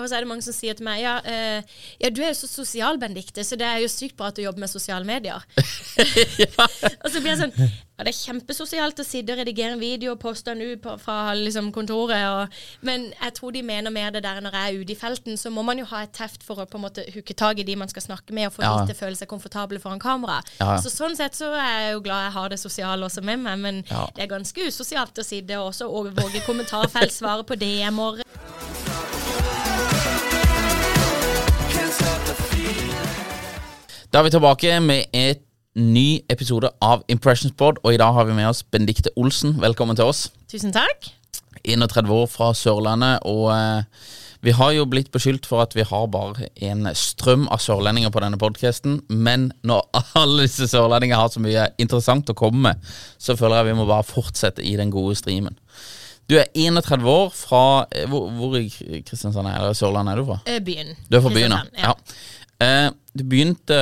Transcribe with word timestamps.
Og 0.00 0.08
så 0.08 0.16
er 0.16 0.24
det 0.24 0.30
mange 0.30 0.44
som 0.44 0.54
sier 0.56 0.76
til 0.76 0.86
meg 0.86 1.02
ja, 1.02 1.18
eh, 1.28 1.80
ja 2.00 2.10
du 2.10 2.22
er 2.24 2.32
jo 2.32 2.38
så 2.40 2.48
sosial, 2.48 2.98
Benedicte, 2.98 3.44
så 3.44 3.58
det 3.60 3.66
er 3.68 3.82
jo 3.84 3.90
sykt 3.92 4.16
bra 4.18 4.30
at 4.32 4.38
du 4.38 4.42
jobber 4.42 4.64
med 4.64 4.72
sosiale 4.72 5.06
medier. 5.06 5.44
og 7.04 7.08
så 7.12 7.20
blir 7.20 7.34
jeg 7.34 7.42
sånn 7.44 7.54
Ja, 7.98 8.04
det 8.08 8.14
er 8.14 8.16
kjempesosialt 8.32 9.00
å 9.02 9.04
sitte 9.04 9.34
og 9.34 9.38
redigere 9.42 9.74
en 9.76 9.80
video 9.82 10.14
og 10.14 10.20
poste 10.22 10.54
den 10.54 10.62
ut 10.78 10.86
fra 11.02 11.34
liksom, 11.36 11.68
kontoret, 11.76 12.22
og, 12.32 12.54
men 12.88 13.10
jeg 13.12 13.34
tror 13.36 13.52
de 13.52 13.60
mener 13.68 13.92
mer 13.92 14.10
det 14.14 14.22
der 14.24 14.40
når 14.42 14.56
jeg 14.56 14.70
er 14.72 14.80
ute 14.80 14.94
i 14.94 14.96
felten, 14.98 15.36
så 15.38 15.52
må 15.52 15.60
man 15.66 15.78
jo 15.78 15.84
ha 15.90 16.00
et 16.06 16.14
teft 16.16 16.42
for 16.46 16.62
å 16.62 16.66
på 16.66 16.80
en 16.80 16.86
måte 16.86 17.04
hooke 17.14 17.36
tak 17.36 17.60
i 17.60 17.66
de 17.68 17.76
man 17.76 17.92
skal 17.92 18.06
snakke 18.06 18.32
med, 18.32 18.48
og 18.48 18.56
få 18.56 18.64
Ja. 18.64 18.72
de 18.80 18.88
til 18.90 18.96
å 18.96 19.00
føle 19.04 19.20
seg 19.20 19.28
komfortable 19.28 19.78
foran 19.82 20.00
kamera. 20.02 20.40
Ja. 20.58 20.78
Så 20.80 20.88
sånn 20.90 21.14
sett 21.20 21.36
så 21.36 21.52
er 21.52 21.68
jeg 21.84 21.92
jo 21.98 22.00
glad 22.08 22.24
jeg 22.30 22.36
har 22.38 22.48
det 22.48 22.60
sosiale 22.64 23.04
også 23.06 23.22
med 23.22 23.44
meg, 23.44 23.58
men 23.58 23.84
Ja. 23.90 24.06
det 24.16 24.24
er 24.24 24.32
ganske 24.38 24.66
usosialt 24.72 25.18
å 25.20 25.24
sitte 25.28 25.60
og 25.60 25.70
også 25.74 25.86
overvåke 25.92 26.40
kommentarfelt, 26.48 27.12
svare 27.12 27.44
på 27.44 27.54
DM-er. 27.60 28.24
Da 34.12 34.18
er 34.18 34.22
vi 34.26 34.30
tilbake 34.34 34.80
med 34.84 35.04
et 35.16 35.40
ny 35.78 36.20
episode 36.28 36.68
av 36.84 37.02
Impressions 37.08 37.54
Board. 37.56 37.78
og 37.82 37.94
i 37.94 38.00
dag 38.00 38.12
har 38.12 38.24
vi 38.28 38.34
med 38.36 38.48
oss 38.48 38.62
Benedicte 38.62 39.10
Olsen. 39.16 39.56
Velkommen 39.60 39.96
til 39.96 40.04
oss. 40.04 40.30
Tusen 40.50 40.72
takk. 40.72 41.08
31 41.64 42.10
år 42.10 42.26
fra 42.26 42.50
Sørlandet, 42.58 43.22
og 43.24 43.52
eh, 43.54 43.84
vi 44.42 44.50
har 44.58 44.72
jo 44.74 44.84
blitt 44.90 45.12
beskyldt 45.14 45.46
for 45.46 45.62
at 45.62 45.76
vi 45.76 45.84
har 45.86 46.08
bare 46.10 46.48
en 46.66 46.88
strøm 46.98 47.46
av 47.48 47.62
sørlendinger 47.62 48.10
på 48.10 48.20
denne 48.24 48.40
podkasten, 48.40 48.98
men 49.08 49.52
når 49.62 49.86
alle 50.18 50.48
disse 50.48 50.66
sørlendinger 50.72 51.16
har 51.16 51.30
så 51.32 51.40
mye 51.40 51.68
interessant 51.78 52.28
å 52.28 52.36
komme 52.36 52.66
med, 52.66 52.92
så 53.22 53.38
føler 53.38 53.62
jeg 53.62 53.70
vi 53.70 53.78
må 53.78 53.86
bare 53.88 54.08
fortsette 54.08 54.64
i 54.66 54.74
den 54.76 54.90
gode 54.92 55.14
streamen. 55.16 55.56
Du 56.28 56.36
er 56.38 56.50
31 56.54 57.06
år 57.08 57.32
fra 57.34 57.62
eh, 57.90 58.04
Hvor, 58.08 58.28
hvor 58.30 58.54
i 58.56 58.68
Kristiansand 59.02 59.48
er 59.48 59.56
eller 59.58 59.74
Sørlandet 59.76 60.12
er 60.12 60.20
du 60.20 60.28
fra? 60.28 60.38
Eh, 60.46 60.60
Byen. 60.64 60.92
Du 61.08 61.16
er 61.18 61.24
fra 61.24 61.32
byen, 61.34 61.56
ja. 61.56 61.88
ja. 61.88 61.94
Eh, 62.62 62.92
du 63.18 63.24
begynte 63.28 63.80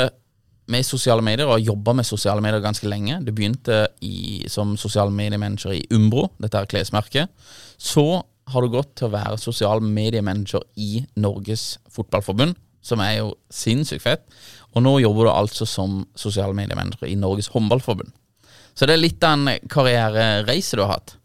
med 0.70 0.86
sosiale 0.86 1.24
medier 1.24 1.48
og 1.48 1.56
har 1.56 1.66
jobba 1.72 1.94
med 1.98 2.06
sosiale 2.06 2.42
medier 2.44 2.62
ganske 2.62 2.88
lenge. 2.88 3.18
Du 3.26 3.32
begynte 3.34 3.82
i, 4.06 4.46
som 4.50 4.76
sosiale 4.80 5.12
mediemanager 5.14 5.74
i 5.76 5.84
Umbro, 5.96 6.28
dette 6.40 6.60
er 6.60 6.70
klesmerket. 6.70 7.32
Så 7.80 8.22
har 8.50 8.62
du 8.62 8.72
gått 8.72 8.94
til 8.98 9.08
å 9.08 9.14
være 9.14 9.38
sosial 9.38 9.82
mediemanager 9.84 10.64
i 10.80 11.04
Norges 11.20 11.78
Fotballforbund, 11.92 12.56
som 12.82 13.02
er 13.04 13.20
jo 13.20 13.34
sinnssykt 13.52 14.06
fett. 14.06 14.24
Og 14.74 14.84
nå 14.84 14.96
jobber 15.02 15.26
du 15.26 15.32
altså 15.32 15.66
som 15.66 16.04
sosial 16.18 16.54
mediemanager 16.56 17.10
i 17.10 17.18
Norges 17.18 17.50
Håndballforbund. 17.54 18.12
Så 18.74 18.86
det 18.86 18.96
er 18.96 19.02
litt 19.02 19.24
av 19.26 19.34
en 19.36 19.70
karrierereise 19.70 20.78
du 20.78 20.84
har 20.84 20.94
hatt. 20.94 21.16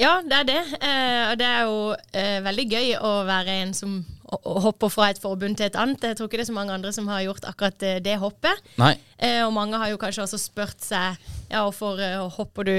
Ja, 0.00 0.20
det 0.24 0.38
er 0.38 0.46
det. 0.48 0.60
Eh, 0.80 1.22
og 1.30 1.38
det 1.40 1.48
er 1.48 1.64
jo 1.68 1.80
eh, 2.16 2.38
veldig 2.44 2.66
gøy 2.70 2.92
å 3.04 3.12
være 3.28 3.58
en 3.60 3.74
som 3.76 3.98
hopper 4.32 4.92
fra 4.92 5.10
et 5.12 5.20
forbund 5.22 5.58
til 5.58 5.68
et 5.68 5.78
annet. 5.78 6.04
Jeg 6.10 6.18
tror 6.18 6.28
ikke 6.28 6.40
det 6.40 6.46
er 6.46 6.52
så 6.52 6.56
mange 6.56 6.74
andre 6.74 6.92
som 6.94 7.08
har 7.12 7.24
gjort 7.26 7.46
akkurat 7.48 7.86
eh, 7.88 8.00
det 8.04 8.18
hoppet. 8.22 8.62
Nei. 8.80 8.94
Eh, 9.18 9.40
og 9.44 9.52
mange 9.56 9.80
har 9.80 9.92
jo 9.92 10.00
kanskje 10.00 10.24
også 10.26 10.40
spurt 10.40 10.82
seg 10.84 11.18
ja, 11.50 11.62
hvorfor 11.62 12.00
eh, 12.00 12.18
hopper 12.36 12.68
du 12.68 12.76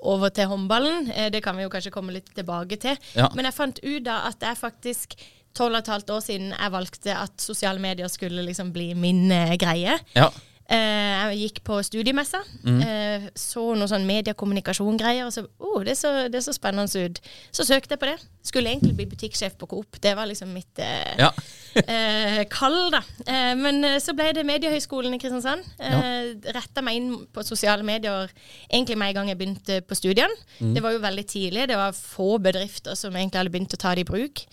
over 0.00 0.32
til 0.32 0.48
håndballen. 0.50 1.10
Eh, 1.14 1.28
det 1.32 1.42
kan 1.44 1.56
vi 1.56 1.66
jo 1.66 1.72
kanskje 1.72 1.92
komme 1.94 2.14
litt 2.14 2.30
tilbake 2.36 2.78
til. 2.80 2.96
Ja. 3.16 3.28
Men 3.36 3.48
jeg 3.48 3.56
fant 3.56 3.82
ut 3.84 4.06
da 4.06 4.22
at 4.30 4.44
er 4.44 4.58
faktisk 4.58 5.16
tolv 5.56 5.74
og 5.74 5.82
et 5.82 5.90
halvt 5.90 6.12
år 6.14 6.20
siden 6.24 6.52
jeg 6.54 6.72
valgte 6.72 7.16
at 7.16 7.42
sosiale 7.42 7.82
medier 7.82 8.10
skulle 8.12 8.44
liksom 8.46 8.72
bli 8.74 8.92
min 8.94 9.30
eh, 9.34 9.56
greie. 9.60 9.98
Ja. 10.14 10.30
Eh, 10.70 11.34
jeg 11.34 11.38
gikk 11.50 11.56
på 11.66 11.80
studiemessa, 11.82 12.38
Mm. 12.62 12.80
eh, 12.82 13.24
så 13.34 13.74
noe 13.74 13.88
sånn 13.90 14.04
mediekommunikasjon-greier, 14.06 15.26
og 15.26 15.32
så 15.34 15.42
oh, 15.58 15.82
det, 15.82 15.96
så 15.98 16.28
det 16.30 16.42
så 16.44 16.52
spennende 16.54 16.86
ut. 17.06 17.18
Så 17.50 17.64
søkte 17.66 17.96
jeg 17.96 17.98
på 17.98 18.06
det. 18.06 18.18
Skulle 18.46 18.70
egentlig 18.70 18.94
bli 18.96 19.06
butikksjef 19.10 19.56
på 19.58 19.66
Coop. 19.66 19.98
Det 20.00 20.14
var 20.16 20.26
liksom 20.30 20.52
mitt 20.54 20.78
eh, 20.78 21.16
Ja. 21.18 21.30
eh, 21.74 22.44
kall, 22.50 22.90
da. 22.94 23.00
Eh, 23.26 23.54
men 23.58 23.82
eh, 23.84 23.98
så 23.98 24.14
ble 24.14 24.30
det 24.32 24.46
Mediehøgskolen 24.46 25.14
i 25.14 25.18
Kristiansand. 25.18 25.64
Eh, 25.78 26.52
Retta 26.54 26.82
meg 26.86 26.96
inn 27.00 27.10
på 27.34 27.42
sosiale 27.46 27.82
medier 27.82 28.30
egentlig 28.70 28.96
med 28.96 29.08
en 29.10 29.14
gang 29.20 29.28
jeg 29.32 29.38
begynte 29.38 29.80
på 29.82 29.98
studiene. 29.98 30.34
Mm. 30.60 30.74
Det 30.74 30.82
var 30.86 30.92
jo 30.94 31.02
veldig 31.02 31.26
tidlig. 31.26 31.66
Det 31.68 31.76
var 31.80 31.92
få 31.98 32.38
bedrifter 32.38 32.94
som 32.94 33.16
egentlig 33.18 33.42
hadde 33.42 33.50
begynt 33.56 33.74
å 33.74 33.80
ta 33.82 33.94
det 33.98 34.06
i 34.06 34.10
bruk. 34.12 34.44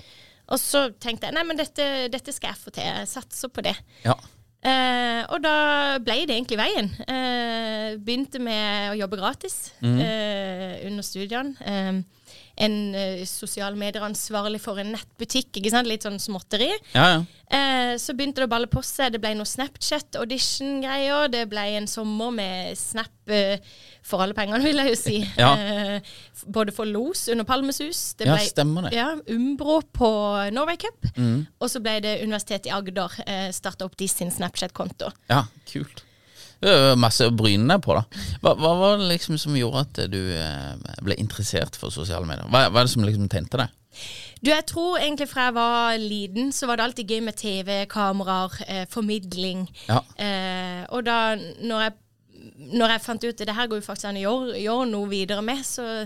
Og 0.50 0.58
så 0.64 0.88
tenkte 1.00 1.28
jeg 1.28 1.36
nei, 1.36 1.44
men 1.44 1.58
dette, 1.60 2.08
dette 2.10 2.34
skal 2.34 2.54
jeg 2.56 2.62
få 2.64 2.72
til. 2.74 2.84
Jeg 2.88 3.08
satser 3.12 3.50
på 3.54 3.62
det. 3.70 3.76
ja. 4.06 4.18
Eh, 4.66 5.22
og 5.30 5.42
da 5.44 5.52
ble 6.04 6.16
det 6.28 6.34
egentlig 6.36 6.58
veien. 6.60 6.90
Eh, 7.08 7.98
begynte 8.04 8.40
med 8.42 8.92
å 8.92 8.98
jobbe 8.98 9.20
gratis 9.20 9.72
Mm. 9.82 10.00
eh, 10.02 10.88
under 10.88 11.04
studiene. 11.04 12.04
En 12.58 12.96
eh, 12.98 13.22
sosiale 13.30 13.78
medier-ansvarlig 13.78 14.60
for 14.64 14.80
en 14.82 14.90
nettbutikk, 14.96 15.52
ikke 15.60 15.70
sant? 15.70 15.88
litt 15.88 16.04
sånn 16.08 16.18
småtteri. 16.20 16.72
ja, 16.96 17.08
ja. 17.18 17.26
Eh, 17.48 17.94
så 17.96 18.12
begynte 18.12 18.42
det 18.42 18.48
å 18.50 18.52
balle 18.52 18.68
på 18.68 18.82
seg. 18.84 19.14
Det 19.14 19.22
ble 19.24 19.30
noe 19.40 19.48
Snapchat-audition-greier. 19.48 21.30
Det 21.32 21.46
ble 21.50 21.64
en 21.78 21.88
sommer 21.88 22.32
med 22.36 22.78
Snap 22.80 23.32
eh, 23.32 23.62
for 24.04 24.24
alle 24.24 24.36
pengene, 24.36 24.60
vil 24.66 24.82
jeg 24.82 24.94
jo 24.94 24.98
si. 25.00 25.18
Ja. 25.40 25.54
Eh, 25.56 26.02
både 26.52 26.74
for 26.76 26.90
Los 26.90 27.28
under 27.32 27.48
Palmesus. 27.48 28.14
Det 28.20 28.28
Ja, 28.28 28.38
stemmer 28.44 28.88
det. 28.90 28.96
Ja, 28.98 29.14
Umbro 29.32 29.80
på 29.94 30.10
Norway 30.52 30.78
Cup. 30.82 31.08
Mm. 31.16 31.46
Og 31.60 31.72
så 31.72 31.80
ble 31.84 32.00
det 32.04 32.18
Universitetet 32.24 32.68
i 32.72 32.76
Agder. 32.76 33.16
Eh, 33.26 33.48
Starta 33.56 33.86
opp 33.88 33.96
de 34.00 34.08
sin 34.12 34.32
Snapchat-konto. 34.34 35.12
Ja, 35.32 35.46
kult. 35.72 36.04
Masse 36.98 37.28
å 37.28 37.34
bryne 37.36 37.68
deg 37.70 37.84
på, 37.86 37.94
da. 37.98 38.24
Hva, 38.42 38.56
hva 38.58 38.72
var 38.80 39.02
det 39.02 39.12
liksom 39.12 39.38
som 39.42 39.58
gjorde 39.58 39.84
at 39.86 40.00
du 40.12 40.22
eh, 40.34 40.96
ble 41.06 41.18
interessert 41.22 41.78
for 41.78 41.94
sosiale 41.94 42.26
medier? 42.26 42.48
Hva, 42.50 42.68
hva 42.72 42.82
er 42.82 42.90
det 42.90 42.94
som 42.96 43.06
liksom 43.06 43.30
tente 43.32 43.62
deg? 43.62 43.76
Du, 44.42 44.52
jeg 44.52 44.66
tror 44.70 45.00
egentlig 45.00 45.30
fra 45.30 45.48
jeg 45.48 45.56
var 45.58 46.02
liten, 46.02 46.52
så 46.54 46.68
var 46.70 46.78
det 46.78 46.88
alltid 46.88 47.14
gøy 47.14 47.22
med 47.26 47.38
TV, 47.40 47.72
kameraer, 47.90 48.58
eh, 48.68 48.84
formidling. 48.90 49.66
Ja. 49.88 50.02
Eh, 50.18 50.84
og 50.94 51.06
da 51.08 51.36
når 51.38 51.88
jeg, 51.88 51.96
når 52.78 52.94
jeg 52.94 53.06
fant 53.06 53.26
ut 53.26 53.34
at 53.34 53.48
det 53.50 53.58
her 53.58 53.70
går 53.70 53.82
jo 53.82 53.88
faktisk 53.88 54.12
an 54.12 54.20
å 54.20 54.26
gjøre, 54.26 54.60
gjøre 54.62 54.92
noe 54.92 55.10
videre 55.10 55.46
med, 55.46 55.66
så 55.66 56.06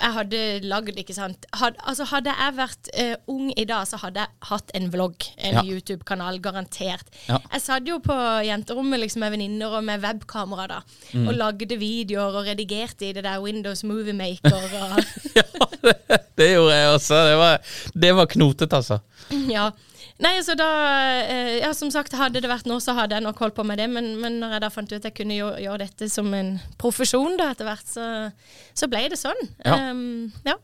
jeg 0.00 0.12
hadde 0.12 0.38
lagd, 0.68 0.98
ikke 1.00 1.14
sant 1.16 1.46
Had, 1.56 1.76
Altså 1.88 2.04
Hadde 2.10 2.32
jeg 2.36 2.54
vært 2.58 2.90
uh, 3.00 3.14
ung 3.32 3.48
i 3.56 3.64
dag, 3.64 3.86
så 3.88 3.96
hadde 4.02 4.20
jeg 4.20 4.28
hatt 4.50 4.70
en 4.76 4.90
vlogg, 4.92 5.28
en 5.38 5.54
Ja. 5.58 5.62
YouTube-kanal, 5.64 6.40
garantert. 6.44 7.08
Ja. 7.28 7.38
Jeg 7.52 7.62
satt 7.64 7.88
jo 7.88 7.96
på 8.04 8.16
jenterommet 8.44 9.00
liksom, 9.00 9.20
med 9.24 9.32
venninner 9.36 9.78
og 9.78 9.84
med 9.88 10.04
webkamera 10.04 10.66
da, 10.68 10.80
Mm. 11.14 11.28
og 11.28 11.34
lagde 11.40 11.78
videoer 11.80 12.36
og 12.36 12.44
redigerte 12.50 13.08
i 13.08 13.12
det 13.16 13.24
der 13.24 13.40
Windows 13.40 13.82
Movie 13.84 14.12
Maker. 14.12 14.52
Og, 14.52 15.04
ja, 15.38 15.46
det, 15.82 15.94
det 16.36 16.50
gjorde 16.52 16.74
jeg 16.76 16.88
også. 16.94 17.22
Det 17.30 17.36
var, 17.40 17.60
det 18.04 18.14
var 18.16 18.26
knotete, 18.26 18.76
altså. 18.76 18.98
Ja. 19.48 19.70
Nei, 20.18 20.34
så 20.42 20.56
da 20.58 20.68
eh, 21.22 21.58
Ja, 21.62 21.70
som 21.76 21.92
sagt, 21.94 22.16
hadde 22.18 22.42
det 22.42 22.50
vært 22.50 22.66
nå, 22.66 22.80
så 22.82 22.94
hadde 22.98 23.14
jeg 23.14 23.22
nok 23.26 23.38
holdt 23.42 23.56
på 23.58 23.66
med 23.66 23.78
det. 23.78 23.86
Men, 23.92 24.16
men 24.22 24.40
når 24.42 24.56
jeg 24.56 24.64
da 24.64 24.70
fant 24.74 24.90
ut 24.90 24.98
at 24.98 25.06
jeg 25.10 25.16
kunne 25.20 25.36
gjøre, 25.38 25.60
gjøre 25.62 25.84
dette 25.84 26.08
som 26.10 26.32
en 26.34 26.56
profesjon 26.80 27.38
da 27.38 27.52
etter 27.54 27.68
hvert, 27.68 27.86
så, 27.86 28.08
så 28.74 28.90
ble 28.90 29.04
det 29.12 29.20
sånn. 29.20 29.44
Ja. 29.62 29.78
Um, 29.92 30.32
ja. 30.48 30.56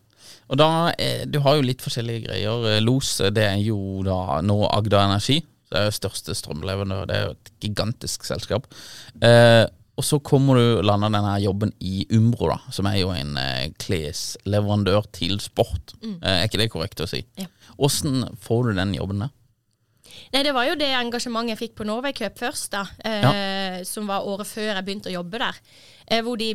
Og 0.50 0.58
da, 0.60 0.68
eh, 0.98 1.22
Du 1.30 1.38
har 1.44 1.58
jo 1.58 1.66
litt 1.66 1.84
forskjellige 1.84 2.26
greier. 2.26 2.66
Eh, 2.72 2.82
Los 2.84 3.16
det 3.34 3.46
er 3.46 3.60
jo 3.62 4.02
da 4.06 4.40
nå 4.42 4.58
Agda 4.72 5.04
Energi. 5.06 5.38
Det 5.70 5.80
er 5.80 5.88
jo 5.88 5.96
største 5.96 6.34
strømleverandør. 6.36 7.06
Det 7.10 7.16
er 7.16 7.24
jo 7.28 7.32
et 7.38 7.54
gigantisk 7.64 8.26
selskap. 8.26 8.66
Eh, 9.22 9.64
og 9.94 10.02
så 10.02 10.18
kommer 10.26 10.58
du 10.58 10.82
landa 10.82 11.06
denne 11.06 11.36
jobben 11.38 11.70
i 11.86 12.02
Umbro, 12.16 12.48
da, 12.50 12.58
som 12.74 12.88
er 12.90 12.98
jo 12.98 13.12
en 13.14 13.36
eh, 13.38 13.68
klesleverandør 13.78 15.06
til 15.14 15.38
sport. 15.42 15.94
Eh, 16.02 16.18
er 16.32 16.48
ikke 16.48 16.58
det 16.64 16.70
korrekt 16.72 17.02
å 17.04 17.08
si? 17.10 17.22
Ja. 17.38 17.46
Åssen 17.78 18.24
får 18.42 18.70
du 18.72 18.78
den 18.80 18.94
jobben 18.98 19.22
der? 19.22 19.32
Nei, 20.34 20.42
det 20.42 20.52
var 20.56 20.66
jo 20.66 20.76
det 20.78 20.90
engasjementet 20.98 21.54
jeg 21.54 21.60
fikk 21.60 21.74
på 21.78 21.86
Norway 21.86 22.14
Cup 22.16 22.38
først, 22.40 22.72
da. 22.74 22.84
Eh, 23.06 23.82
Som 23.86 24.08
var 24.10 24.26
året 24.26 24.48
før 24.50 24.72
jeg 24.72 24.86
begynte 24.86 25.12
å 25.12 25.18
jobbe 25.20 25.38
der. 25.42 25.60
Eh, 26.10 26.22
hvor 26.26 26.38
de 26.40 26.52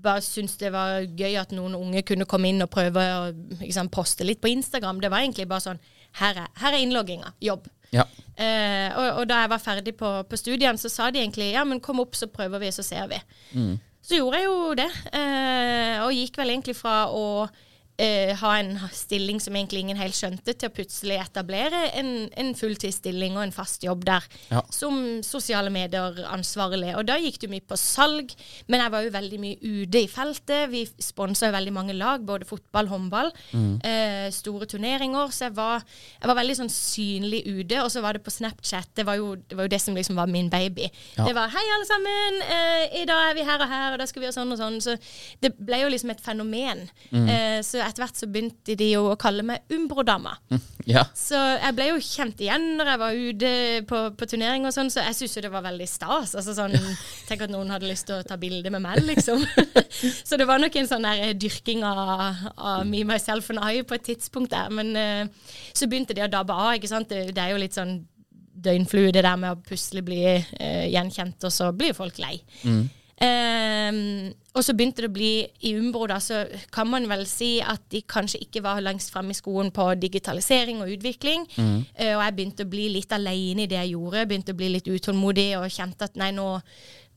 bare 0.00 0.22
syntes 0.24 0.56
det 0.60 0.70
var 0.72 1.02
gøy 1.04 1.36
at 1.40 1.52
noen 1.52 1.74
unge 1.76 2.02
kunne 2.06 2.26
komme 2.30 2.48
inn 2.50 2.62
og 2.64 2.70
prøve 2.72 3.02
å 3.02 3.28
liksom, 3.60 3.90
poste 3.92 4.26
litt 4.26 4.40
på 4.42 4.50
Instagram. 4.50 5.02
Det 5.02 5.10
var 5.12 5.22
egentlig 5.24 5.48
bare 5.50 5.66
sånn 5.66 5.82
Her 6.18 6.40
er, 6.42 6.48
her 6.58 6.74
er 6.74 6.82
innlogginga. 6.82 7.28
Jobb. 7.46 7.68
Ja. 7.94 8.02
Eh, 8.34 8.90
og, 8.98 9.20
og 9.20 9.28
da 9.30 9.44
jeg 9.44 9.50
var 9.52 9.62
ferdig 9.62 9.94
på, 9.98 10.08
på 10.26 10.38
studiene, 10.38 10.78
så 10.78 10.90
sa 10.90 11.10
de 11.10 11.20
egentlig 11.22 11.52
ja, 11.52 11.62
men 11.66 11.78
kom 11.82 12.00
opp, 12.02 12.16
så 12.18 12.26
prøver 12.30 12.62
vi, 12.64 12.70
så 12.74 12.82
ser 12.82 13.06
vi. 13.12 13.20
Så 14.02 14.18
gjorde 14.18 14.40
jeg 14.40 14.48
jo 14.48 14.74
det, 14.78 14.88
eh, 15.14 16.00
og 16.02 16.14
gikk 16.16 16.38
vel 16.40 16.50
egentlig 16.54 16.74
fra 16.78 17.04
å 17.14 17.46
eh, 18.00 18.32
ha 18.40 18.52
en 18.58 18.72
stilling 18.96 19.40
som 19.42 19.54
egentlig 19.58 19.82
ingen 19.84 19.98
helt 20.00 20.16
skjønte, 20.16 20.54
til 20.56 20.70
å 20.70 20.72
plutselig 20.72 21.18
etablere 21.20 21.82
en, 22.00 22.28
en 22.40 22.54
fulltidsstilling 22.56 23.36
og 23.36 23.42
en 23.44 23.52
fast 23.52 23.84
jobb 23.84 24.04
der 24.08 24.24
Ja. 24.50 24.62
som 24.72 25.20
sosiale 25.26 25.70
medier-ansvarlig. 25.74 26.94
Og 26.96 27.06
da 27.08 27.18
gikk 27.20 27.38
det 27.42 27.50
mye 27.52 27.64
på 27.66 27.76
salg, 27.80 28.32
men 28.68 28.80
jeg 28.80 28.92
var 28.94 29.04
jo 29.04 29.12
veldig 29.14 29.40
mye 29.42 29.58
ute 29.60 30.02
i 30.04 30.08
feltet. 30.10 30.70
Vi 30.72 30.84
sponsa 31.02 31.50
jo 31.50 31.56
veldig 31.56 31.74
mange 31.76 31.96
lag, 31.96 32.24
både 32.26 32.48
fotball, 32.48 32.88
håndball, 32.90 33.32
eh, 33.84 34.30
store 34.34 34.66
turneringer. 34.70 35.30
Så 35.34 35.48
jeg 35.48 35.56
var, 35.56 35.84
jeg 36.20 36.28
var 36.32 36.38
veldig 36.40 36.56
sånn 36.62 36.72
synlig 36.72 37.42
ute. 37.46 37.82
Og 37.84 37.90
så 37.92 38.00
var 38.04 38.16
det 38.16 38.24
på 38.24 38.30
Snapchat. 38.34 38.88
Det 38.96 39.04
var 39.06 39.18
jo 39.20 39.34
det, 39.36 39.56
var 39.56 39.68
jo 39.68 39.74
det 39.74 39.80
som 39.82 39.94
liksom 39.94 40.16
var 40.16 40.26
min 40.30 40.48
baby. 40.50 40.88
Ja. 41.16 41.24
Det 41.26 41.34
var 41.34 41.48
'hei, 41.50 41.66
alle 41.76 41.86
sammen, 41.86 42.42
eh, 42.42 43.02
i 43.02 43.04
dag 43.04 43.30
er 43.30 43.34
vi 43.34 43.44
her 43.44 43.60
og 43.60 43.68
her, 43.68 43.92
og 43.92 43.98
da 43.98 44.06
skal 44.06 44.20
vi 44.20 44.26
gjøre 44.26 44.38
sånn 44.40 44.52
og 44.52 44.58
sånn'. 44.58 44.80
Så 44.80 44.96
det 45.42 45.52
ble 45.58 45.80
jo 45.82 45.88
liksom 45.88 46.10
et 46.10 46.20
fenomen. 46.20 46.88
Eh, 47.12 47.60
så 47.62 47.80
etter 47.90 48.04
hvert 48.04 48.18
så 48.18 48.28
begynte 48.30 48.76
de 48.78 48.88
jo 48.92 49.04
å 49.10 49.16
kalle 49.20 49.44
meg 49.46 49.74
Umbro-dama. 49.74 50.36
Ja. 50.88 51.04
Så 51.16 51.36
jeg 51.36 51.76
ble 51.76 51.88
jo 51.90 51.98
kjent 52.02 52.40
igjen 52.42 52.66
når 52.78 52.92
jeg 52.92 53.00
var 53.02 53.18
ute 53.20 53.50
på, 53.90 54.02
på 54.18 54.28
turnering 54.30 54.66
og 54.68 54.74
sånn, 54.74 54.90
så 54.92 55.04
jeg 55.04 55.18
syntes 55.18 55.36
jo 55.36 55.44
det 55.44 55.52
var 55.52 55.66
veldig 55.66 55.88
stas. 55.90 56.34
Altså 56.38 56.54
sånn, 56.56 56.76
Tenk 57.28 57.44
at 57.46 57.52
noen 57.52 57.72
hadde 57.74 57.90
lyst 57.90 58.08
til 58.08 58.18
å 58.18 58.26
ta 58.26 58.38
bilde 58.40 58.72
med 58.72 58.84
meg, 58.84 59.02
liksom. 59.06 59.44
så 60.28 60.38
det 60.40 60.48
var 60.48 60.62
nok 60.62 60.78
en 60.80 60.90
sånn 60.90 61.06
der 61.06 61.34
dyrking 61.38 61.84
av, 61.86 62.46
av 62.56 62.86
me, 62.88 63.04
myself 63.08 63.50
and 63.54 63.62
I 63.66 63.84
på 63.86 63.98
et 63.98 64.06
tidspunkt 64.12 64.54
der. 64.54 64.72
Men 64.74 64.94
eh, 64.98 65.50
så 65.74 65.90
begynte 65.90 66.16
de 66.16 66.24
å 66.24 66.32
dabbe 66.32 66.56
av, 66.56 66.72
ikke 66.78 66.90
sant. 66.90 67.10
Det, 67.10 67.34
det 67.36 67.44
er 67.44 67.54
jo 67.54 67.60
litt 67.62 67.76
sånn 67.76 68.00
døgnflue, 68.60 69.12
det 69.14 69.24
der 69.24 69.38
med 69.40 69.54
å 69.54 69.60
plutselig 69.64 70.02
bli 70.04 70.22
uh, 70.36 70.86
gjenkjent, 70.90 71.46
og 71.46 71.54
så 71.54 71.70
blir 71.76 71.96
folk 71.96 72.18
lei. 72.20 72.34
Ehm, 73.20 74.32
og 74.56 74.64
så 74.64 74.72
begynte 74.74 75.04
det 75.04 75.10
å 75.10 75.14
bli 75.14 75.32
i 75.68 75.74
Umbro, 75.78 76.06
da, 76.10 76.16
så 76.24 76.40
kan 76.72 76.88
man 76.90 77.04
vel 77.10 77.26
si 77.28 77.58
at 77.60 77.82
de 77.92 78.00
kanskje 78.08 78.40
ikke 78.46 78.62
var 78.64 78.80
lengst 78.82 79.12
fremme 79.12 79.34
i 79.34 79.38
skoen 79.38 79.68
på 79.74 79.86
digitalisering 80.00 80.80
og 80.82 80.90
utvikling. 80.96 81.44
Eh, 81.94 82.14
og 82.16 82.24
jeg 82.24 82.36
begynte 82.38 82.66
å 82.66 82.70
bli 82.72 82.88
litt 82.96 83.12
alene 83.12 83.66
i 83.66 83.70
det 83.70 83.78
jeg 83.82 83.92
gjorde. 83.94 84.26
Begynte 84.30 84.56
å 84.56 84.58
bli 84.58 84.72
litt 84.72 84.88
utålmodig 84.88 85.50
og 85.60 85.68
kjente 85.70 86.08
at 86.08 86.16
nei, 86.16 86.32
nå, 86.32 86.48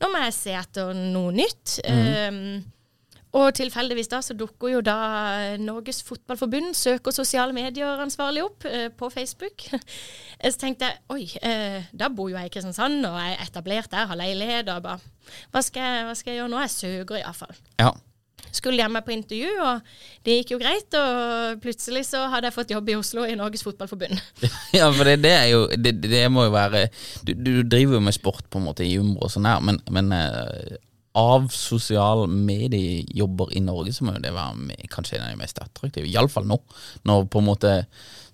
nå 0.00 0.12
må 0.12 0.22
jeg 0.26 0.36
se 0.36 0.54
etter 0.60 0.92
noe 0.94 1.32
nytt. 1.32 1.80
Ehm, 1.88 2.62
og 3.34 3.50
tilfeldigvis 3.58 4.10
da 4.12 4.20
så 4.22 4.36
dukker 4.38 4.76
jo 4.76 4.80
da 4.84 4.96
Norges 5.58 6.02
Fotballforbund 6.06 6.74
søker 6.78 7.14
sosiale 7.14 7.54
medier-ansvarlig 7.56 8.44
opp 8.46 8.66
eh, 8.70 8.86
på 8.94 9.10
Facebook. 9.10 9.66
så 10.44 10.56
tenkte 10.60 10.90
jeg 10.90 11.00
oi, 11.10 11.26
eh, 11.42 11.90
da 11.90 12.10
bor 12.14 12.30
jo 12.30 12.38
jeg 12.38 12.50
i 12.50 12.54
Kristiansand 12.54 13.02
og 13.08 13.18
jeg 13.18 13.34
er 13.34 13.46
etablert 13.48 13.90
der, 13.90 14.08
har 14.10 14.20
leilighet. 14.20 14.70
og 14.70 14.86
bare, 14.86 15.14
hva 15.50 15.62
skal, 15.66 15.82
jeg, 15.82 16.08
hva 16.08 16.18
skal 16.18 16.32
jeg 16.34 16.42
gjøre 16.42 16.52
nå? 16.54 16.64
Jeg 16.66 16.76
søker 16.78 17.22
iallfall. 17.22 17.62
ja. 17.82 17.94
Skulle 18.54 18.78
hjemme 18.78 19.00
på 19.02 19.10
intervju, 19.10 19.50
og 19.66 19.80
det 20.26 20.36
gikk 20.36 20.52
jo 20.54 20.58
greit. 20.60 20.94
Og 20.94 21.62
plutselig 21.64 22.04
så 22.06 22.20
hadde 22.30 22.46
jeg 22.46 22.54
fått 22.54 22.70
jobb 22.70 22.92
i 22.92 22.94
Oslo 22.94 23.24
i 23.26 23.34
Norges 23.38 23.64
Fotballforbund. 23.66 24.20
Ja, 24.78 24.86
for 24.94 25.08
det, 25.08 25.16
det 25.24 25.32
er 25.34 25.48
jo 25.50 25.64
det, 25.74 25.96
det 26.04 26.22
må 26.30 26.46
jo 26.46 26.52
være 26.54 26.84
du, 27.26 27.32
du 27.34 27.52
driver 27.66 27.98
jo 27.98 28.04
med 28.04 28.14
sport 28.14 28.46
på 28.50 28.60
en 28.60 28.68
måte 28.68 28.86
i 28.86 28.94
Umbro 29.00 29.26
og 29.26 29.32
sånn 29.34 29.48
her, 29.48 29.62
men, 29.64 29.80
men 29.90 30.12
eh, 30.14 30.76
av 31.14 31.46
sosiale 31.54 32.26
mediejobber 32.26 33.52
i 33.54 33.60
Norge 33.62 33.92
så 33.94 34.06
må 34.06 34.16
jo 34.16 34.22
det 34.24 34.32
være 34.34 34.56
med, 34.58 34.86
kanskje 34.90 35.18
en 35.18 35.28
av 35.28 35.34
de 35.34 35.38
mest 35.38 35.60
attraktive, 35.62 36.08
iallfall 36.10 36.48
nå. 36.50 36.58
Når 37.06 37.28
på 37.30 37.42
en 37.42 37.46
måte 37.46 37.74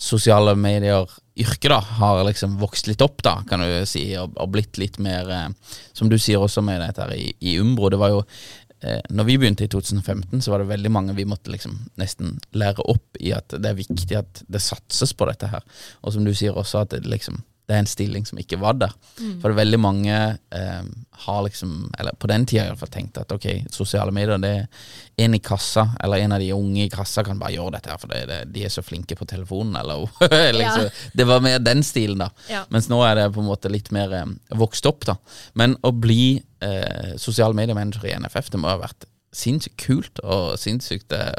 sosiale 0.00 0.54
medier 0.56 1.04
yrket 1.40 1.68
da 1.74 1.80
har 2.00 2.22
liksom 2.24 2.56
vokst 2.60 2.88
litt 2.88 3.04
opp, 3.04 3.20
da, 3.26 3.36
kan 3.48 3.60
du 3.60 3.84
si, 3.88 4.06
og, 4.16 4.32
og 4.40 4.54
blitt 4.54 4.80
litt 4.80 4.96
mer 5.02 5.28
eh, 5.28 5.76
Som 5.92 6.08
du 6.08 6.16
sier 6.18 6.40
også 6.40 6.64
med 6.64 6.80
dette 6.80 7.04
her 7.04 7.12
i, 7.16 7.28
i 7.40 7.58
Umbro. 7.60 7.90
Det 7.92 8.00
var 8.00 8.14
jo 8.14 8.22
eh, 8.24 9.04
når 9.12 9.28
vi 9.28 9.38
begynte 9.42 9.68
i 9.68 9.72
2015, 9.72 10.40
så 10.40 10.54
var 10.54 10.64
det 10.64 10.72
veldig 10.72 10.92
mange 10.96 11.16
vi 11.18 11.28
måtte 11.28 11.52
liksom 11.52 11.76
nesten 12.00 12.38
lære 12.56 12.86
opp 12.88 13.20
i 13.20 13.34
at 13.36 13.52
det 13.60 13.74
er 13.74 13.80
viktig 13.80 14.16
at 14.16 14.42
det 14.48 14.64
satses 14.64 15.12
på 15.12 15.28
dette 15.28 15.52
her. 15.52 15.64
Og 16.00 16.16
som 16.16 16.24
du 16.24 16.32
sier 16.32 16.56
også, 16.56 16.86
at 16.86 16.96
det 16.96 17.04
liksom 17.04 17.42
det 17.70 17.76
er 17.76 17.84
en 17.84 17.88
stilling 17.88 18.24
som 18.26 18.38
ikke 18.42 18.58
var 18.58 18.74
der. 18.80 18.94
For 19.38 19.52
er 19.52 19.58
veldig 19.60 19.78
mange 19.78 20.14
eh, 20.18 20.86
har 21.22 21.42
liksom, 21.44 21.74
eller 21.98 22.16
på 22.18 22.26
den 22.30 22.46
tida 22.48 22.64
i 22.64 22.72
hvert 22.72 22.80
fall 22.80 22.90
tenkt 22.90 23.20
at 23.20 23.30
ok, 23.30 23.46
sosiale 23.70 24.10
medier, 24.14 24.40
det 24.42 24.50
er 24.56 25.22
en 25.22 25.36
i 25.36 25.40
kassa, 25.44 25.84
eller 26.02 26.24
en 26.24 26.34
av 26.34 26.42
de 26.42 26.48
unge 26.56 26.82
i 26.86 26.90
kassa 26.90 27.22
kan 27.26 27.38
bare 27.38 27.54
gjøre 27.54 27.76
dette 27.76 27.92
her, 27.92 28.00
for 28.02 28.10
det, 28.10 28.24
det, 28.26 28.40
de 28.56 28.64
er 28.66 28.74
så 28.74 28.82
flinke 28.82 29.14
på 29.18 29.28
telefonen, 29.30 29.78
eller 29.78 30.08
liksom, 30.58 30.88
Det 31.14 31.28
var 31.30 31.46
mer 31.46 31.62
den 31.62 31.84
stilen, 31.86 32.24
da. 32.24 32.30
Ja. 32.50 32.64
Mens 32.74 32.90
nå 32.90 32.98
er 33.06 33.20
det 33.20 33.30
på 33.36 33.44
en 33.44 33.50
måte 33.52 33.70
litt 33.70 33.92
mer 33.94 34.16
eh, 34.18 34.34
vokst 34.58 34.90
opp, 34.90 35.06
da. 35.06 35.18
Men 35.60 35.78
å 35.86 35.94
bli 35.94 36.40
eh, 36.64 37.14
sosiale 37.22 37.54
mediemanager 37.54 38.10
i 38.10 38.18
NFF, 38.18 38.50
det 38.50 38.62
må 38.62 38.72
ha 38.72 38.80
vært 38.82 39.06
sinnssykt 39.30 39.78
kult 39.78 40.24
og 40.24 40.56
sinnssykt 40.58 41.14
eh, 41.14 41.36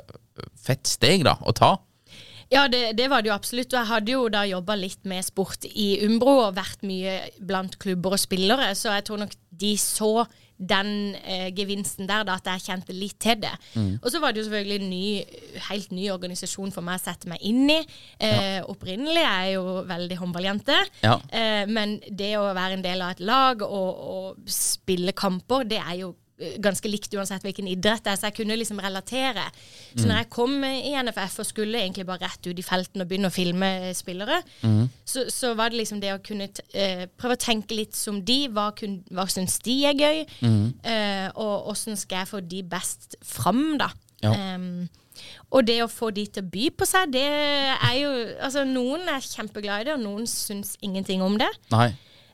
fett 0.62 0.88
steg 0.88 1.28
da, 1.28 1.36
å 1.44 1.52
ta. 1.58 1.76
Ja, 2.52 2.66
det, 2.68 2.98
det 3.00 3.08
var 3.10 3.24
det 3.24 3.32
jo 3.32 3.36
absolutt. 3.38 3.72
Og 3.74 3.80
jeg 3.80 3.88
hadde 3.94 4.12
jo 4.18 4.26
da 4.34 4.44
jobba 4.50 4.76
litt 4.76 5.06
med 5.08 5.24
sport 5.24 5.64
i 5.72 5.94
Umbro 6.06 6.34
og 6.50 6.56
vært 6.58 6.82
mye 6.84 7.18
blant 7.48 7.78
klubber 7.80 8.18
og 8.18 8.20
spillere, 8.22 8.74
så 8.76 8.92
jeg 8.98 9.06
tror 9.08 9.22
nok 9.24 9.36
de 9.62 9.76
så 9.80 10.26
den 10.62 11.16
eh, 11.26 11.48
gevinsten 11.58 12.06
der, 12.06 12.22
da, 12.28 12.36
at 12.38 12.46
jeg 12.52 12.62
kjente 12.68 12.94
litt 12.94 13.16
til 13.24 13.40
det. 13.42 13.50
Og 14.04 14.12
så 14.14 14.20
var 14.22 14.30
det 14.36 14.44
jo 14.44 14.46
selvfølgelig 14.46 14.78
en 14.78 14.92
ny, 14.92 15.62
helt 15.72 15.96
ny 15.96 16.04
organisasjon 16.14 16.70
for 16.76 16.86
meg 16.86 17.00
å 17.00 17.02
sette 17.02 17.32
meg 17.32 17.42
inn 17.50 17.64
i. 17.74 17.80
Eh, 18.22 18.60
Opprinnelig 18.70 19.24
er 19.26 19.48
jeg 19.48 19.56
jo 19.56 19.80
veldig 19.90 20.20
håndballjente, 20.22 20.78
Ja. 21.02 21.16
eh, 21.34 21.64
men 21.66 21.98
det 22.12 22.36
å 22.38 22.52
være 22.54 22.78
en 22.78 22.86
del 22.86 23.02
av 23.02 23.16
et 23.16 23.24
lag 23.26 23.64
og, 23.66 24.06
og 24.14 24.52
spille 24.54 25.16
kamper, 25.18 25.66
det 25.72 25.82
er 25.82 25.96
jo 26.04 26.12
ganske 26.64 26.90
likt 26.90 27.14
uansett 27.16 27.44
hvilken 27.46 27.70
idrett 27.72 28.04
det 28.06 28.14
er, 28.14 28.20
så 28.20 28.30
jeg 28.30 28.38
kunne 28.42 28.58
liksom 28.60 28.82
relatere. 28.84 29.48
Så 29.94 30.06
når 30.08 30.22
jeg 30.22 30.30
kom 30.34 30.56
i 30.68 30.94
NFF 30.98 31.40
og 31.44 31.50
skulle 31.50 31.82
egentlig 31.82 32.06
bare 32.10 32.28
rett 32.28 32.48
ut 32.48 32.60
i 32.60 32.66
felten 32.66 33.04
og 33.04 33.10
begynne 33.10 33.32
å 33.32 33.36
filme 33.36 33.72
spillere, 33.98 34.42
så, 35.06 35.26
så 35.32 35.54
var 35.60 35.72
det 35.72 35.82
liksom 35.82 36.02
det 36.04 36.14
å 36.16 36.22
kunne 36.24 36.50
eh, 36.74 37.06
prøve 37.20 37.38
å 37.38 37.44
tenke 37.44 37.78
litt 37.78 37.98
som 37.98 38.22
de. 38.26 38.40
Hva, 38.54 38.70
kun, 38.78 39.02
hva 39.14 39.28
syns 39.32 39.60
de 39.66 39.78
er 39.90 39.98
gøy? 39.98 40.24
Eh, 40.42 41.28
og 41.36 41.72
åssen 41.74 42.00
skal 42.00 42.24
jeg 42.24 42.32
få 42.32 42.42
de 42.46 42.64
best 42.72 43.20
fram, 43.26 43.78
da? 43.82 43.92
Ja. 44.22 44.34
Um, 44.56 44.86
og 45.52 45.66
det 45.68 45.80
å 45.84 45.90
få 45.92 46.12
de 46.16 46.24
til 46.30 46.46
å 46.46 46.52
by 46.54 46.68
på 46.78 46.88
seg, 46.88 47.12
det 47.16 47.26
er 47.26 47.96
jo 47.98 48.12
Altså, 48.42 48.64
noen 48.68 49.10
er 49.12 49.24
kjempeglade 49.26 49.84
i 49.84 49.90
det, 49.90 49.98
og 49.98 50.04
noen 50.06 50.30
syns 50.30 50.78
ingenting 50.86 51.24
om 51.26 51.38
det. 51.42 51.50
Nei. 51.74 51.92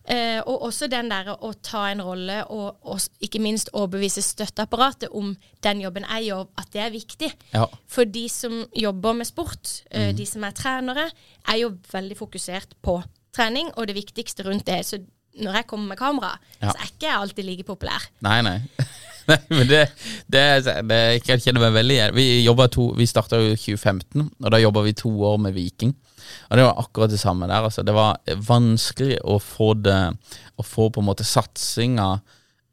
Eh, 0.07 0.39
og 0.47 0.61
også 0.69 0.87
den 0.87 1.09
der 1.11 1.33
å 1.35 1.49
ta 1.59 1.81
en 1.91 1.99
rolle 2.01 2.37
og, 2.53 2.77
og 2.87 3.01
ikke 3.19 3.41
minst 3.43 3.67
overbevise 3.73 4.21
støtteapparatet 4.23 5.11
om 5.11 5.33
den 5.65 5.81
jobben 5.83 6.05
jeg 6.07 6.29
gjør, 6.29 6.45
at 6.61 6.69
det 6.71 6.81
er 6.85 6.93
viktig. 6.93 7.29
Ja. 7.51 7.65
For 7.91 8.07
de 8.07 8.23
som 8.31 8.61
jobber 8.71 9.17
med 9.19 9.27
sport, 9.27 9.81
eh, 9.91 10.13
de 10.15 10.25
som 10.29 10.45
er 10.47 10.55
trenere, 10.55 11.09
er 11.51 11.59
jo 11.59 11.73
veldig 11.91 12.15
fokusert 12.21 12.77
på 12.81 13.01
trening 13.35 13.73
og 13.75 13.89
det 13.91 13.97
viktigste 13.99 14.47
rundt 14.47 14.65
det. 14.69 14.79
Så 14.87 15.01
når 15.43 15.59
jeg 15.59 15.67
kommer 15.67 15.91
med 15.91 15.99
kamera, 15.99 16.31
Ja. 16.61 16.71
så 16.71 16.77
er 16.79 16.87
ikke 16.93 17.09
jeg 17.09 17.17
alltid 17.19 17.45
like 17.45 17.63
populær. 17.67 18.07
Nei, 18.21 18.39
nei. 18.41 18.61
nei 19.31 19.39
men 19.51 19.67
det, 19.67 19.81
det, 20.31 20.43
det 20.87 20.99
jeg 20.99 21.23
kjenner 21.25 21.43
kjenne 21.43 21.63
meg 21.65 21.73
veldig 21.75 21.95
igjen. 21.97 22.15
Vi, 22.15 22.27
to, 22.71 22.85
vi 22.95 23.07
starta 23.09 23.41
jo 23.41 23.51
i 23.51 23.57
2015, 23.59 24.29
og 24.43 24.53
da 24.53 24.61
jobba 24.61 24.85
vi 24.85 24.95
to 24.97 25.11
år 25.27 25.41
med 25.43 25.57
Viking. 25.57 25.91
Og 26.47 26.59
det 26.59 26.63
var 26.63 26.79
akkurat 26.79 27.11
det 27.11 27.19
samme 27.19 27.47
der. 27.49 27.67
Altså. 27.67 27.83
Det 27.83 27.95
var 27.95 28.19
vanskelig 28.47 29.19
å 29.27 29.37
få 29.43 29.73
det 29.79 29.99
Å 30.57 30.65
få 30.65 30.89
på 30.91 31.03
en 31.03 31.07
måte 31.07 31.27
satsinga 31.27 32.07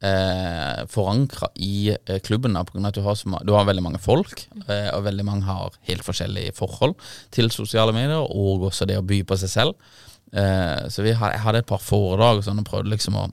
eh, 0.01 0.85
forankra 0.91 1.51
i 1.55 1.91
eh, 1.93 2.19
klubben. 2.23 2.57
Av 2.57 2.69
at 2.71 2.95
du 2.95 3.01
har, 3.05 3.15
så, 3.15 3.29
du 3.43 3.53
har 3.53 3.67
veldig 3.67 3.83
mange 3.85 4.01
folk, 4.01 4.47
eh, 4.65 4.89
og 4.95 5.05
veldig 5.05 5.25
mange 5.27 5.45
har 5.45 5.75
helt 5.89 6.05
forskjellige 6.07 6.55
forhold 6.57 6.95
til 7.35 7.51
sosiale 7.53 7.93
medier, 7.95 8.23
og 8.25 8.67
også 8.71 8.87
det 8.89 8.97
å 8.99 9.05
by 9.05 9.21
på 9.27 9.37
seg 9.43 9.53
selv. 9.53 9.93
Eh, 10.33 10.87
så 10.89 11.05
vi 11.05 11.13
had, 11.15 11.35
jeg 11.35 11.45
hadde 11.45 11.63
et 11.63 11.69
par 11.69 11.83
foredrag 11.83 12.43
sånn, 12.45 12.63
og 12.63 12.69
prøvde 12.69 12.93
liksom 12.95 13.19
å 13.19 13.29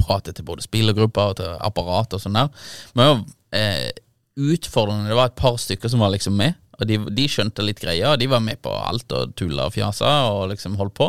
prate 0.00 0.32
til 0.34 0.46
både 0.48 0.64
spillergrupper 0.64 1.34
og 1.34 1.38
til 1.40 1.54
apparat 1.64 2.16
og 2.16 2.22
sånn 2.22 2.38
der. 2.38 2.66
Men 2.98 3.24
eh, 3.54 3.90
utfordrende. 4.34 5.08
Det 5.08 5.18
var 5.18 5.30
et 5.30 5.38
par 5.38 5.58
stykker 5.60 5.90
som 5.92 6.02
var 6.02 6.14
liksom 6.14 6.36
med. 6.38 6.58
Og 6.80 6.88
de, 6.90 6.98
de 7.14 7.26
skjønte 7.30 7.62
litt 7.62 7.78
greia, 7.82 8.12
og 8.12 8.18
de 8.18 8.26
var 8.30 8.42
med 8.42 8.58
på 8.64 8.72
alt 8.74 9.12
og 9.14 9.34
tulla 9.38 9.68
og 9.68 9.76
fjasa 9.76 10.10
og 10.32 10.48
liksom 10.50 10.74
holdt 10.80 10.96
på. 10.98 11.06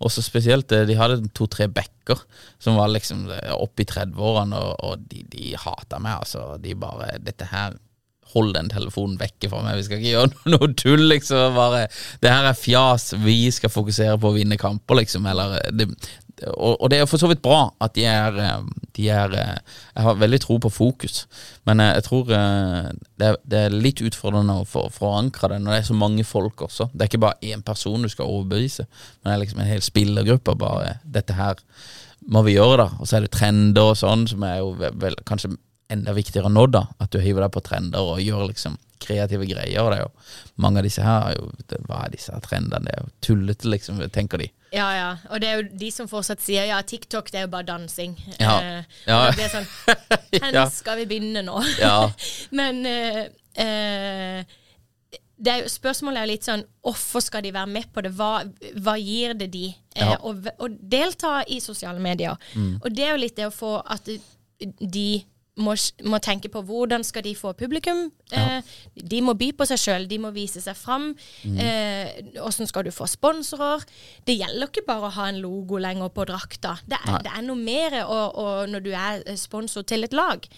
Og 0.00 0.12
så 0.12 0.24
spesielt, 0.24 0.72
eh, 0.72 0.86
de 0.88 0.96
hadde 0.98 1.20
to-tre 1.36 1.68
backer 1.68 2.22
som 2.62 2.78
var 2.80 2.92
liksom 2.92 3.26
eh, 3.30 3.52
oppe 3.52 3.84
i 3.84 3.88
30-årene, 3.90 4.56
og, 4.58 4.74
og 4.88 5.08
de, 5.10 5.24
de 5.32 5.52
hata 5.58 6.00
meg, 6.00 6.22
altså. 6.22 6.52
De 6.62 6.76
bare 6.78 7.16
Dette 7.22 7.50
her 7.52 7.80
Hold 8.32 8.54
den 8.56 8.70
telefonen 8.72 9.18
vekke 9.20 9.50
fra 9.52 9.58
meg, 9.60 9.74
vi 9.76 9.82
skal 9.84 9.98
ikke 9.98 10.12
gjøre 10.14 10.38
noe 10.54 10.68
tull, 10.80 11.02
liksom. 11.10 11.52
Bare, 11.52 11.82
det 12.22 12.30
her 12.32 12.46
er 12.48 12.56
fjas, 12.56 13.10
vi 13.20 13.50
skal 13.52 13.68
fokusere 13.68 14.16
på 14.22 14.30
å 14.30 14.36
vinne 14.38 14.56
kamper, 14.56 15.02
liksom. 15.02 15.28
Eller 15.28 15.58
det, 15.76 15.90
og, 16.50 16.76
og 16.80 16.90
det 16.90 16.98
er 16.98 17.08
for 17.10 17.20
så 17.20 17.28
vidt 17.30 17.42
bra 17.44 17.64
at 17.82 17.94
de 17.96 18.04
er, 18.08 18.38
eh, 18.40 18.66
de 18.96 19.08
er 19.12 19.34
eh, 19.38 19.56
Jeg 19.94 20.04
har 20.06 20.20
veldig 20.20 20.40
tro 20.42 20.58
på 20.58 20.70
fokus, 20.72 21.26
men 21.68 21.80
eh, 21.80 21.94
jeg 21.98 22.06
tror 22.08 22.24
det 22.28 23.28
er, 23.28 23.38
det 23.44 23.58
er 23.58 23.74
litt 23.74 24.02
utfordrende 24.02 24.60
å 24.62 24.86
forankre 24.92 25.52
det 25.52 25.60
når 25.62 25.72
det 25.76 25.80
er 25.80 25.90
så 25.90 25.98
mange 25.98 26.24
folk 26.26 26.64
også. 26.68 26.88
Det 26.92 27.04
er 27.04 27.10
ikke 27.10 27.24
bare 27.26 27.52
én 27.52 27.64
person 27.64 28.02
du 28.02 28.10
skal 28.12 28.30
overbevise, 28.30 28.86
men 29.22 29.30
det 29.30 29.34
er 29.34 29.42
liksom 29.44 29.62
en 29.62 29.72
hel 29.72 29.84
spillergruppe. 29.84 30.56
Bare 30.58 30.96
dette 31.04 31.36
her 31.38 31.60
må 32.32 32.44
vi 32.46 32.56
gjøre, 32.56 32.84
da. 32.84 32.88
Og 33.00 33.08
så 33.08 33.18
er 33.18 33.26
det 33.26 33.34
trender 33.34 33.92
og 33.92 33.98
sånn, 33.98 34.26
som 34.30 34.46
er 34.46 34.60
jo 34.60 34.72
vel, 34.78 35.18
kanskje 35.28 35.54
enda 35.92 36.14
viktigere 36.16 36.50
nå, 36.52 36.66
da. 36.72 36.86
At 37.02 37.12
du 37.12 37.20
hiver 37.22 37.44
deg 37.44 37.54
på 37.54 37.64
trender 37.64 38.14
og 38.14 38.22
gjør 38.22 38.48
liksom 38.50 38.78
kreative 39.02 39.46
greier. 39.50 39.90
Det 39.90 39.98
er 39.98 40.04
jo 40.04 40.62
mange 40.62 40.80
av 40.80 40.86
disse 40.86 41.04
her 41.04 41.32
er 41.32 41.38
jo 41.38 41.50
Hva 41.88 42.04
er 42.04 42.14
disse 42.14 42.42
trendene? 42.44 42.84
Det 42.86 42.94
er 42.94 43.02
jo 43.02 43.12
tullete, 43.26 43.70
liksom, 43.72 44.02
tenker 44.14 44.42
de. 44.42 44.50
Ja, 44.72 44.86
ja. 44.96 45.08
Og 45.30 45.40
det 45.42 45.48
er 45.50 45.58
jo 45.60 45.68
de 45.82 45.90
som 45.92 46.08
fortsatt 46.08 46.40
sier 46.40 46.64
ja, 46.70 46.78
TikTok 46.82 47.28
det 47.32 47.42
er 47.42 47.46
jo 47.46 47.52
bare 47.52 47.66
dansing. 47.68 48.14
Ja. 48.40 48.54
Eh, 48.60 48.84
Ja. 49.06 49.18
og 49.26 49.34
Det 49.34 49.36
blir 49.36 49.52
sånn 49.52 49.68
Hvor 50.38 50.54
Ja. 50.58 50.64
skal 50.72 50.96
vi 51.02 51.06
begynne 51.10 51.42
nå? 51.44 51.60
Ja. 51.80 52.10
Men 52.58 52.80
eh, 52.88 53.22
eh, 53.60 54.44
det 55.42 55.50
er 55.52 55.62
jo, 55.64 55.68
spørsmålet 55.72 56.22
er 56.22 56.30
litt 56.30 56.46
sånn 56.46 56.62
Hvorfor 56.86 57.20
skal 57.24 57.42
de 57.44 57.50
være 57.52 57.66
med 57.68 57.88
på 57.92 58.00
det? 58.06 58.12
Hva, 58.16 58.44
hva 58.80 58.94
gir 59.00 59.34
det 59.34 59.50
de? 59.52 59.66
Eh, 59.96 60.06
Ja. 60.06 60.16
å, 60.22 60.32
å 60.38 60.68
delta 60.70 61.42
i 61.52 61.58
sosiale 61.60 62.00
medier. 62.00 62.38
Og 62.80 62.88
det 62.94 63.04
er 63.04 63.12
jo 63.16 63.20
litt 63.24 63.36
det 63.36 63.48
å 63.50 63.52
få 63.54 63.74
at 63.84 64.08
de 64.62 65.08
må, 65.60 65.74
må 66.08 66.20
tenke 66.24 66.48
på 66.52 66.62
hvordan 66.64 67.04
skal 67.04 67.24
de 67.26 67.34
få 67.36 67.52
publikum. 67.58 68.06
Eh, 68.32 68.72
de 68.96 69.20
må 69.24 69.34
by 69.38 69.50
på 69.58 69.66
seg 69.68 69.80
sjøl, 69.82 70.08
de 70.08 70.18
må 70.22 70.32
vise 70.32 70.62
seg 70.64 70.78
fram. 70.78 71.10
Eh, 71.44 72.22
hvordan 72.38 72.70
skal 72.70 72.86
du 72.88 72.92
få 72.94 73.08
sponsorer? 73.10 73.84
Det 74.24 74.38
gjelder 74.38 74.70
ikke 74.70 74.86
bare 74.88 75.10
å 75.10 75.14
ha 75.18 75.28
en 75.28 75.42
logo 75.44 75.80
lenger 75.82 76.12
på 76.14 76.26
drakta. 76.30 76.78
Det 76.88 76.98
er, 77.02 77.20
det 77.26 77.36
er 77.36 77.46
noe 77.46 77.60
mer 77.60 78.00
og, 78.06 78.40
og 78.40 78.72
når 78.72 78.86
du 78.86 78.90
er 78.96 79.22
sponsor 79.40 79.84
til 79.88 80.08
et 80.08 80.16
lag. 80.16 80.48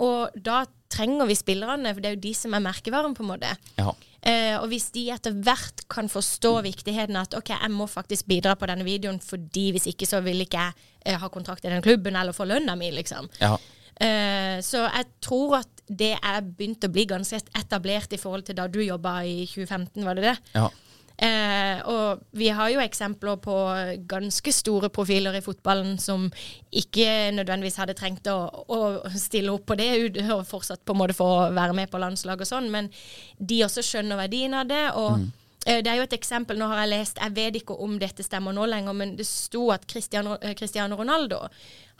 Og 0.00 0.40
da 0.40 0.64
trenger 0.88 1.28
vi 1.28 1.36
spillerne, 1.36 1.92
for 1.92 2.00
det 2.00 2.10
er 2.10 2.16
jo 2.16 2.24
de 2.24 2.34
som 2.36 2.54
er 2.56 2.64
merkevaren, 2.64 3.14
på 3.16 3.24
en 3.24 3.32
måte. 3.34 3.50
Ja. 3.76 3.92
Eh, 4.22 4.54
og 4.58 4.70
hvis 4.72 4.88
de 4.94 5.04
etter 5.14 5.36
hvert 5.36 5.84
kan 5.92 6.08
forstå 6.10 6.56
viktigheten 6.66 7.18
at 7.20 7.36
ok, 7.38 7.52
jeg 7.54 7.70
må 7.70 7.86
faktisk 7.90 8.26
bidra 8.30 8.56
på 8.58 8.66
denne 8.70 8.86
videoen, 8.86 9.20
fordi 9.22 9.68
hvis 9.76 9.90
ikke 9.92 10.08
så 10.08 10.22
vil 10.24 10.42
ikke 10.42 10.64
jeg 10.64 10.88
eh, 11.04 11.18
ha 11.20 11.30
kontrakt 11.32 11.66
i 11.66 11.72
den 11.72 11.84
klubben 11.84 12.18
eller 12.18 12.36
få 12.36 12.48
lønna 12.48 12.74
mi, 12.78 12.90
liksom. 12.94 13.28
Ja. 13.42 13.54
Eh, 14.00 14.58
så 14.64 14.84
jeg 14.86 15.08
tror 15.24 15.60
at 15.62 15.84
det 15.88 16.12
er 16.16 16.42
begynt 16.44 16.84
å 16.84 16.92
bli 16.92 17.06
ganske 17.08 17.40
etablert 17.56 18.12
i 18.12 18.20
forhold 18.20 18.44
til 18.46 18.58
da 18.58 18.68
du 18.70 18.82
jobba 18.84 19.22
i 19.24 19.40
2015, 19.48 20.04
var 20.06 20.18
det 20.18 20.30
det? 20.30 20.36
ja. 20.58 20.68
Eh, 21.18 21.80
og 21.90 22.20
vi 22.38 22.46
har 22.54 22.68
jo 22.70 22.78
eksempler 22.78 23.40
på 23.42 23.54
ganske 24.06 24.52
store 24.54 24.86
profiler 24.94 25.34
i 25.34 25.42
fotballen 25.42 25.96
som 25.98 26.28
ikke 26.70 27.32
nødvendigvis 27.34 27.80
hadde 27.82 27.96
trengt 27.98 28.30
å, 28.30 28.36
å 28.70 29.10
stille 29.18 29.50
opp 29.50 29.64
på 29.66 29.74
det 29.80 29.88
og 30.30 30.44
fortsatt 30.46 30.84
på 30.86 30.94
en 30.94 31.00
måte 31.00 31.18
få 31.18 31.26
være 31.56 31.74
med 31.74 31.90
på 31.90 31.98
landslag 31.98 32.38
og 32.38 32.46
sånn, 32.46 32.70
men 32.70 32.92
de 33.34 33.64
også 33.66 33.82
skjønner 33.82 34.20
verdien 34.20 34.54
av 34.60 34.70
det. 34.70 34.84
og 34.94 35.18
eh, 35.18 35.26
det 35.84 35.90
er 35.92 35.98
jo 36.00 36.06
et 36.06 36.14
eksempel, 36.16 36.56
nå 36.60 36.68
har 36.70 36.84
jeg 36.84 36.92
lest, 36.94 37.18
jeg 37.20 37.34
vet 37.36 37.58
ikke 37.60 37.74
om 37.84 37.98
dette 38.00 38.24
stemmer 38.24 38.54
nå 38.56 38.64
lenger, 38.70 38.94
men 38.96 39.16
det 39.18 39.26
sto 39.28 39.66
at 39.74 39.84
Cristiano, 39.90 40.38
eh, 40.40 40.54
Cristiano 40.58 40.96
Ronaldo 40.96 41.42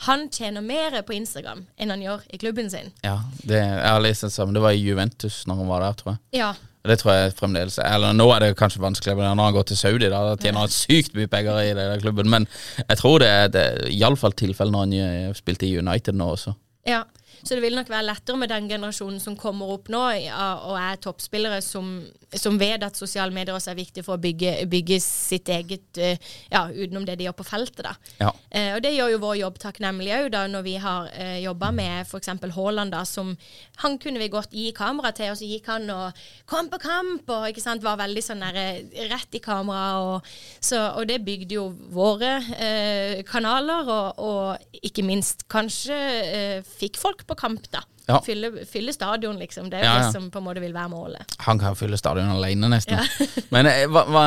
han 0.06 0.28
tjener 0.30 0.62
mer 0.62 0.94
på 1.02 1.12
Instagram 1.16 1.64
enn 1.76 1.90
han 1.90 2.02
gjør 2.04 2.22
i 2.30 2.38
klubben 2.38 2.70
sin. 2.70 2.92
ja. 3.02 3.16
Det, 3.42 3.58
jeg 3.58 3.82
har 3.90 4.00
lest 4.00 4.22
det 4.22 4.30
samme. 4.32 4.54
Det 4.54 4.62
var 4.62 4.76
i 4.76 4.82
Juventus 4.84 5.40
når 5.48 5.58
han 5.62 5.68
var 5.72 5.82
der, 5.82 5.96
tror 5.98 6.12
jeg. 6.12 6.20
Ja, 6.38 6.52
Det 6.88 6.98
tror 7.00 7.12
jeg 7.12 7.32
fremdeles 7.36 7.78
Eller 7.82 8.14
nå 8.14 8.28
er 8.32 8.40
det 8.40 8.56
kanskje 8.56 8.80
vanskelig, 8.80 9.16
når 9.18 9.42
han 9.42 9.52
går 9.56 9.66
til 9.68 9.76
Saudi. 9.76 10.08
Da 10.08 10.36
tjener 10.38 10.60
han 10.62 10.72
sykt 10.72 11.14
mye 11.18 11.26
penger 11.28 11.58
i 11.66 11.74
den 11.74 12.00
klubben. 12.00 12.30
Men 12.30 12.46
jeg 12.78 12.96
tror 13.00 13.18
det 13.18 13.28
er, 13.28 13.48
det 13.52 13.64
er 13.66 13.90
iallfall 13.90 14.32
tilfellet 14.38 14.72
når 14.72 14.86
han 14.86 14.94
eh, 15.28 15.34
spilte 15.36 15.66
i 15.66 15.74
United 15.82 16.14
nå 16.16 16.30
også. 16.36 16.54
Ja, 16.86 17.02
så 17.42 17.54
det 17.54 17.62
vil 17.62 17.76
nok 17.78 17.90
være 17.90 18.08
lettere 18.08 18.40
med 18.40 18.50
den 18.52 18.68
generasjonen 18.70 19.20
som 19.22 19.36
kommer 19.38 19.70
opp 19.74 19.90
nå 19.92 20.00
og 20.00 20.74
er 20.78 20.98
toppspillere, 21.02 21.60
som, 21.64 22.00
som 22.34 22.58
vet 22.60 22.82
at 22.84 22.98
sosiale 22.98 23.34
medier 23.34 23.56
også 23.56 23.72
er 23.72 23.80
viktig 23.80 24.04
for 24.06 24.16
å 24.16 24.22
bygge, 24.22 24.54
bygge 24.70 25.00
sitt 25.04 25.48
eget 25.52 26.00
eh, 26.00 26.18
Ja, 26.52 26.66
utenom 26.68 27.06
det 27.06 27.18
de 27.18 27.26
gjør 27.28 27.36
på 27.38 27.46
feltet, 27.46 27.84
da. 27.86 27.94
Ja. 28.20 28.32
Eh, 28.50 28.70
og 28.76 28.82
det 28.84 28.94
gjør 28.94 29.12
jo 29.14 29.20
vår 29.22 29.38
jobb 29.42 29.60
takknemlig 29.62 30.12
òg, 30.16 30.36
når 30.52 30.64
vi 30.66 30.74
har 30.82 31.10
eh, 31.14 31.38
jobba 31.44 31.70
med 31.74 32.06
f.eks. 32.06 32.30
Haaland, 32.56 32.92
da, 32.94 33.04
som 33.08 33.34
Han 33.82 33.98
kunne 34.02 34.20
vi 34.22 34.30
godt 34.32 34.54
gi 34.56 34.70
kamera 34.76 35.12
til, 35.16 35.32
og 35.32 35.38
så 35.40 35.48
gikk 35.48 35.68
han 35.70 35.88
og 35.94 36.22
kom 36.48 36.70
på 36.72 36.80
kamp, 36.82 37.28
og 37.30 37.48
ikke 37.50 37.64
sant, 37.64 37.84
var 37.84 38.00
veldig 38.00 38.24
sånn 38.24 38.44
der, 38.44 38.60
eh, 38.62 39.08
rett 39.10 39.38
i 39.38 39.42
kamera, 39.44 39.86
og, 40.02 40.32
så, 40.60 40.80
og 40.98 41.08
det 41.10 41.20
bygde 41.26 41.58
jo 41.58 41.68
våre 41.94 42.38
eh, 42.56 43.22
kanaler, 43.28 43.88
og, 43.88 44.22
og 44.24 44.82
ikke 44.84 45.04
minst 45.06 45.46
kanskje 45.50 45.98
eh, 45.98 46.66
fikk 46.66 46.98
folk 47.00 47.26
på 47.28 47.34
kamp, 47.34 47.70
da. 47.72 47.84
Ja. 48.08 48.22
Fylle, 48.24 48.64
fylle 48.64 48.92
stadion, 48.96 49.36
liksom. 49.36 49.66
Det 49.68 49.78
er 49.78 49.84
jo 49.84 49.88
Ja, 49.88 49.96
ja. 49.98 50.06
det 50.06 50.12
som 50.16 50.30
på 50.32 50.40
en 50.40 50.44
måte 50.46 50.62
vil 50.64 50.72
være 50.72 50.88
målet. 50.88 51.34
Han 51.44 51.58
kan 51.60 51.76
fylle 51.76 51.98
stadion 52.00 52.30
alene, 52.32 52.70
nesten. 52.72 53.02
Men 53.54 53.68
eh, 53.68 53.82
hva, 53.84 54.06
hva, 54.08 54.22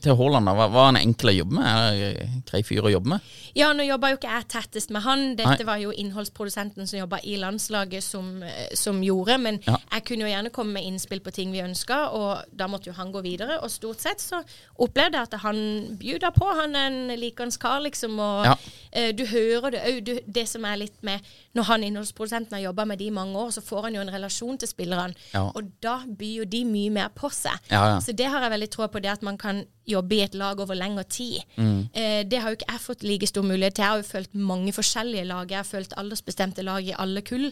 til 0.00 0.16
Haaland, 0.16 0.48
da. 0.48 0.54
Hva, 0.56 0.68
hva 0.72 0.84
er 0.86 0.88
han 0.88 1.00
enkel 1.02 1.32
å 1.34 1.34
jobbe 1.36 1.58
med? 1.58 1.68
Er 1.68 2.22
en 2.24 2.38
grei 2.48 2.62
fyr 2.64 2.88
å 2.88 2.92
jobbe 2.94 3.12
med? 3.12 3.26
Ja, 3.54 3.68
nå 3.76 3.84
jobba 3.84 4.10
jo 4.14 4.16
ikke 4.18 4.32
jeg 4.32 4.48
tettest 4.54 4.94
med 4.94 5.04
han. 5.04 5.26
Dette 5.36 5.58
Nei. 5.60 5.66
var 5.68 5.82
jo 5.82 5.92
innholdsprodusenten 5.92 6.88
som 6.88 6.98
jobba 7.02 7.20
i 7.28 7.36
landslaget 7.42 8.02
som, 8.06 8.30
eh, 8.42 8.72
som 8.74 9.02
gjorde. 9.04 9.36
Men 9.44 9.60
jeg 9.68 10.04
kunne 10.08 10.24
jo 10.24 10.32
gjerne 10.32 10.54
komme 10.56 10.78
med 10.78 10.88
innspill 10.88 11.20
på 11.20 11.34
ting 11.36 11.52
vi 11.52 11.60
ønska, 11.62 12.00
og 12.16 12.56
da 12.56 12.70
måtte 12.72 12.88
jo 12.88 12.96
han 12.96 13.12
gå 13.12 13.20
videre. 13.26 13.60
Og 13.60 13.70
stort 13.70 14.00
sett 14.00 14.24
så 14.24 14.40
opplevde 14.80 15.20
jeg 15.20 15.28
at 15.28 15.38
han 15.44 15.60
bjuda 16.00 16.32
på. 16.34 16.48
Han 16.56 16.74
er 16.74 16.88
en 16.88 17.20
likende 17.20 17.60
kar, 17.60 17.84
liksom. 17.84 18.16
Og 18.16 18.48
eh, 18.96 19.12
du 19.12 19.26
hører 19.28 19.76
det 19.76 19.84
òg. 19.92 20.12
Det 20.24 20.48
som 20.48 20.64
er 20.64 20.80
litt 20.80 20.96
med 21.04 21.20
Når 21.54 21.66
han 21.68 21.84
innholdsprodusenten 21.86 22.56
har 22.56 22.64
jobba 22.64 22.84
med 22.88 22.93
de 23.00 23.08
i 23.10 23.14
mange 23.14 23.38
år, 23.38 23.50
så 23.54 23.62
får 23.64 23.88
han 23.88 23.98
jo 23.98 24.02
en 24.04 24.12
relasjon 24.14 24.58
til 24.60 24.70
spillerne. 24.70 25.14
Ja. 25.34 25.46
Og 25.54 25.70
da 25.82 26.00
byr 26.06 26.42
jo 26.42 26.48
de 26.48 26.64
mye 26.68 26.92
mer 26.94 27.12
på 27.14 27.30
seg. 27.32 27.58
Ja. 27.70 27.98
Så 28.04 28.14
det 28.16 28.28
har 28.30 28.44
jeg 28.44 28.54
veldig 28.54 28.70
tro 28.74 28.88
på, 28.88 29.02
det 29.02 29.12
at 29.12 29.26
man 29.26 29.38
kan 29.40 29.64
jobbe 29.88 30.16
i 30.16 30.22
et 30.24 30.34
lag 30.34 30.60
over 30.60 30.76
lengre 30.78 31.04
tid. 31.04 31.42
Mm. 31.56 31.88
Eh, 31.92 32.22
det 32.28 32.40
har 32.40 32.50
jo 32.50 32.58
ikke 32.58 32.70
jeg 32.72 32.80
fått 32.80 33.04
like 33.04 33.28
stor 33.28 33.44
mulighet 33.44 33.76
til. 33.76 33.84
Jeg 33.84 33.90
har 33.90 34.00
jo 34.00 34.08
følt 34.08 34.34
mange 34.34 34.72
forskjellige 34.72 35.26
lag. 35.28 35.50
Jeg 35.50 35.60
har 35.60 35.68
følt 35.68 35.92
aldersbestemte 36.00 36.64
lag 36.64 36.88
i 36.88 36.96
alle 36.98 37.20
kull, 37.26 37.50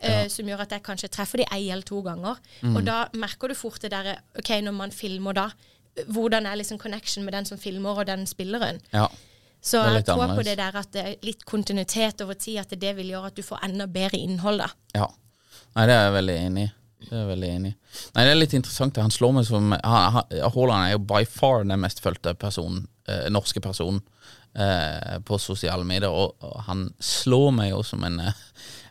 eh, 0.00 0.24
som 0.32 0.48
gjør 0.48 0.64
at 0.64 0.72
jeg 0.72 0.86
kanskje 0.86 1.12
treffer 1.12 1.42
de 1.42 1.48
ei 1.52 1.68
eller 1.68 1.84
to 1.84 2.00
ganger. 2.06 2.40
Mm. 2.62 2.76
Og 2.76 2.88
da 2.88 3.04
merker 3.12 3.52
du 3.52 3.58
fort 3.58 3.82
det 3.84 3.92
derre 3.92 4.16
OK, 4.38 4.50
når 4.64 4.76
man 4.76 4.94
filmer 4.94 5.36
da, 5.36 5.50
hvordan 6.08 6.46
er 6.46 6.58
liksom 6.58 6.78
connection 6.78 7.24
med 7.24 7.36
den 7.36 7.46
som 7.46 7.58
filmer 7.60 8.00
og 8.00 8.06
den 8.08 8.26
spilleren. 8.26 8.80
Ja. 8.92 9.06
Så 9.64 9.80
jeg 9.80 10.04
tror 10.04 10.26
tror 10.26 10.36
på 10.36 10.44
det 10.44 10.58
der 10.60 10.76
at 10.76 10.90
det 10.92 11.02
er 11.02 11.14
litt 11.24 11.44
kontinuitet 11.48 12.20
over 12.20 12.36
tid, 12.36 12.60
at 12.60 12.72
det 12.80 12.94
vil 12.98 13.14
gjøre 13.14 13.32
at 13.32 13.38
du 13.38 13.44
får 13.46 13.62
enda 13.64 13.86
bedre 13.90 14.20
innhold, 14.20 14.60
da. 14.60 14.70
ja. 15.00 15.10
Nei, 15.74 15.86
det 15.88 15.94
er 15.94 16.04
jeg 16.04 16.14
veldig 16.14 16.34
enig 16.38 16.64
i. 16.68 16.72
Det 17.04 17.16
er 17.18 17.24
veldig 17.28 17.48
enig 17.50 17.70
i. 17.72 17.76
Nei, 18.14 18.24
det 18.24 18.30
er 18.30 18.38
litt 18.38 18.54
interessant. 18.56 19.00
Han 19.02 19.12
slår 19.12 19.32
meg 19.38 19.46
som 19.48 19.72
Haaland 19.74 20.76
er 20.78 20.94
jo 20.94 21.02
by 21.04 21.24
far 21.28 21.64
den 21.64 21.82
mest 21.82 22.00
fulgte 22.04 22.36
personen, 22.38 22.86
eh, 23.10 23.26
norske 23.32 23.60
personen 23.64 24.00
eh, 24.54 25.18
på 25.26 25.38
sosiale 25.42 25.84
medier, 25.88 26.12
og, 26.12 26.36
og 26.44 26.62
han 26.68 26.86
slår 27.02 27.50
meg 27.58 27.72
jo 27.72 27.82
som 27.86 28.06
en 28.06 28.20
eh, 28.22 28.40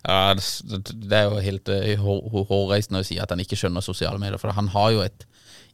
ja, 0.03 0.34
det, 0.36 1.15
er 1.15 1.30
jo 1.30 1.44
helt 1.46 1.70
uh, 1.72 1.92
hår- 2.03 2.48
hårreisende 2.50 3.00
å 3.00 3.08
si 3.08 3.15
at 3.24 3.32
han 3.32 3.39
ikke 3.39 3.56
skjønner 3.56 3.86
sosiale 3.86 4.20
medier, 4.20 4.42
for 4.42 4.51
han 4.51 4.68
har 4.74 4.89
jo 4.92 5.03
et 5.06 5.24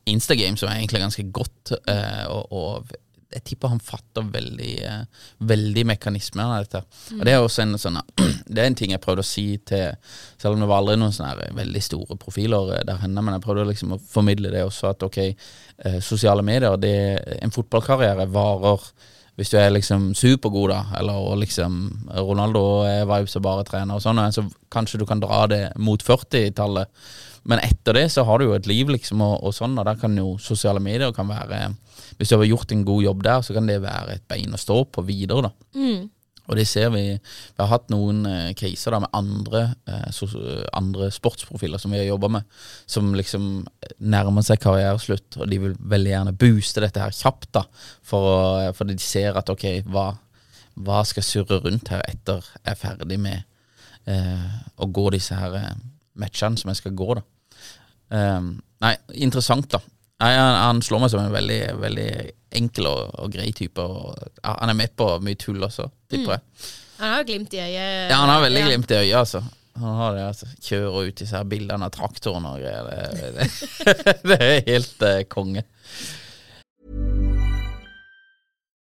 Instagame 0.10 0.58
som 0.58 0.70
er 0.70 0.78
egentlig 0.78 1.02
ganske 1.02 1.26
godt, 1.34 1.74
uh, 1.90 2.26
og, 2.30 2.54
og 2.54 2.94
jeg 3.30 3.44
tipper 3.46 3.70
han 3.70 3.82
fatter 3.84 4.26
veldig, 4.34 4.72
eh, 4.86 5.26
veldig 5.38 5.84
mekanismer 5.86 6.50
av 6.50 6.64
dette. 6.64 6.82
Og 7.18 7.26
det 7.26 7.34
er 7.34 7.44
også 7.44 7.62
en 7.62 7.78
sånn 7.78 8.00
Det 8.50 8.64
er 8.64 8.66
en 8.66 8.78
ting 8.78 8.96
jeg 8.96 9.02
prøvde 9.04 9.22
å 9.22 9.28
si 9.28 9.60
til 9.70 9.94
Selv 10.42 10.56
om 10.56 10.64
det 10.64 10.70
var 10.72 10.82
aldri 10.82 10.96
noen 10.98 11.14
sånne 11.14 11.52
veldig 11.58 11.84
store 11.86 12.18
profiler 12.22 12.74
eh, 12.80 12.84
der 12.90 13.04
henne, 13.04 13.22
men 13.22 13.38
jeg 13.38 13.46
prøvde 13.46 13.68
liksom 13.70 13.94
å 13.96 14.02
formidle 14.02 14.54
det 14.54 14.66
også, 14.66 14.96
at 14.96 15.06
ok, 15.06 15.22
eh, 15.22 16.02
sosiale 16.02 16.46
medier 16.46 16.78
det, 16.82 16.98
En 17.44 17.54
fotballkarriere 17.54 18.30
varer 18.34 18.92
hvis 19.40 19.54
du 19.54 19.56
er 19.56 19.70
liksom 19.72 20.10
supergod, 20.20 20.74
da, 20.74 20.82
eller 21.00 21.38
liksom 21.40 21.78
Ronaldo 22.12 22.82
er 22.84 23.06
vibes 23.08 23.38
og 23.40 23.46
bare 23.46 23.64
trener 23.64 23.96
og 23.96 24.04
sånn, 24.04 24.20
så 24.36 24.44
kanskje 24.68 25.00
du 25.00 25.06
kan 25.08 25.22
dra 25.24 25.46
det 25.48 25.62
mot 25.80 26.04
40-tallet. 26.04 26.92
Men 27.50 27.64
etter 27.66 27.98
det 27.98 28.06
så 28.14 28.24
har 28.28 28.40
du 28.40 28.50
jo 28.50 28.56
et 28.58 28.70
liv, 28.70 28.92
liksom, 28.94 29.24
og, 29.26 29.40
og 29.42 29.56
sånn, 29.58 29.78
og 29.80 29.88
der 29.88 29.98
kan 30.00 30.14
jo 30.18 30.36
sosiale 30.42 30.82
medier 30.84 31.14
kan 31.16 31.30
være 31.30 31.72
Hvis 32.20 32.30
du 32.30 32.38
har 32.38 32.46
gjort 32.46 32.72
en 32.76 32.86
god 32.86 33.04
jobb 33.04 33.26
der, 33.26 33.42
så 33.42 33.56
kan 33.56 33.68
det 33.70 33.82
være 33.82 34.20
et 34.20 34.26
bein 34.30 34.54
å 34.54 34.62
stå 34.62 34.84
på 34.94 35.04
videre, 35.08 35.50
da. 35.50 35.52
Mm. 35.80 36.08
Og 36.50 36.58
det 36.58 36.66
ser 36.66 36.90
vi. 36.90 37.04
Vi 37.14 37.62
har 37.62 37.70
hatt 37.70 37.92
noen 37.94 38.24
eh, 38.26 38.54
caser 38.58 38.96
da 38.96 39.02
med 39.04 39.14
andre, 39.14 39.62
eh, 39.86 40.08
so, 40.14 40.26
andre 40.74 41.12
sportsprofiler 41.14 41.82
som 41.82 41.94
vi 41.94 42.00
har 42.02 42.08
jobba 42.08 42.32
med, 42.40 42.56
som 42.90 43.12
liksom 43.18 43.52
nærmer 44.02 44.46
seg 44.46 44.62
karriereslutt, 44.64 45.38
og 45.38 45.46
de 45.52 45.62
vil 45.62 45.78
veldig 45.94 46.14
gjerne 46.16 46.36
booste 46.42 46.82
dette 46.82 47.04
her 47.04 47.14
kjapt, 47.14 47.52
da, 47.60 47.68
for 48.02 48.74
for 48.78 48.90
de 48.90 48.98
ser 49.02 49.38
at 49.38 49.50
ok, 49.54 49.68
hva, 49.94 50.10
hva 50.82 51.04
skal 51.06 51.26
surre 51.26 51.62
rundt 51.62 51.94
her 51.94 52.02
etter 52.10 52.42
jeg 52.42 52.74
er 52.74 52.82
ferdig 52.82 53.22
med 53.22 53.46
eh, 54.10 54.50
å 54.82 54.90
gå 54.90 55.10
disse 55.14 55.38
her 55.38 55.58
eh, 55.60 55.76
matchene 56.20 56.58
som 56.58 56.74
jeg 56.74 56.82
skal 56.82 56.98
gå, 56.98 57.14
da. 57.20 57.26
Um, 58.10 58.56
nei, 58.82 58.96
interessant, 59.22 59.70
da. 59.72 59.80
Nei, 60.20 60.34
han, 60.36 60.56
han 60.66 60.82
slår 60.84 61.04
meg 61.06 61.12
som 61.14 61.22
en 61.24 61.32
veldig, 61.36 61.60
veldig 61.80 62.10
enkel 62.60 62.90
og, 62.90 63.14
og 63.24 63.32
grei 63.32 63.52
type. 63.56 63.80
Og, 63.86 64.18
han 64.44 64.72
er 64.74 64.78
med 64.80 64.96
på 65.00 65.08
mye 65.24 65.38
tull 65.40 65.62
også, 65.64 65.86
tipper 66.12 66.36
jeg. 66.38 66.44
Han 67.00 67.14
har 67.16 67.24
glimt 67.30 67.54
i 67.56 67.62
øyet. 67.64 68.10
Ja, 68.12 68.18
han 68.26 68.34
har 68.34 68.42
veldig 68.44 68.60
Ja. 68.66 68.68
glimt 68.74 68.92
i 68.92 68.98
øyet, 69.00 69.16
altså. 69.22 69.44
Han 69.80 69.96
har 70.02 70.16
det, 70.18 70.24
altså. 70.34 70.50
Kjører 70.66 71.08
ut 71.08 71.22
disse 71.22 71.38
her 71.40 71.46
bildene 71.48 71.88
av 71.88 71.94
traktoren 71.96 72.48
og 72.50 72.58
greier. 72.60 72.90
Det, 72.90 73.30
det, 73.38 74.16
det 74.28 74.40
er 74.50 74.66
helt 74.68 75.06
eh, 75.08 75.22
konge. 75.32 75.64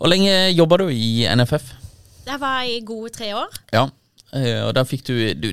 Hvor 0.00 0.08
lenge 0.08 0.32
jobba 0.56 0.78
du 0.80 0.86
i 0.88 1.26
NFF? 1.28 1.74
Det 2.24 2.36
var 2.40 2.62
i 2.64 2.78
gode 2.80 3.10
tre 3.12 3.34
år. 3.36 3.56
Ja, 3.72 3.90
eh, 4.32 4.62
og 4.64 4.72
da 4.78 4.84
fikk 4.88 5.04
du, 5.04 5.16
du 5.36 5.50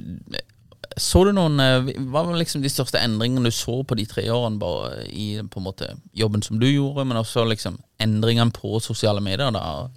Så 0.97 1.25
du 1.27 1.33
noen 1.35 1.59
eh, 1.59 1.89
Hva 2.07 2.23
var 2.23 2.37
liksom 2.39 2.63
de 2.63 2.71
største 2.71 3.01
endringene 3.03 3.51
du 3.51 3.51
så 3.51 3.81
på 3.83 3.97
de 3.99 4.05
tre 4.07 4.23
årene 4.31 4.61
bare 4.61 5.03
i 5.11 5.41
på 5.43 5.59
en 5.59 5.67
måte 5.67 5.89
jobben 6.15 6.45
som 6.45 6.61
du 6.61 6.67
gjorde, 6.69 7.03
men 7.03 7.19
også 7.19 7.43
liksom 7.49 7.75
endringene 7.99 8.55
på 8.55 8.79
sosiale 8.79 9.21
medier, 9.21 9.51
da? 9.51 9.89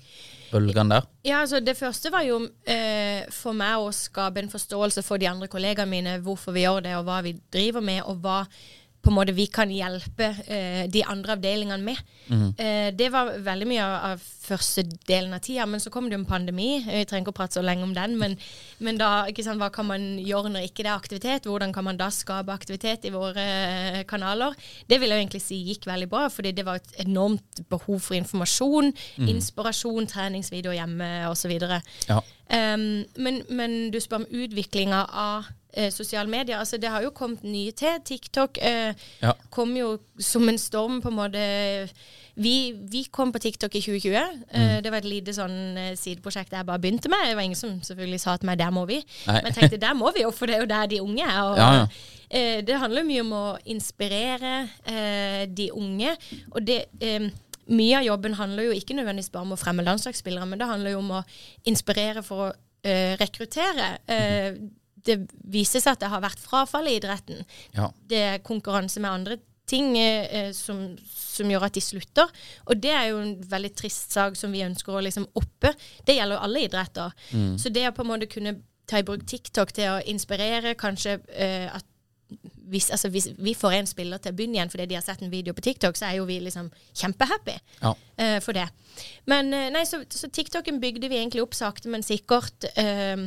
Bølgene 0.51 0.97
der? 0.97 1.07
Ja, 1.23 1.45
altså 1.45 1.61
Det 1.63 1.77
første 1.79 2.11
var 2.11 2.27
jo 2.27 2.41
eh, 2.67 3.23
for 3.31 3.55
meg 3.55 3.79
å 3.79 3.95
skape 3.95 4.43
en 4.43 4.51
forståelse 4.51 5.07
for 5.07 5.23
de 5.23 5.31
andre 5.31 5.47
kollegaene 5.47 5.95
mine, 5.95 6.19
hvorfor 6.27 6.59
vi 6.59 6.67
gjør 6.67 6.83
det, 6.89 6.97
og 6.99 7.07
hva 7.07 7.21
vi 7.23 7.37
driver 7.55 7.87
med, 7.87 8.03
og 8.03 8.19
hva 8.25 8.43
på 9.01 9.11
en 9.11 9.17
måte 9.17 9.35
vi 9.37 9.47
kan 9.53 9.71
hjelpe 9.73 10.29
uh, 10.37 10.85
de 10.93 11.05
andre 11.09 11.37
avdelingene 11.37 11.85
med. 11.85 12.01
Eh, 12.31 12.91
det 12.95 13.09
var 13.11 13.33
veldig 13.43 13.67
mye 13.67 13.83
av, 13.83 13.95
av 14.13 14.21
første 14.23 14.85
delen 15.09 15.33
av 15.35 15.41
tida, 15.43 15.65
men 15.67 15.83
så 15.83 15.91
kom 15.91 16.07
det 16.07 16.15
jo 16.15 16.21
en 16.21 16.29
pandemi. 16.29 16.69
Vi 16.85 17.05
trenger 17.09 17.25
ikke 17.25 17.35
å 17.35 17.39
prate 17.41 17.59
så 17.59 17.65
lenge 17.65 17.83
om 17.87 17.95
den, 17.97 18.15
men, 18.21 18.37
men 18.79 19.01
da, 19.01 19.25
sant, 19.43 19.59
hva 19.59 19.71
kan 19.75 19.89
man 19.89 20.05
gjøre 20.23 20.53
når 20.53 20.69
ikke 20.69 20.85
det 20.85 20.93
er 20.93 20.95
aktivitet? 20.95 21.49
Hvordan 21.51 21.75
kan 21.75 21.87
man 21.89 21.99
da 21.99 22.11
skape 22.15 22.55
aktivitet 22.55 23.09
i 23.09 23.15
våre 23.15 23.47
uh, 23.47 24.01
kanaler? 24.11 24.55
Det 24.91 25.01
vil 25.03 25.11
jeg 25.11 25.25
egentlig 25.25 25.43
si 25.45 25.63
gikk 25.71 25.89
veldig 25.91 26.11
bra, 26.13 26.27
fordi 26.33 26.55
det 26.57 26.67
var 26.69 26.81
et 26.81 27.01
enormt 27.07 27.65
behov 27.73 27.99
for 28.05 28.19
informasjon, 28.19 28.93
inspirasjon, 29.27 30.11
treningsvideoer 30.11 30.79
hjemme 30.79 31.11
osv. 31.31 31.57
Ja. 32.09 32.21
Um, 32.51 33.07
men, 33.17 33.43
men 33.51 33.81
du 33.95 33.99
spør 34.03 34.25
om 34.25 34.31
utviklinga 34.45 35.05
av 35.09 35.51
eh, 35.73 35.91
sosiale 35.93 36.29
medier. 36.31 36.59
Altså, 36.59 36.77
det 36.81 36.91
har 36.91 37.03
jo 37.03 37.11
kommet 37.11 37.43
nye 37.45 37.73
til. 37.73 37.99
TikTok 38.05 38.59
eh, 38.63 38.95
Ja. 39.23 39.33
kom 39.51 39.77
jo 39.77 39.99
som 40.19 40.49
en 40.49 40.59
storm, 40.59 41.01
på 41.03 41.09
en 41.09 41.17
måte. 41.17 41.89
Vi, 42.41 42.73
vi 42.89 43.05
kom 43.13 43.33
på 43.33 43.39
TikTok 43.43 43.75
i 43.75 43.81
2020. 43.81 44.15
Eh, 44.55 44.81
det 44.83 44.91
var 44.93 44.99
et 45.03 45.09
lite 45.11 45.35
sånn 45.37 45.77
eh, 45.77 45.97
sideprosjekt 45.99 46.53
jeg 46.53 46.67
bare 46.67 46.79
begynte 46.81 47.11
med. 47.13 47.27
Det 47.29 47.37
var 47.37 47.43
ingen 47.45 47.59
som 47.59 47.81
selvfølgelig 47.83 48.21
sa 48.21 48.37
til 48.37 48.47
meg 48.47 48.59
'der 48.59 48.71
må 48.71 48.87
vi'. 48.87 49.03
Nei. 49.27 49.35
Men 49.43 49.47
jeg 49.53 49.55
tenkte 49.55 49.81
'der 49.81 49.95
må 49.95 50.13
vi 50.15 50.23
jo', 50.23 50.31
for 50.33 50.47
det 50.47 50.55
er 50.57 50.61
jo 50.61 50.67
der 50.67 50.87
de 50.87 51.01
unge 51.03 51.23
er. 51.23 51.43
Og, 51.43 51.57
Ja, 51.57 51.73
ja. 51.75 51.87
Eh, 52.31 52.63
det 52.63 52.79
handler 52.79 53.03
mye 53.03 53.21
om 53.21 53.33
å 53.33 53.59
inspirere 53.67 54.69
eh, 54.87 55.47
de 55.47 55.71
unge. 55.73 56.17
Og 56.53 56.67
det 56.67 56.85
eh, 57.01 57.29
mye 57.69 57.99
av 57.99 58.05
jobben 58.05 58.35
handler 58.35 58.63
jo 58.65 58.71
ikke 58.71 58.95
nødvendigvis 58.95 59.31
bare 59.31 59.43
om 59.43 59.53
å 59.53 59.59
fremme 59.59 59.83
landslagsspillere, 59.83 60.47
men 60.47 60.59
det 60.59 60.67
handler 60.67 60.91
jo 60.91 60.99
om 60.99 61.11
å 61.11 61.25
inspirere 61.67 62.23
for 62.23 62.49
å 62.49 62.53
Uh, 62.81 63.13
rekruttere. 63.21 63.99
Eh, 64.09 64.55
det 65.07 65.19
viser 65.53 65.81
seg 65.83 65.97
at 65.97 66.03
det 66.05 66.11
har 66.13 66.23
vært 66.25 66.43
frafall 66.43 66.89
i 66.91 66.97
idretten. 66.99 67.45
Ja. 67.77 67.91
Det 68.11 68.21
er 68.35 68.43
konkurranse 68.45 69.01
med 69.01 69.11
andre 69.11 69.39
ting 69.71 69.93
eh, 69.99 70.27
eh, 70.35 70.49
som, 70.57 70.81
som 71.07 71.51
gjør 71.53 71.69
at 71.69 71.77
de 71.79 71.83
slutter. 71.85 72.33
Og 72.67 72.81
det 72.83 72.91
er 72.91 73.11
jo 73.13 73.21
en 73.23 73.37
veldig 73.53 73.71
trist 73.79 74.17
sak 74.17 74.35
som 74.37 74.51
vi 74.53 74.65
ønsker 74.67 74.97
å 74.99 75.03
liksom 75.07 75.29
oppe. 75.39 75.71
Det 76.07 76.17
gjelder 76.19 76.37
jo 76.41 76.43
alle 76.49 76.65
idretter. 76.67 77.15
Så 77.61 77.71
det 77.71 77.87
å 77.89 77.95
på 77.95 78.03
en 78.03 78.11
måte 78.11 78.27
kunne 78.31 78.57
ta 78.91 78.99
i 78.99 79.07
bruk 79.07 79.23
TikTok 79.31 79.71
til 79.77 79.93
å 79.93 80.01
inspirere, 80.11 80.75
kanskje 80.75 81.21
eh, 81.31 81.69
at 81.71 81.87
hvis, 82.71 82.91
altså, 82.95 83.09
hvis 83.11 83.29
vi 83.43 83.55
får 83.59 83.73
en 83.81 83.89
spiller 83.91 84.21
til 84.23 84.31
å 84.31 84.37
begynne 84.39 84.59
igjen 84.59 84.71
fordi 84.71 84.85
de 84.91 84.95
har 84.99 85.03
sett 85.03 85.23
en 85.23 85.31
video 85.33 85.55
på 85.55 85.63
TikTok, 85.67 85.97
så 85.99 86.07
er 86.11 86.19
jo 86.21 86.27
vi 86.29 86.37
liksom 86.43 86.69
kjempehappy 86.99 87.57
Ja. 87.83 87.95
eh, 88.23 88.37
for 88.43 88.55
det. 88.59 88.67
Men 89.31 89.51
eh, 89.55 89.71
nei, 89.75 89.83
så, 89.87 90.03
så 90.11 90.31
TikToken 90.31 90.79
bygde 90.83 91.11
vi 91.11 91.19
egentlig 91.19 91.43
opp 91.43 91.55
sakte, 91.59 91.91
men 91.91 92.03
sikkert. 92.07 92.67
eh, 92.79 93.27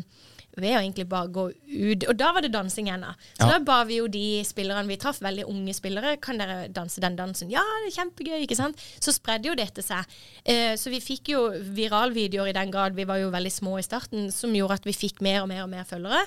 ved 0.58 0.76
å 0.76 0.82
egentlig 0.84 1.08
bare 1.10 1.28
gå 1.34 1.48
ut. 1.52 2.04
Og 2.10 2.18
da 2.18 2.32
var 2.34 2.42
det 2.46 2.52
dansing 2.54 2.86
igjen. 2.88 3.02
da. 3.02 3.14
Så 3.40 3.48
Ja. 3.48 3.58
da 3.58 3.60
ba 3.60 3.84
vi 3.86 3.96
jo 3.98 4.08
de 4.08 4.44
spillerne 4.46 4.88
vi 4.88 4.98
traff, 4.98 5.20
veldig 5.20 5.46
unge 5.50 5.74
spillere, 5.74 6.20
kan 6.22 6.38
dere 6.38 6.68
danse 6.70 7.00
den 7.02 7.16
dansen? 7.16 7.50
Ja, 7.50 7.62
det 7.84 7.92
er 7.98 8.04
kjempegøy, 8.04 8.44
ikke 8.48 8.56
sant? 8.56 8.78
Så 9.00 9.12
spredde 9.14 9.46
jo 9.50 9.56
dette 9.56 9.82
seg. 9.82 10.06
Eh, 10.46 10.76
så 10.76 10.90
vi 10.92 11.00
fikk 11.00 11.30
jo 11.34 11.50
viralvideoer 11.74 12.50
i 12.50 12.54
den 12.54 12.72
grad, 12.72 12.94
vi 12.96 13.04
var 13.10 13.18
jo 13.18 13.32
veldig 13.34 13.52
små 13.52 13.78
i 13.80 13.86
starten, 13.86 14.32
som 14.32 14.54
gjorde 14.54 14.74
at 14.80 14.86
vi 14.86 14.94
fikk 14.94 15.22
mer 15.22 15.42
og 15.42 15.50
mer 15.50 15.64
og 15.64 15.70
mer 15.70 15.84
følgere. 15.84 16.26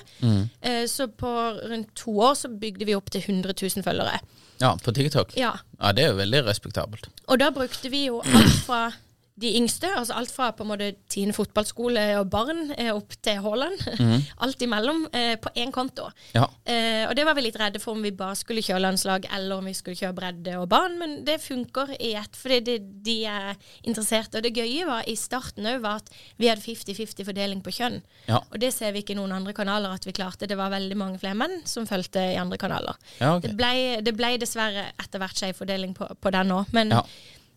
Eh, 0.61 0.85
så 0.87 1.07
på 1.07 1.31
rundt 1.69 1.93
to 1.95 2.11
år 2.19 2.33
så 2.35 2.49
bygde 2.59 2.85
vi 2.85 2.95
opp 2.95 3.09
til 3.09 3.21
100 3.21 3.53
000 3.61 3.83
følgere. 3.83 4.19
ja, 4.59 4.75
på 4.75 4.91
TikTok? 4.91 5.35
Ja. 5.37 5.53
Ja, 5.79 5.91
det 5.93 6.03
er 6.03 6.11
jo 6.11 6.17
veldig 6.17 6.43
respektabelt. 6.47 7.07
Og 7.29 7.37
da 7.39 7.51
brukte 7.51 7.89
vi 7.91 8.07
jo 8.07 8.21
alt 8.25 8.63
fra 8.65 8.91
de 9.37 9.51
yngste, 9.59 9.89
altså 9.93 10.15
alt 10.17 10.31
fra 10.33 10.49
på 10.55 10.65
en 10.65 10.71
måte 10.71 10.87
Tine 11.11 11.33
fotballskole 11.35 12.03
og 12.17 12.29
barn 12.33 12.71
eh, 12.73 12.89
opp 12.89 13.13
til 13.21 13.37
Haaland. 13.43 13.83
alt 14.43 14.63
imellom 14.65 15.03
eh, 15.13 15.35
på 15.41 15.51
én 15.61 15.71
konto. 15.73 16.07
Ja. 16.33 16.47
Eh, 16.65 17.03
og 17.05 17.13
det 17.17 17.25
var 17.27 17.37
vi 17.37 17.45
litt 17.45 17.59
redde 17.61 17.81
for 17.81 17.93
om 17.93 18.01
vi 18.05 18.13
bare 18.17 18.37
skulle 18.39 18.63
kjøre 18.65 18.81
landslag 18.81 19.27
eller 19.37 19.61
om 19.61 19.69
vi 19.69 19.75
skulle 19.77 19.99
kjøre 19.99 20.17
bredde 20.17 20.57
og 20.57 20.65
barn, 20.71 20.97
men 20.97 21.19
det 21.27 21.37
funker 21.43 21.93
i 21.99 22.15
ett 22.17 22.37
fordi 22.37 22.59
det, 22.65 22.77
de 23.05 23.17
er 23.29 23.53
interessert. 23.83 24.33
Og 24.33 24.45
det 24.45 24.55
gøye 24.57 24.89
var 24.89 25.05
i 25.05 25.15
starten 25.19 25.69
òg 25.69 25.85
var 25.85 26.01
at 26.01 26.11
vi 26.41 26.49
hadde 26.49 26.65
50-50 26.65 27.29
fordeling 27.29 27.63
på 27.65 27.77
kjønn. 27.77 28.01
Ja. 28.25 28.41
Og 28.41 28.59
det 28.63 28.73
ser 28.73 28.95
vi 28.95 29.05
ikke 29.05 29.13
i 29.13 29.21
noen 29.21 29.37
andre 29.37 29.53
kanaler 29.57 29.93
at 29.93 30.09
vi 30.09 30.17
klarte. 30.17 30.49
Det 30.49 30.57
var 30.57 30.73
veldig 30.73 30.97
mange 30.97 31.21
flere 31.21 31.37
menn 31.37 31.59
som 31.69 31.85
fulgte 31.89 32.25
i 32.33 32.37
andre 32.41 32.57
kanaler. 32.61 32.97
Ja, 33.21 33.35
okay. 33.35 33.51
Det 33.51 33.57
ble, 33.59 33.73
det 34.01 34.17
ble 34.17 34.35
dessverre 34.41 34.89
etter 34.97 35.21
hvert 35.21 35.37
skjev 35.37 35.57
fordeling 35.61 35.93
på, 35.97 36.09
på 36.17 36.33
den 36.33 36.57
òg, 36.57 36.73
men. 36.73 36.97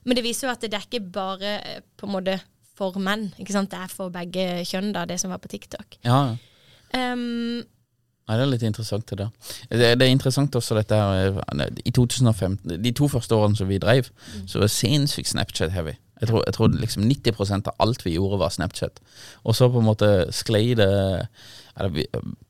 Men 0.04 0.16
det 0.16 0.24
viser 0.24 0.48
jo 0.48 0.54
at 0.54 0.64
det 0.64 0.76
er 0.76 0.86
ikke 0.86 1.02
bare 1.12 1.56
eh, 1.58 1.82
på 1.96 2.08
en 2.08 2.14
måte 2.14 2.38
for 2.80 2.96
menn. 3.02 3.28
ikke 3.38 3.54
sant? 3.54 3.72
Det 3.72 3.80
er 3.80 3.92
for 3.92 4.12
begge 4.14 4.64
kjønn, 4.68 4.94
da, 4.96 5.04
det 5.08 5.20
som 5.20 5.32
var 5.32 5.42
på 5.42 5.50
TikTok. 5.52 6.00
Ja, 6.06 6.22
ja. 6.32 6.38
Um, 6.90 7.60
Nei, 8.30 8.36
Det 8.38 8.44
er 8.44 8.50
litt 8.50 8.62
interessant 8.66 9.10
det 9.10 9.18
der. 9.18 9.30
Det, 9.70 10.04
er 10.04 10.10
interessant 10.12 10.54
også 10.54 10.76
dette 10.78 10.94
her 10.94 11.40
eh, 11.40 11.80
I 11.86 11.90
2015, 11.90 12.78
de 12.82 12.92
to 12.94 13.08
første 13.10 13.34
årene 13.34 13.58
som 13.58 13.66
vi 13.70 13.80
drev, 13.82 14.06
så 14.46 14.62
var 14.62 14.70
sinnssykt 14.70 15.32
Snapchat-heavy. 15.32 15.96
Jeg 16.20 16.28
tror, 16.28 16.44
jeg 16.46 16.54
tror 16.54 16.76
liksom 16.76 17.08
90% 17.08 17.70
av 17.72 17.82
alt 17.82 18.04
vi 18.04 18.14
gjorde, 18.14 18.38
var 18.38 18.52
Snapchat. 18.54 19.00
Og 19.42 19.56
så 19.56 19.70
på 19.72 19.80
en 19.80 19.88
måte 19.88 20.10
sklei 20.36 20.76
det 20.78 20.90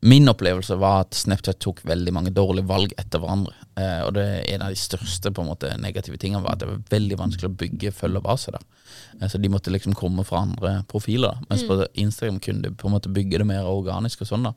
Min 0.00 0.28
opplevelse 0.28 0.76
var 0.80 1.04
at 1.04 1.14
Snapchat 1.14 1.60
tok 1.62 1.82
veldig 1.86 2.12
mange 2.14 2.32
dårlige 2.34 2.68
valg 2.68 2.94
etter 2.98 3.22
hverandre. 3.22 3.54
Eh, 3.78 4.00
og 4.06 4.14
det 4.16 4.26
en 4.54 4.64
av 4.64 4.72
de 4.72 4.80
største 4.80 5.32
på 5.34 5.44
en 5.44 5.50
måte 5.52 5.70
negative 5.80 6.18
tingene 6.20 6.42
var 6.44 6.56
at 6.56 6.62
det 6.62 6.70
var 6.70 6.82
veldig 6.94 7.18
vanskelig 7.20 7.50
å 7.50 7.58
bygge 7.62 7.94
følgerbase 7.94 8.54
der. 8.56 8.66
Eh, 9.20 9.28
så 9.28 9.38
de 9.38 9.52
måtte 9.52 9.72
liksom 9.72 9.94
komme 9.98 10.24
fra 10.26 10.44
andre 10.46 10.74
profiler. 10.90 11.36
da. 11.36 11.50
Mens 11.50 11.66
på 11.68 11.78
Instagram 11.94 12.40
kunne 12.40 12.62
du 12.62 12.74
på 12.74 12.88
en 12.88 12.96
måte 12.96 13.12
bygge 13.12 13.42
det 13.42 13.48
mer 13.52 13.68
organisk 13.68 14.24
og 14.24 14.32
sånn. 14.32 14.48
da. 14.50 14.54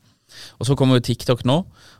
Og 0.59 0.67
så 0.67 0.75
kommer 0.79 0.97
jo 0.97 1.05
TikTok 1.05 1.43
nå, 1.45 1.57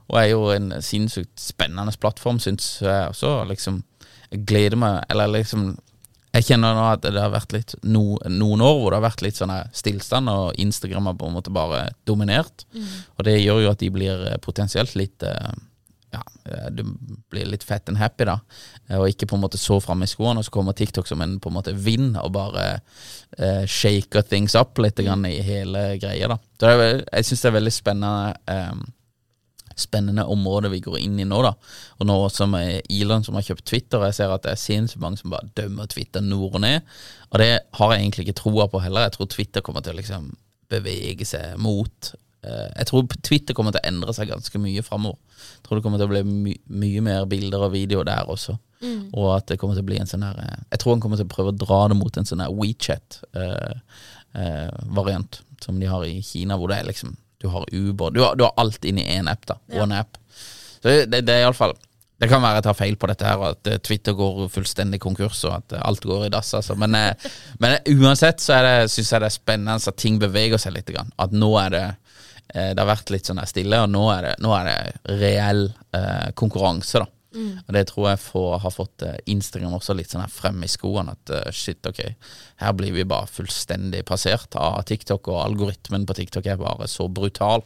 og 0.09 0.17
er 0.17 0.29
jo 0.31 0.47
en 0.53 0.71
sinnssykt 0.81 1.35
spennende 1.39 1.93
plattform, 1.99 2.39
syns 2.39 2.79
jeg 2.81 3.09
også. 3.11 3.43
liksom 3.49 3.83
Jeg 4.31 4.45
gleder 4.45 4.77
meg 4.77 5.03
Eller 5.09 5.27
liksom 5.27 5.77
jeg 6.33 6.47
kjenner 6.47 6.73
nå 6.73 6.85
at 6.95 7.03
det 7.05 7.19
har 7.19 7.33
vært 7.33 7.53
litt 7.53 7.75
no, 7.85 8.15
noen 8.25 8.63
år 8.65 8.79
hvor 8.79 8.89
det 8.89 8.97
har 8.97 9.05
vært 9.05 9.21
litt 9.25 9.37
sånn 9.37 9.53
stillstand, 9.75 10.31
og 10.31 10.57
Instagram 10.61 11.11
har 11.11 11.19
på 11.19 11.29
en 11.29 11.35
måte 11.35 11.53
bare 11.53 11.83
dominert. 12.09 12.65
Og 13.19 13.27
det 13.27 13.37
gjør 13.37 13.61
jo 13.61 13.73
at 13.73 13.83
de 13.83 13.91
blir 13.93 14.25
eh, 14.31 14.39
potensielt 14.41 14.95
litt 14.97 15.25
eh, 15.27 15.53
Ja, 16.13 16.21
eh, 16.49 16.71
du 16.73 16.83
blir 17.29 17.45
litt 17.49 17.63
fat 17.65 17.89
and 17.89 17.97
happy, 18.01 18.25
da. 18.29 18.39
Og 18.97 19.07
ikke 19.09 19.29
på 19.29 19.37
en 19.37 19.43
måte 19.45 19.61
så 19.61 19.79
framme 19.81 20.05
i 20.05 20.11
skoene, 20.11 20.41
og 20.41 20.45
så 20.45 20.53
kommer 20.53 20.73
TikTok 20.77 21.09
som 21.09 21.21
en 21.21 21.37
på 21.41 21.49
en 21.49 21.57
måte 21.57 21.73
vind 21.73 22.17
og 22.21 22.33
bare 22.35 22.65
uh, 23.39 23.63
shaker 23.65 24.21
things 24.21 24.53
up 24.57 24.77
litt 24.77 25.01
grann 25.01 25.25
i 25.25 25.39
hele 25.41 25.95
greia, 26.01 26.29
da. 26.33 26.37
Så 26.57 26.69
det 26.69 26.89
jeg 26.89 27.29
syns 27.29 27.45
det 27.45 27.49
er 27.49 27.57
veldig 27.59 27.73
spennende. 27.73 28.35
Eh, 28.49 28.83
spennende 29.79 30.25
område 30.29 30.71
vi 30.73 30.81
går 30.83 30.99
inn 31.01 31.19
i 31.19 31.27
nå. 31.27 31.39
da 31.45 31.53
Og 31.99 32.03
nå 32.09 32.17
som 32.33 32.49
er 32.59 32.81
Elon 32.89 33.25
som 33.25 33.35
har 33.37 33.45
kjøpt 33.47 33.67
Twitter, 33.69 33.97
og 33.99 34.05
jeg 34.09 34.15
ser 34.19 34.29
at 34.33 34.45
det 34.45 34.51
er 34.53 34.61
sinnssykt 34.61 35.03
mange 35.03 35.19
som 35.21 35.33
bare 35.33 35.51
dømmer 35.57 35.85
Twitter 35.91 36.21
nord 36.25 36.53
og 36.59 36.63
ned. 36.65 36.77
Og 37.31 37.35
det 37.41 37.51
har 37.79 37.89
jeg 37.93 38.01
egentlig 38.01 38.23
ikke 38.27 38.41
troa 38.43 38.65
på 38.71 38.83
heller. 38.83 39.01
Jeg 39.07 39.15
tror 39.17 39.27
Twitter 39.33 39.61
kommer 39.65 39.81
til 39.85 39.93
å 39.95 40.01
liksom 40.01 40.23
bevege 40.73 41.25
seg 41.27 41.45
mot 41.61 41.97
eh, 42.45 42.69
Jeg 42.79 42.85
tror 42.89 43.01
Twitter 43.21 43.53
kommer 43.57 43.71
til 43.73 43.81
å 43.83 43.89
endre 43.89 44.11
seg 44.15 44.31
ganske 44.31 44.57
mye 44.61 44.81
framover. 44.85 45.19
Jeg 45.43 45.61
tror 45.65 45.75
det 45.77 45.83
kommer 45.85 45.99
til 46.01 46.09
å 46.09 46.13
bli 46.13 46.23
my 46.27 46.53
mye 46.83 47.01
mer 47.05 47.21
bilder 47.29 47.61
og 47.67 47.75
video 47.75 47.99
der 48.07 48.23
også. 48.29 48.53
Og 49.15 49.27
at 49.37 49.45
det 49.47 49.59
kommer 49.61 49.75
til 49.77 49.85
å 49.85 49.91
bli 49.91 50.01
en 50.01 50.09
sånn 50.09 50.27
her 50.27 50.37
eh, 50.43 50.61
Jeg 50.73 50.79
tror 50.81 50.91
han 50.95 51.03
kommer 51.03 51.17
til 51.19 51.29
å 51.29 51.35
prøve 51.35 51.51
å 51.53 51.61
dra 51.65 51.79
det 51.91 51.97
mot 51.99 52.13
en 52.19 52.27
sånn 52.27 52.43
her 52.43 52.51
WeChat-variant 52.51 55.31
som 55.63 55.73
de 55.79 55.85
har 55.87 56.01
i 56.03 56.25
Kina, 56.25 56.53
hvor 56.59 56.67
det 56.71 56.77
er 56.81 56.89
liksom 56.89 57.11
Du 57.43 57.49
har 57.51 57.65
Uber, 57.69 58.13
du 58.15 58.21
har, 58.23 58.37
du 58.39 58.45
har 58.47 58.53
alt 58.61 58.85
inn 58.87 59.01
i 59.01 59.07
én 59.17 59.27
app, 59.31 59.43
da. 59.49 59.59
One 59.83 59.99
app. 59.99 60.15
Så 60.79 61.03
det, 61.07 61.23
det 61.27 61.33
er 61.33 61.43
iallfall 61.43 61.75
det 62.23 62.29
kan 62.31 62.43
være 62.43 62.61
jeg 62.61 62.63
tar 62.67 62.77
feil 62.77 62.95
på 62.99 63.07
dette, 63.09 63.27
her 63.27 63.41
og 63.41 63.47
at 63.49 63.67
eh, 63.67 63.79
Twitter 63.83 64.15
går 64.15 64.45
fullstendig 64.53 64.99
konkurs 65.03 65.41
og 65.47 65.57
at 65.57 65.73
eh, 65.75 65.81
alt 65.83 66.05
går 66.07 66.27
i 66.27 66.31
dass. 66.31 66.53
Altså. 66.55 66.77
Men, 66.79 66.95
eh, 66.95 67.31
men 67.63 67.75
uansett 67.97 68.39
så 68.43 68.61
det, 68.63 68.75
synes 68.93 69.11
jeg 69.11 69.23
det 69.23 69.27
er 69.27 69.35
spennende 69.35 69.91
at 69.91 69.99
ting 69.99 70.21
beveger 70.21 70.61
seg 70.61 70.77
litt. 70.77 70.93
At 70.93 71.35
nå 71.35 71.51
er 71.59 71.75
det 71.75 71.85
Det 72.53 72.77
har 72.77 72.85
vært 72.85 73.09
litt 73.09 73.25
sånn 73.25 73.39
stille, 73.49 73.77
og 73.81 73.87
nå 73.89 74.01
er 74.13 74.25
det, 74.27 74.31
nå 74.43 74.51
er 74.53 74.67
det 74.67 75.15
reell 75.17 75.63
eh, 75.95 76.29
konkurranse. 76.37 77.01
da 77.01 77.07
Og 77.65 77.71
det 77.75 77.85
tror 77.89 78.09
jeg 78.11 78.21
får, 78.23 78.49
har 78.63 78.73
fått 78.73 79.05
eh, 79.07 79.17
Instagram 79.33 79.77
også 79.77 79.95
litt 79.97 80.13
sånn 80.13 80.23
her 80.25 80.33
frem 80.33 80.61
i 80.65 80.69
skoene. 80.71 81.15
At 81.17 81.33
eh, 81.33 81.49
shit, 81.55 81.81
ok, 81.89 82.03
her 82.61 82.77
blir 82.77 82.93
vi 82.95 83.07
bare 83.09 83.29
fullstendig 83.31 84.03
passert 84.09 84.57
av 84.59 84.83
TikTok, 84.89 85.31
og 85.33 85.41
algoritmen 85.41 86.07
på 86.09 86.17
TikTok 86.19 86.49
er 86.49 86.61
bare 86.61 86.89
så 86.91 87.07
brutal. 87.09 87.65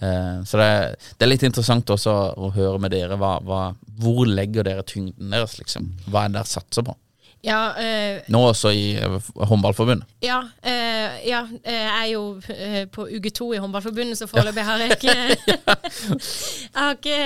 Eh, 0.00 0.40
så 0.48 0.60
det, 0.60 0.70
det 1.18 1.26
er 1.26 1.32
litt 1.32 1.46
interessant 1.46 1.94
også 1.94 2.16
å 2.34 2.50
høre 2.56 2.80
med 2.82 2.94
dere. 2.96 3.18
Hva, 3.20 3.36
hva, 3.44 3.62
hvor 4.00 4.24
legger 4.28 4.66
dere 4.66 4.86
tyngden 4.88 5.34
deres, 5.34 5.58
liksom? 5.60 5.92
Hva 6.08 6.24
er 6.24 6.32
det 6.32 6.40
dere 6.40 6.54
satser 6.56 6.86
på? 6.86 6.96
Ja, 7.44 7.74
eh, 7.76 8.22
Nå 8.32 8.40
også 8.48 8.70
i 8.72 8.84
eh, 8.96 9.30
håndballforbundet. 9.36 10.08
ja, 10.24 10.40
eh, 10.62 11.28
ja 11.28 11.42
jeg 11.64 11.90
er 11.90 12.06
jo 12.12 12.40
på 12.92 13.04
uke 13.16 13.30
to 13.30 13.52
i 13.52 13.58
Håndballforbundet, 13.60 14.18
så 14.18 14.26
foreløpig 14.26 14.64
har 14.64 14.80
jeg 14.80 14.96
ikke 14.96 15.14
jeg, 15.44 15.58
har 16.74 16.94
ikke 16.96 17.18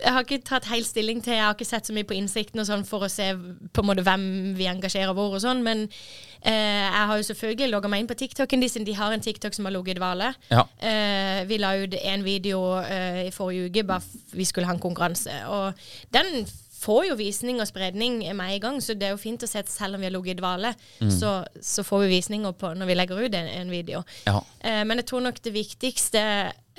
jeg 0.00 0.12
har 0.14 0.24
ikke 0.24 0.40
tatt 0.46 0.66
helt 0.70 0.86
stilling 0.86 1.22
til 1.22 1.36
Jeg 1.36 1.44
har 1.44 1.54
ikke 1.54 1.68
sett 1.68 1.86
så 1.86 1.94
mye 1.94 2.08
på 2.08 2.16
innsikten 2.18 2.62
og 2.62 2.66
sånn 2.66 2.82
for 2.88 3.06
å 3.06 3.10
se 3.12 3.30
på 3.36 3.84
en 3.84 3.88
måte 3.90 4.04
hvem 4.06 4.24
vi 4.58 4.66
engasjerer 4.70 5.14
hvor 5.14 5.36
og 5.36 5.44
sånn, 5.44 5.62
men 5.62 5.84
eh, 5.86 6.86
jeg 6.86 7.06
har 7.10 7.20
jo 7.20 7.28
selvfølgelig 7.30 7.70
logga 7.70 7.92
meg 7.92 8.02
inn 8.02 8.10
på 8.10 8.18
TikToken 8.18 8.64
de, 8.64 8.70
de 8.88 8.96
har 8.98 9.14
en 9.14 9.22
TikTok 9.22 9.54
som 9.54 9.68
har 9.68 9.76
ligget 9.76 9.94
i 9.94 10.00
dvale. 10.00 10.32
Ja. 10.50 10.64
Eh, 10.82 11.44
vi 11.46 11.60
la 11.62 11.76
ut 11.78 11.94
en 12.00 12.26
video 12.26 12.64
i 12.80 13.30
forrige 13.34 13.70
uke, 13.70 13.86
bare 13.86 14.34
vi 14.34 14.48
skulle 14.48 14.66
ha 14.66 14.74
en 14.74 14.82
konkurranse. 14.82 15.36
Og 15.46 15.72
den 16.14 16.42
får 16.80 17.10
jo 17.10 17.16
visning 17.18 17.60
og 17.60 17.68
spredning 17.68 18.22
med 18.36 18.54
en 18.54 18.62
gang, 18.62 18.78
så 18.82 18.96
det 18.96 19.08
er 19.08 19.14
jo 19.14 19.20
fint 19.20 19.42
å 19.44 19.48
se 19.50 19.60
at 19.60 19.70
selv 19.72 19.96
om 19.96 20.02
vi 20.02 20.08
har 20.08 20.14
ligget 20.14 20.38
i 20.38 20.40
dvale, 20.40 20.72
så, 21.12 21.34
så 21.60 21.84
får 21.86 22.06
vi 22.06 22.14
visninger 22.16 22.56
på 22.56 22.72
når 22.76 22.88
vi 22.88 22.96
legger 22.96 23.20
ut 23.20 23.36
en, 23.36 23.50
en 23.60 23.72
video. 23.72 24.02
Ja. 24.26 24.40
Eh, 24.64 24.82
men 24.88 25.02
jeg 25.02 25.10
tror 25.10 25.24
nok 25.26 25.42
det 25.44 25.52
viktigste 25.54 26.22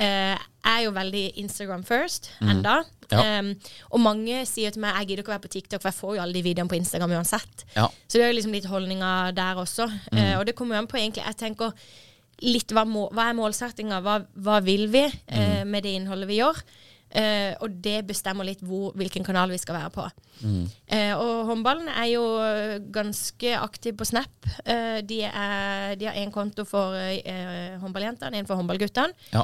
eh, 0.01 0.49
er 0.71 0.81
jo 0.85 0.95
veldig 0.95 1.25
Instagram 1.43 1.85
first 1.87 2.31
enda. 2.41 2.81
Ja. 3.11 3.23
Em, 3.25 3.55
og 3.91 3.99
mange 3.99 4.45
sier 4.47 4.71
til 4.71 4.83
meg 4.83 4.95
jeg 5.01 5.11
gidder 5.11 5.25
ikke 5.25 5.33
å 5.33 5.35
være 5.35 5.45
på 5.45 5.55
TikTok, 5.57 5.81
for 5.81 5.91
jeg 5.91 5.99
får 5.99 6.13
jo 6.15 6.21
alle 6.23 6.37
de 6.37 6.45
videoene 6.45 6.71
på 6.71 6.79
Instagram 6.79 7.17
uansett. 7.19 7.65
Ja. 7.75 7.89
Så 8.07 8.17
det 8.17 8.25
er 8.25 8.31
jo 8.31 8.37
liksom 8.39 8.55
litt 8.55 8.69
holdninger 8.71 9.35
der 9.37 9.59
også. 9.61 9.89
Eh, 10.13 10.37
og 10.39 10.45
det 10.47 10.55
kommer 10.57 10.77
jo 10.77 10.85
an 10.85 10.91
på 10.91 11.01
egentlig 11.01 11.25
Jeg 11.25 11.39
tenker 11.41 11.75
litt 12.41 12.71
hva, 12.73 12.85
må, 12.89 13.05
hva 13.13 13.27
er 13.29 13.37
målsettinga, 13.37 13.99
hva, 14.01 14.21
hva 14.41 14.61
vil 14.65 14.87
vi 14.89 15.03
eh, 15.05 15.61
med 15.67 15.85
det 15.85 15.97
innholdet 15.99 16.29
vi 16.29 16.39
gjør? 16.39 16.63
Eh, 17.11 17.53
og 17.59 17.73
det 17.83 18.05
bestemmer 18.07 18.47
litt 18.47 18.61
hvor, 18.63 18.93
hvilken 18.95 19.25
kanal 19.27 19.51
vi 19.51 19.59
skal 19.59 19.75
være 19.75 19.91
på. 19.95 20.05
Eh, 20.41 21.11
og 21.13 21.45
håndballen 21.51 21.89
er 21.91 22.07
jo 22.13 22.23
ganske 22.93 23.51
aktiv 23.59 23.93
på 23.99 24.07
Snap. 24.07 24.31
Uh, 24.65 24.99
de, 25.05 25.19
er, 25.27 25.93
de 25.99 26.07
har 26.07 26.17
én 26.17 26.31
konto 26.33 26.63
for 26.67 26.95
håndballjentene, 27.81 28.39
én 28.41 28.47
for 28.49 28.57
håndballguttene. 28.59 29.13
Ja. 29.35 29.43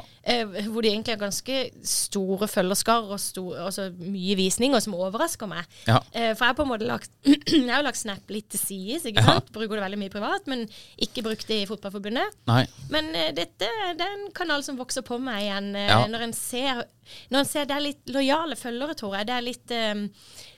Hvor 0.68 0.84
de 0.84 0.90
egentlig 0.90 1.14
har 1.14 1.20
ganske 1.22 1.60
store 1.86 2.48
følgerskar 2.50 3.06
og 3.12 3.20
store, 3.22 3.62
altså 3.68 3.88
mye 3.98 4.36
visninger, 4.38 4.80
som 4.84 4.96
overrasker 4.98 5.48
meg. 5.50 5.68
Ja. 5.86 6.00
For 6.10 6.44
jeg 6.44 6.50
har 6.50 6.58
på 6.58 6.66
en 6.66 6.72
måte 6.72 6.88
lagt 6.88 7.10
Jeg 7.28 7.68
har 7.70 7.82
jo 7.82 7.86
lagt 7.88 8.00
Snap 8.00 8.32
litt 8.32 8.48
til 8.52 8.60
sides, 8.62 9.06
ikke 9.08 9.22
Ja. 9.22 9.38
sant? 9.38 9.52
Bruker 9.54 9.78
det 9.78 9.84
veldig 9.86 10.00
mye 10.02 10.12
privat, 10.12 10.46
men 10.50 10.66
ikke 11.00 11.24
brukt 11.26 11.46
det 11.48 11.62
i 11.62 11.68
Fotballforbundet. 11.68 12.36
Nei. 12.50 12.64
Men 12.92 13.10
dette 13.36 13.68
det 13.98 14.04
er 14.04 14.14
en 14.18 14.28
kanal 14.36 14.64
som 14.66 14.78
vokser 14.78 15.04
på 15.06 15.18
meg 15.22 15.46
igjen 15.46 15.72
når 16.12 16.28
en 16.28 16.36
ser 16.36 16.84
Når 17.30 17.38
en 17.42 17.48
ser 17.48 17.68
det 17.68 17.76
er 17.76 17.84
litt 17.84 18.12
lojale 18.14 18.56
følgere, 18.58 18.94
tror 18.98 19.16
jeg. 19.18 19.28
Det 19.28 19.34
er 19.36 19.46
litt 19.46 19.74
um, 19.74 20.02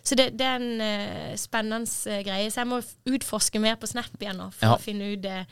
Så 0.03 0.17
det, 0.19 0.31
det 0.39 0.47
er 0.47 0.59
en 0.59 0.83
uh, 0.83 1.37
spennende 1.39 2.11
eh, 2.11 2.23
greie. 2.27 2.51
Så 2.51 2.63
jeg 2.63 2.71
må 2.71 2.81
utforske 3.15 3.61
mer 3.63 3.77
på 3.81 3.89
Snap 3.91 4.17
igjen 4.21 4.41
nå, 4.41 4.51
for 4.57 4.67
Ja. 4.71 4.77
å 4.77 4.83
finne 4.83 5.13
ut 5.13 5.27
eh, 5.31 5.45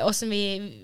hvordan 0.00 0.30
vi, 0.30 0.42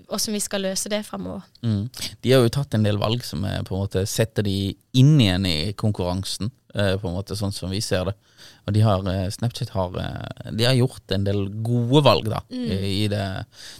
hvordan 0.09 0.35
vi 0.35 0.41
skal 0.43 0.65
løse 0.67 0.91
det 0.91 1.01
framover. 1.07 1.45
Mm. 1.63 1.85
De 2.21 2.33
har 2.35 2.43
jo 2.43 2.51
tatt 2.53 2.75
en 2.77 2.83
del 2.85 2.99
valg 3.01 3.23
som 3.25 3.45
er, 3.47 3.63
på 3.65 3.75
en 3.77 3.85
måte 3.85 4.03
setter 4.09 4.45
de 4.45 4.55
inn 4.99 5.13
igjen 5.21 5.47
i 5.47 5.73
konkurransen, 5.73 6.51
eh, 6.75 6.97
på 6.99 7.07
en 7.09 7.15
måte 7.15 7.37
sånn 7.39 7.55
som 7.55 7.71
vi 7.71 7.79
ser 7.81 8.11
det. 8.11 8.15
Og 8.67 8.75
de 8.75 8.81
har, 8.85 9.01
Snapchat 9.31 9.71
har, 9.73 9.95
de 10.51 10.65
har 10.67 10.75
gjort 10.77 11.11
en 11.15 11.23
del 11.25 11.47
gode 11.65 12.03
valg 12.05 12.27
da, 12.29 12.43
i 12.51 13.07
det, 13.09 13.25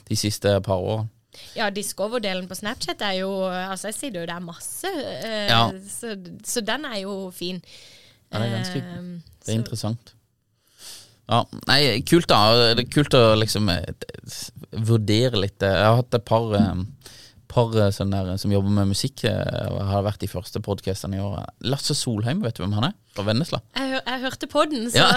de 0.08 0.18
siste 0.18 0.56
par 0.66 0.82
årene. 0.82 1.10
Ja, 1.56 1.70
Discover-delen 1.72 2.48
på 2.50 2.56
Snapchat 2.60 3.02
er 3.08 3.14
jo 3.22 3.30
Altså, 3.48 3.88
jeg 3.92 3.96
sier 3.96 4.12
det 4.12 4.20
jo, 4.22 4.26
det 4.28 4.36
er 4.36 4.46
masse. 4.46 4.88
eh, 5.24 5.48
Ja. 5.50 5.72
så, 5.88 6.16
så 6.44 6.62
den 6.66 6.86
er 6.86 7.00
jo 7.02 7.32
fin. 7.32 7.62
Ja, 8.32 8.40
det 8.40 8.48
er 8.50 8.58
ganske- 8.58 8.82
Eh, 8.82 9.02
Det 9.42 9.48
er 9.48 9.54
så- 9.54 9.58
interessant. 9.60 10.14
Ja, 11.32 11.44
nei, 11.68 12.02
kult 12.02 12.28
da. 12.28 12.74
Det 12.76 12.86
er 12.86 12.90
kult 12.92 13.14
å 13.16 13.38
liksom 13.40 13.70
eh, 13.70 13.86
vurdere 14.72 15.40
litt. 15.40 15.60
Jeg 15.64 15.72
har 15.86 15.96
hatt 16.02 16.14
et 16.14 16.26
par, 16.26 16.54
eh, 16.56 16.84
par 17.52 17.76
eh, 17.76 17.92
der, 17.92 18.32
som 18.42 18.54
jobber 18.54 18.74
med 18.74 18.92
musikk. 18.94 19.24
eh, 19.28 19.84
har 19.92 20.06
vært 20.06 20.24
de 20.24 20.30
første 20.32 20.62
podkastene 20.64 21.20
i 21.20 21.22
år. 21.24 21.44
Lasse 21.68 21.96
Solheim, 21.98 22.42
vet 22.46 22.58
du 22.58 22.64
hvem 22.64 22.76
han 22.80 22.90
er? 22.90 22.98
Fra 23.12 23.26
Vennesla. 23.28 23.60
Jeg, 23.76 24.00
jeg 24.08 24.22
hørte 24.24 24.48
på 24.48 24.66
den, 24.72 24.90
så 24.92 25.04
Ja. 25.04 25.08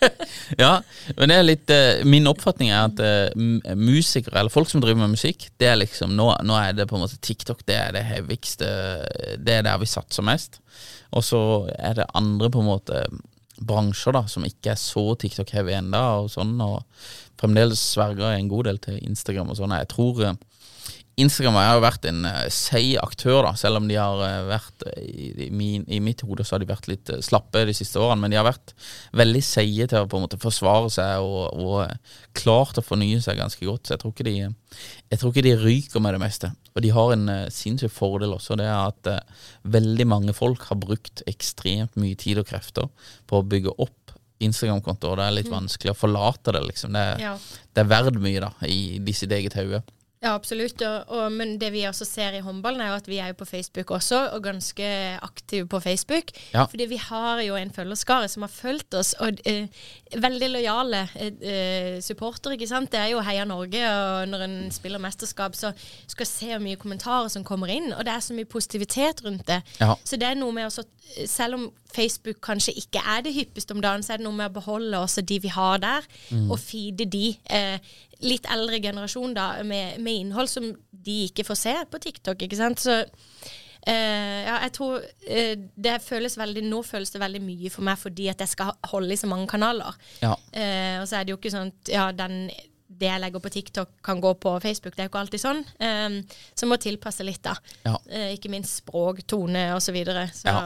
ja, 0.62 0.72
men 1.18 1.32
det 1.32 1.36
er 1.36 1.46
litt 1.46 1.72
eh, 1.74 2.04
Min 2.06 2.28
oppfatning 2.30 2.70
er 2.70 2.86
at 2.86 3.02
eh, 3.02 3.74
musikere, 3.74 4.38
eller 4.38 4.54
folk 4.54 4.70
som 4.70 4.82
driver 4.84 5.02
med 5.02 5.16
musikk, 5.16 5.48
det 5.58 5.70
er 5.72 5.80
liksom 5.80 6.14
nå, 6.16 6.30
nå 6.46 6.58
er 6.60 6.76
det 6.78 6.86
på 6.90 6.98
en 6.98 7.02
måte 7.04 7.18
TikTok, 7.18 7.64
det 7.66 7.78
er 7.80 7.96
det 7.96 8.06
heavigste 8.06 8.68
Det 9.42 9.58
er 9.58 9.66
der 9.66 9.80
vi 9.82 9.90
satser 9.90 10.26
mest. 10.26 10.60
Og 11.16 11.24
så 11.26 11.40
er 11.78 11.98
det 11.98 12.12
andre 12.14 12.50
på 12.52 12.62
en 12.62 12.70
måte 12.70 13.06
bransjer 13.56 14.12
da 14.12 14.26
som 14.28 14.44
ikke 14.46 14.74
er 14.74 14.80
så 14.80 15.14
TikTok-heavy 15.18 15.72
enda 15.78 16.02
og 16.20 16.30
sånn, 16.32 16.58
og 16.60 16.82
fremdeles 17.40 17.80
sverger 17.94 18.34
en 18.34 18.50
god 18.50 18.68
del 18.68 18.80
til 18.84 19.00
Instagram 19.04 19.52
og 19.52 19.58
sånn. 19.58 19.74
Jeg 19.80 19.90
tror 19.92 20.22
eh, 20.24 20.38
Instagram 21.16 21.54
har 21.56 21.78
jo 21.78 21.80
vært 21.80 22.06
en 22.10 22.26
uh, 22.28 22.42
seig 22.52 22.98
aktør, 23.00 23.38
da, 23.46 23.54
selv 23.56 23.80
om 23.80 23.86
de 23.88 23.96
har 23.96 24.20
uh, 24.20 24.48
vært 24.50 24.82
uh, 24.84 24.98
i, 25.00 25.30
i, 25.46 25.48
min, 25.48 25.86
i, 25.88 26.00
mitt 26.04 26.20
hode 26.26 26.44
så 26.44 26.56
har 26.56 26.60
de 26.60 26.68
vært 26.68 26.90
litt 26.90 27.08
uh, 27.08 27.22
slappe 27.24 27.62
de 27.64 27.72
siste 27.76 27.96
årene, 27.96 28.20
men 28.20 28.34
de 28.34 28.36
har 28.36 28.44
vært 28.44 28.74
veldig 29.16 29.42
seige 29.44 29.88
til 29.88 30.04
å 30.04 30.10
på 30.12 30.20
en 30.20 30.26
måte 30.26 30.40
forsvare 30.42 30.92
seg 30.92 31.24
og, 31.24 31.56
og 31.56 32.36
klart 32.36 32.76
å 32.76 32.84
fornye 32.84 33.22
seg 33.24 33.40
ganske 33.40 33.64
godt. 33.64 33.88
Så 33.88 33.96
jeg 33.96 34.04
tror 34.04 34.12
ikke 34.12 34.28
de, 34.28 34.36
jeg 35.14 35.22
tror 35.22 35.32
ikke 35.32 35.46
de 35.48 35.56
ryker 35.62 36.04
med 36.04 36.18
det 36.18 36.22
meste. 36.26 36.52
Og 36.76 36.84
de 36.84 36.92
har 36.92 37.16
en 37.16 37.26
sinnssyk 37.48 37.96
fordel 37.96 38.36
også, 38.36 38.60
det 38.60 38.68
er 38.68 38.92
at 38.92 39.12
veldig 39.64 40.10
mange 40.12 40.36
folk 40.36 40.68
har 40.68 40.76
brukt 40.84 41.24
ekstremt 41.30 41.96
mye 41.96 42.18
tid 42.20 42.42
og 42.42 42.50
krefter 42.52 42.92
på 43.24 43.40
å 43.40 43.48
bygge 43.56 43.72
opp 43.80 44.12
Instagram-kontoer. 44.44 45.16
Det 45.16 45.26
er 45.30 45.36
litt 45.38 45.48
mm. 45.48 45.56
vanskelig 45.62 45.94
å 45.94 45.98
forlate 45.98 46.52
det, 46.52 46.66
liksom. 46.68 46.92
Det, 46.92 47.04
ja. 47.24 47.36
det 47.72 47.82
er 47.86 47.92
verdt 47.96 48.20
mye 48.20 48.42
da, 48.44 48.52
i, 48.68 48.98
i 49.00 49.16
sitt 49.16 49.32
eget 49.32 49.56
hode. 49.56 49.80
Ja, 50.26 50.32
absolutt. 50.34 50.82
Og, 50.82 51.12
og, 51.14 51.32
men 51.32 51.54
det 51.60 51.70
vi 51.74 51.84
også 51.86 52.06
ser 52.08 52.34
i 52.34 52.42
håndballen, 52.42 52.82
er 52.82 52.90
jo 52.90 52.98
at 52.98 53.10
vi 53.10 53.20
er 53.22 53.30
jo 53.30 53.38
på 53.38 53.46
Facebook 53.48 53.92
også, 53.94 54.22
og 54.34 54.42
ganske 54.42 54.88
aktive 55.22 55.68
på 55.70 55.80
Facebook. 55.84 56.32
Ja. 56.54 56.64
Fordi 56.66 56.88
vi 56.90 56.98
har 57.00 57.42
jo 57.46 57.58
en 57.58 57.70
følgerskare 57.74 58.28
som 58.32 58.46
har 58.46 58.52
fulgt 58.52 58.96
oss, 58.98 59.14
og 59.22 59.38
eh, 59.46 59.70
veldig 60.16 60.50
lojale 60.56 61.04
eh, 61.14 62.02
supportere, 62.02 62.56
ikke 62.58 62.70
sant. 62.70 62.90
Det 62.92 63.00
er 63.00 63.12
jo 63.14 63.22
Heia 63.22 63.46
Norge, 63.46 63.84
og 63.86 64.28
når 64.32 64.46
en 64.48 64.58
spiller 64.74 65.02
mesterskap, 65.02 65.54
så 65.54 65.72
skal 66.06 66.26
jeg 66.26 66.32
se 66.32 66.50
hvor 66.54 66.64
mye 66.66 66.80
kommentarer 66.80 67.30
som 67.32 67.46
kommer 67.46 67.70
inn, 67.72 67.92
og 67.92 68.02
det 68.06 68.16
er 68.16 68.26
så 68.26 68.34
mye 68.34 68.50
positivitet 68.50 69.22
rundt 69.26 69.46
det. 69.46 69.62
Ja. 69.80 69.94
Så 70.04 70.18
det 70.18 70.30
er 70.32 70.38
noe 70.40 70.54
med 70.56 70.66
å 70.66 70.86
selv 71.26 71.60
om 71.60 71.66
Facebook 71.96 72.40
kanskje 72.44 72.76
ikke 72.82 73.02
er 73.02 73.24
det 73.26 73.34
hyppigste 73.36 73.74
om 73.76 73.82
dagen, 73.84 74.04
så 74.04 74.14
er 74.14 74.20
det 74.20 74.26
noe 74.28 74.36
med 74.36 74.50
å 74.50 74.56
beholde 74.58 75.00
også 75.00 75.24
de 75.26 75.40
vi 75.42 75.52
har 75.52 75.80
der, 75.82 76.08
mm. 76.30 76.50
og 76.50 76.60
feede 76.62 77.08
de. 77.10 77.30
Eh, 77.50 77.94
litt 78.24 78.48
eldre 78.52 78.80
generasjon 78.80 79.36
da, 79.36 79.50
med, 79.66 80.00
med, 80.00 80.22
innhold 80.22 80.50
som 80.50 80.70
de 80.90 81.16
ikke 81.26 81.44
får 81.46 81.60
se 81.60 81.74
på 81.90 82.02
TikTok. 82.06 82.46
ikke 82.46 82.58
sant? 82.58 82.80
Så 82.80 82.94
eh, 82.96 84.46
ja, 84.46 84.60
jeg 84.64 84.72
tror 84.78 85.02
eh, 85.26 85.52
det 85.76 85.98
føles 86.04 86.38
veldig 86.40 86.64
Nå 86.68 86.80
føles 86.86 87.12
det 87.12 87.20
veldig 87.22 87.42
mye 87.44 87.72
for 87.72 87.86
meg 87.86 88.00
fordi 88.00 88.30
at 88.32 88.40
jeg 88.44 88.54
skal 88.54 88.72
holde 88.92 89.12
i 89.12 89.20
så 89.20 89.28
mange 89.30 89.48
kanaler. 89.50 89.98
Ja. 90.22 90.32
Eh, 90.52 90.96
og 91.02 91.10
så 91.10 91.20
er 91.20 91.26
det 91.26 91.36
jo 91.36 91.40
ikke 91.40 91.54
sånn 91.54 91.74
at 91.74 91.92
ja, 91.92 92.08
den 92.16 92.46
det 92.96 93.08
jeg 93.10 93.20
legger 93.20 93.42
på 93.42 93.52
TikTok, 93.52 93.88
kan 94.04 94.20
gå 94.22 94.30
på 94.40 94.52
Facebook. 94.62 94.94
Det 94.96 95.02
er 95.02 95.08
jo 95.08 95.10
ikke 95.10 95.22
alltid 95.24 95.42
sånn. 95.42 95.62
Um, 95.82 96.20
så 96.56 96.68
må 96.70 96.78
tilpasse 96.80 97.26
litt, 97.26 97.42
da. 97.44 97.56
Ja. 97.84 97.96
Uh, 98.08 98.28
ikke 98.36 98.48
minst 98.52 98.78
språk, 98.80 99.24
tone 99.28 99.66
osv. 99.74 99.88
Så, 99.88 99.94
videre. 99.96 100.22
så 100.34 100.54
ja. 100.54 100.60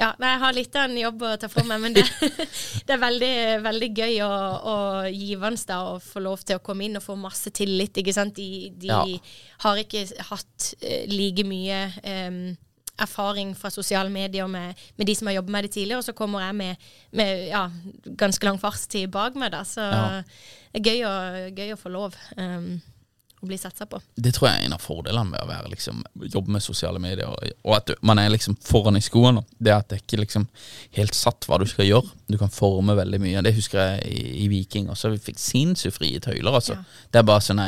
Ja, 0.00 0.10
jeg 0.18 0.38
har 0.42 0.54
litt 0.54 0.76
av 0.78 0.88
en 0.88 0.98
jobb 0.98 1.22
å 1.22 1.34
ta 1.38 1.48
for 1.50 1.66
meg, 1.68 1.82
men 1.82 1.94
det, 1.94 2.02
det 2.86 2.94
er 2.96 3.02
veldig, 3.02 3.34
veldig 3.66 3.90
gøy 3.94 4.16
og, 4.26 4.70
og 4.72 5.10
givende 5.14 5.76
å 5.78 5.92
få 6.02 6.22
lov 6.24 6.42
til 6.46 6.58
å 6.58 6.64
komme 6.64 6.86
inn 6.86 6.98
og 6.98 7.04
få 7.04 7.16
masse 7.20 7.52
tillit. 7.54 8.00
ikke 8.02 8.14
sant? 8.16 8.34
De, 8.36 8.72
de 8.74 8.90
ja. 8.90 9.04
har 9.66 9.82
ikke 9.82 10.06
hatt 10.32 10.72
uh, 10.82 11.04
like 11.12 11.46
mye 11.46 11.84
um, 12.02 12.42
erfaring 13.00 13.54
fra 13.56 13.70
sosiale 13.72 14.10
medier 14.12 14.48
med, 14.50 14.74
med, 14.98 15.06
de 15.06 15.14
som 15.16 15.30
har 15.30 15.38
jobbet 15.38 15.54
med 15.54 15.64
det 15.64 15.72
tidligere, 15.76 16.02
og 16.02 16.08
så 16.08 16.16
kommer 16.16 16.44
jeg 16.44 16.56
med, 16.58 16.88
med 17.16 17.46
ja, 17.48 17.64
ganske 18.20 18.46
lang 18.46 18.58
fartstid 18.60 19.10
bak 19.12 19.38
meg. 19.38 19.54
da, 19.54 19.62
Så 19.64 19.86
ja. 19.86 20.22
det 20.74 20.82
er 20.82 20.90
gøy 20.90 21.06
å, 21.06 21.14
gøy 21.62 21.76
å 21.76 21.80
få 21.80 21.94
lov. 21.94 22.18
Um, 22.36 22.74
å 23.40 23.48
bli 23.48 23.56
satsa 23.58 23.86
på. 23.88 24.00
Det 24.20 24.34
tror 24.36 24.50
jeg 24.50 24.60
er 24.60 24.66
en 24.68 24.76
av 24.76 24.82
fordelene 24.84 25.32
med 25.32 25.40
å 25.40 25.48
være, 25.48 25.70
liksom, 25.72 26.02
jobbe 26.26 26.52
med 26.56 26.64
sosiale 26.64 27.00
medier, 27.02 27.30
og 27.64 27.76
at 27.76 27.94
man 28.06 28.20
er 28.20 28.32
liksom 28.34 28.58
foran 28.64 28.98
i 28.98 29.04
skoene. 29.04 29.42
Det 29.58 29.72
at 29.74 29.88
det 29.92 30.02
ikke 30.02 30.20
liksom 30.22 30.46
helt 30.98 31.16
satt 31.16 31.48
hva 31.48 31.60
du 31.60 31.66
skal 31.70 31.88
gjøre. 31.88 32.12
Du 32.28 32.36
kan 32.40 32.52
forme 32.52 32.96
veldig 32.98 33.22
mye. 33.22 33.44
Det 33.46 33.54
husker 33.56 33.80
jeg 33.80 34.12
i, 34.12 34.26
i 34.44 34.50
Viking 34.52 34.90
også. 34.92 35.14
Vi 35.14 35.24
fikk 35.30 35.40
sinnssykt 35.40 35.96
frie 35.96 36.20
tøyler, 36.20 36.52
altså. 36.60 36.76
Ja. 36.76 37.08
Det 37.10 37.22
er 37.22 37.28
bare 37.32 37.44
sånn, 37.44 37.64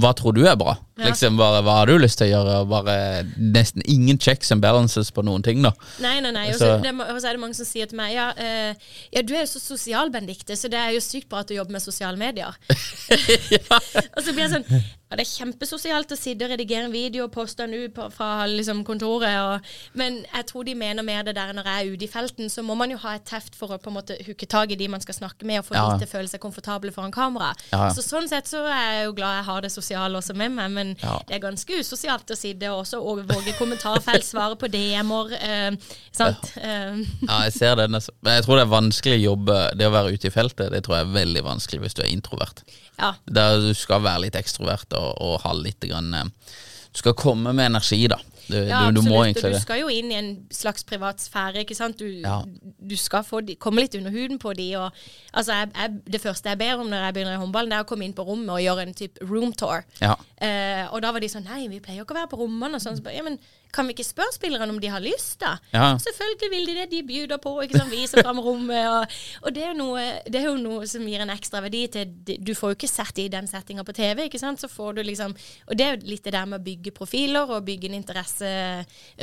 hva 0.00 0.12
tror 0.16 0.34
du 0.36 0.42
er 0.48 0.56
bra? 0.60 0.76
Ja. 0.94 1.08
Liksom 1.08 1.34
bare, 1.34 1.58
Hva 1.66 1.80
har 1.80 1.90
du 1.90 1.96
lyst 1.98 2.20
til 2.20 2.28
å 2.28 2.36
gjøre? 2.36 2.58
Bare 2.70 2.96
Nesten 3.34 3.82
ingen 3.90 4.18
checks 4.20 4.52
and 4.54 4.62
balances 4.62 5.10
på 5.10 5.24
noen 5.26 5.42
ting. 5.42 5.62
da 5.64 5.72
Nei, 6.04 6.20
nei, 6.22 6.30
nei. 6.34 6.46
Og 6.52 6.60
så 6.60 6.76
er 6.76 7.32
det 7.34 7.42
mange 7.42 7.58
som 7.58 7.66
sier 7.66 7.90
til 7.90 7.98
meg 7.98 8.14
Ja, 8.14 8.28
uh, 8.38 8.92
ja 9.14 9.24
du 9.26 9.34
er 9.34 9.42
jo 9.42 9.52
så 9.56 9.62
sosial, 9.62 10.12
Benedicte, 10.14 10.54
så 10.54 10.70
det 10.70 10.78
er 10.78 10.94
jo 10.94 11.02
sykt 11.02 11.28
bra 11.32 11.42
at 11.42 11.50
du 11.50 11.56
jobber 11.56 11.74
med 11.74 11.82
sosiale 11.82 12.20
medier. 12.20 12.54
og 14.14 14.20
så 14.22 14.30
blir 14.30 14.46
jeg 14.46 14.52
sånn 14.54 14.68
ja, 15.14 15.18
det 15.20 15.24
er 15.28 15.30
kjempesosialt 15.30 16.10
å 16.10 16.16
sitte 16.18 16.46
og 16.46 16.52
redigere 16.54 16.88
en 16.88 16.94
video 16.94 17.26
og 17.28 17.32
poste 17.34 17.66
den 17.68 17.86
ut 17.86 17.98
fra 18.14 18.46
liksom, 18.50 18.80
kontoret. 18.88 19.36
Og, 19.36 19.74
men 20.00 20.22
jeg 20.24 20.46
tror 20.48 20.64
de 20.66 20.74
mener 20.78 21.06
mer 21.06 21.22
det 21.26 21.36
der 21.36 21.52
når 21.54 21.68
jeg 21.70 21.82
er 21.82 21.92
ute 21.92 22.06
i 22.06 22.10
felten, 22.10 22.50
så 22.50 22.64
må 22.66 22.74
man 22.78 22.90
jo 22.90 22.98
ha 23.04 23.14
et 23.18 23.26
teft 23.28 23.54
for 23.58 23.70
å 23.70 23.78
på 23.78 23.92
en 23.92 23.98
måte 23.98 24.16
hooke 24.26 24.48
tak 24.50 24.74
i 24.74 24.78
de 24.80 24.88
man 24.90 25.04
skal 25.04 25.18
snakke 25.20 25.46
med, 25.46 25.60
og 25.60 25.68
få 25.68 25.76
ja. 25.76 25.84
de 25.86 26.02
til 26.02 26.08
å 26.08 26.12
føle 26.16 26.32
seg 26.32 26.42
komfortable 26.42 26.90
foran 26.94 27.14
kamera. 27.14 27.52
Så 27.94 28.02
Sånn 28.04 28.26
sett 28.30 28.50
så 28.50 28.64
er 28.68 28.98
jeg 28.98 29.06
jo 29.06 29.14
glad 29.16 29.38
jeg 29.38 29.46
har 29.46 29.62
det 29.64 29.72
sosiale 29.74 30.18
også 30.18 30.36
med 30.38 30.56
meg, 30.56 30.74
men 30.74 30.83
ja. 31.00 31.14
det 31.28 31.36
er 31.36 31.42
ganske 31.42 31.78
usosialt 31.80 32.30
å 32.30 32.36
sitte 32.38 32.70
og 32.72 32.82
også 32.82 33.00
overvåke 33.00 33.54
kommentarfelt, 33.58 34.26
svare 34.26 34.58
på 34.60 34.70
DM-er. 34.72 35.34
Eh, 35.38 35.94
sant? 36.14 36.50
Ja. 36.58 36.76
ja, 37.24 37.38
jeg 37.46 37.56
ser 37.56 37.78
det. 37.80 37.88
Men 37.90 38.02
jeg 38.36 38.46
tror 38.46 38.58
det 38.60 38.66
er 38.66 38.72
vanskelig 38.72 39.18
å 39.18 39.24
jobbe 39.24 39.56
Det 39.78 39.88
å 39.88 39.94
være 39.94 40.14
ute 40.14 40.28
i 40.28 40.34
feltet, 40.34 40.72
det 40.74 40.84
tror 40.84 40.98
jeg 40.98 41.08
er 41.08 41.16
veldig 41.16 41.44
vanskelig 41.46 41.84
hvis 41.84 41.98
du 41.98 42.04
er 42.04 42.12
introvert. 42.12 42.62
Ja. 42.98 43.14
Der 43.26 43.58
du 43.64 43.72
skal 43.76 44.04
være 44.04 44.26
litt 44.26 44.38
ekstrovert 44.38 44.94
og, 44.98 45.10
og 45.24 45.40
ha 45.44 45.56
litt 45.58 45.82
grann, 45.84 46.12
eh, 46.14 46.54
Du 46.94 47.02
skal 47.02 47.16
komme 47.18 47.52
med 47.56 47.72
energi, 47.72 48.04
da. 48.10 48.20
Du, 48.48 48.56
ja, 48.58 48.84
du, 48.90 48.98
du 48.98 49.08
må 49.08 49.22
egentlig 49.24 49.46
det. 49.46 49.58
Du 49.58 49.62
skal 49.62 49.80
jo 49.80 49.90
inn 49.92 50.12
i 50.12 50.18
en 50.18 50.30
slags 50.52 50.84
privat 50.86 51.22
sfære, 51.22 51.62
ikke 51.64 51.76
sant. 51.78 52.00
Du, 52.00 52.06
ja. 52.06 52.40
du 52.44 52.96
skal 53.00 53.24
de, 53.46 53.56
komme 53.60 53.84
litt 53.84 53.96
under 53.98 54.14
huden 54.14 54.40
på 54.42 54.52
de. 54.58 54.68
Og, 54.80 55.04
altså, 55.32 55.60
jeg, 55.62 55.72
jeg, 55.74 55.98
det 56.16 56.22
første 56.22 56.52
jeg 56.52 56.60
ber 56.60 56.82
om 56.82 56.90
når 56.92 57.08
jeg 57.08 57.16
begynner 57.18 57.38
i 57.38 57.42
håndballen, 57.42 57.72
det 57.72 57.80
er 57.80 57.86
å 57.86 57.90
komme 57.90 58.08
inn 58.08 58.16
på 58.16 58.26
rommet 58.26 58.54
og 58.56 58.62
gjøre 58.62 58.86
en 58.88 58.96
type 58.96 59.28
room 59.30 59.54
tour. 59.56 59.84
Ja. 60.02 60.16
Eh, 60.36 60.84
og 60.90 61.00
da 61.04 61.12
var 61.14 61.24
de 61.24 61.30
sånn 61.32 61.46
Nei, 61.48 61.66
vi 61.72 61.82
pleier 61.84 62.02
jo 62.02 62.06
ikke 62.06 62.16
å 62.16 62.22
være 62.22 62.32
på 62.32 62.40
rommene 62.40 62.80
og 62.80 62.84
sånn. 62.84 62.98
Så, 63.00 63.12
ja, 63.14 63.24
men 63.26 63.40
kan 63.74 63.88
vi 63.88 63.94
ikke 63.96 64.06
spørre 64.06 64.34
spillerne 64.36 64.70
om 64.72 64.78
de 64.80 64.90
har 64.92 65.02
lyst, 65.02 65.36
da? 65.42 65.56
Ja. 65.74 65.88
Selvfølgelig 66.00 66.50
vil 66.52 66.68
de 66.68 66.76
det. 66.78 66.86
De 66.92 67.02
bjuder 67.06 67.40
på, 67.42 67.56
ikke 67.64 67.80
sant, 67.80 67.92
viser 67.92 68.22
fram 68.22 68.40
rommet. 68.44 68.86
Og, 68.90 69.16
og 69.42 69.56
det, 69.56 69.64
er 69.66 69.74
noe, 69.78 70.04
det, 70.28 70.40
er 70.40 70.48
jo 70.48 70.56
noe, 70.60 70.86
som 70.90 71.06
gir 71.08 71.24
en 71.24 71.34
ekstra 71.34 71.62
verdi 71.64 71.84
til 71.94 72.38
Du 72.38 72.54
får 72.56 72.74
jo 72.74 72.78
ikke 72.78 72.90
sett 72.90 73.14
det 73.18 73.28
i 73.28 73.34
den 73.34 73.50
settinga 73.50 73.84
på 73.86 73.96
TV, 73.96 74.26
ikke 74.28 74.42
sant. 74.42 74.62
Så 74.62 74.70
får 74.70 74.98
du 74.98 75.04
liksom 75.04 75.34
Og 75.68 75.76
det 75.78 75.86
er 75.86 75.96
jo 75.96 76.12
litt 76.14 76.24
det 76.24 76.36
der 76.36 76.48
med 76.48 76.62
å 76.62 76.64
bygge 76.64 76.94
profiler 76.96 77.50
og 77.50 77.66
bygge 77.66 77.90
en 77.90 77.98
interesse 77.98 78.50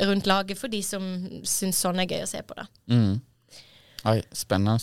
rundt 0.08 0.28
laget 0.30 0.60
for 0.60 0.72
de 0.72 0.82
som 0.84 1.04
syns 1.48 1.80
sånn 1.82 2.02
er 2.02 2.10
gøy 2.10 2.24
å 2.24 2.30
se 2.30 2.42
på, 2.46 2.56
da. 2.58 2.68
Mm. 2.92 3.20
Oi, 4.10 4.18
spennende. 4.34 4.82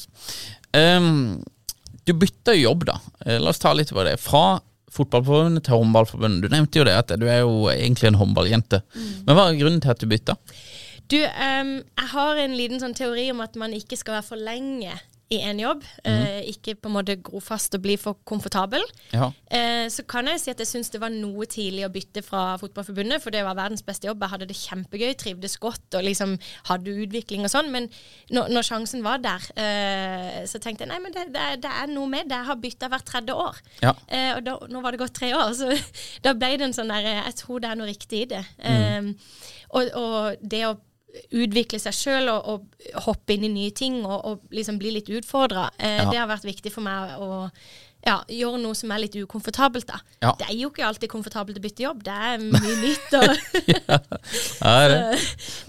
Um, 0.75 1.41
du 2.07 2.13
bytta 2.17 2.55
jobb, 2.55 2.85
da. 2.87 2.95
Eh, 3.25 3.39
la 3.41 3.51
oss 3.51 3.59
ta 3.61 3.73
litt 3.75 3.91
på 3.93 4.03
det. 4.07 4.15
Fra 4.21 4.59
Fotballforbundet 4.95 5.65
til 5.67 5.77
Håndballforbundet. 5.77 6.43
Du 6.43 6.53
nevnte 6.53 6.81
jo 6.81 6.85
det, 6.87 6.97
at 6.97 7.13
du 7.19 7.27
er 7.29 7.43
jo 7.43 7.69
egentlig 7.71 8.09
en 8.09 8.19
håndballjente. 8.19 8.81
Mm. 8.95 9.09
Men 9.27 9.37
hva 9.37 9.47
er 9.47 9.59
grunnen 9.59 9.83
til 9.83 9.93
at 9.93 10.01
du 10.01 10.09
bytta? 10.09 10.35
Du, 11.09 11.17
um, 11.17 11.71
jeg 11.81 12.09
har 12.11 12.41
en 12.43 12.57
liten 12.57 12.81
sånn 12.81 12.93
teori 12.97 13.29
om 13.33 13.41
at 13.41 13.55
man 13.57 13.73
ikke 13.73 13.97
skal 13.97 14.19
være 14.19 14.27
for 14.27 14.41
lenge 14.41 14.93
i 15.29 15.39
en 15.45 15.59
jobb. 15.61 15.83
Mm. 16.01 16.09
Eh, 16.09 16.47
ikke 16.49 16.73
på 16.81 16.89
en 16.89 16.95
måte 16.95 17.15
gro 17.21 17.39
fast 17.43 17.75
og 17.77 17.83
bli 17.83 17.95
for 18.01 18.17
komfortabel. 18.27 18.81
Ja. 19.13 19.29
Eh, 19.45 19.85
så 19.93 20.01
kan 20.09 20.27
jeg 20.31 20.41
si 20.41 20.49
at 20.49 20.61
jeg 20.63 20.69
syns 20.69 20.89
det 20.89 21.01
var 21.03 21.13
noe 21.13 21.45
tidlig 21.49 21.85
å 21.85 21.91
bytte 21.93 22.23
fra 22.25 22.55
Fotballforbundet, 22.61 23.21
for 23.21 23.35
det 23.35 23.43
var 23.45 23.57
verdens 23.59 23.85
beste 23.85 24.09
jobb. 24.09 24.25
Jeg 24.25 24.33
hadde 24.33 24.47
det 24.49 24.57
kjempegøy, 24.57 25.13
trivdes 25.21 25.59
godt 25.61 25.99
og 25.99 26.07
liksom 26.07 26.33
hadde 26.71 26.97
utvikling 27.05 27.45
og 27.45 27.53
sånn. 27.53 27.69
Men 27.73 27.91
når, 28.33 28.49
når 28.57 28.69
sjansen 28.71 29.05
var 29.05 29.21
der, 29.21 29.45
eh, 29.61 30.41
så 30.49 30.61
tenkte 30.63 30.87
jeg 30.87 30.93
nei, 30.95 31.01
men 31.05 31.13
det, 31.13 31.29
det, 31.35 31.47
det, 31.67 31.75
er 31.83 31.93
noe 31.93 32.09
med 32.09 32.25
det. 32.31 32.41
Jeg 32.41 32.49
har 32.49 32.61
bytta 32.65 32.89
hvert 32.89 33.09
tredje 33.13 33.37
år. 33.45 33.63
Ja. 33.85 33.93
Eh, 34.07 34.33
og 34.33 34.43
da, 34.49 34.57
nå 34.73 34.81
var 34.81 34.97
det 34.97 35.03
gått 35.03 35.17
tre 35.21 35.33
år, 35.37 35.53
så 35.53 35.69
da 36.25 36.33
ble 36.33 36.55
det 36.57 36.71
en 36.71 36.77
sånn 36.81 36.89
der 36.89 37.05
Jeg 37.05 37.37
tror 37.43 37.61
det 37.61 37.69
er 37.69 37.77
noe 37.77 37.93
riktig 37.93 38.25
i 38.25 38.29
det. 38.33 38.45
Mm. 38.65 39.13
Eh, 39.13 39.49
og, 39.77 39.93
og 39.93 40.41
det 40.41 40.65
å 40.65 40.77
utvikle 41.31 41.79
seg 41.81 41.95
sjøl 41.95 42.31
og, 42.31 42.47
og, 42.53 42.87
hoppe 43.05 43.35
inn 43.35 43.45
i 43.47 43.53
nye 43.53 43.75
ting 43.75 44.01
og, 44.05 44.17
og 44.25 44.55
liksom 44.55 44.79
bli 44.81 44.95
litt 44.97 45.11
utfordra. 45.11 45.69
Eh, 45.77 45.99
ja. 46.01 46.09
Det 46.09 46.19
har 46.21 46.31
vært 46.31 46.47
viktig 46.47 46.73
for 46.73 46.85
meg 46.85 47.15
å 47.19 47.45
ja, 48.05 48.15
gjøre 48.31 48.59
noe 48.61 48.77
som 48.77 48.91
er 48.95 49.01
litt 49.03 49.15
ukomfortabelt. 49.19 49.87
da. 49.89 49.99
Ja. 50.23 50.31
Det 50.39 50.47
er 50.47 50.55
jo 50.55 50.69
ikke 50.71 50.85
alltid 50.87 51.11
komfortabelt 51.11 51.59
å 51.59 51.63
bytte 51.63 51.83
jobb, 51.83 52.03
det 52.07 52.15
er 52.15 52.43
mye 52.43 52.75
nytt. 52.83 53.15
Ja. 54.59 54.75
det. 54.91 55.19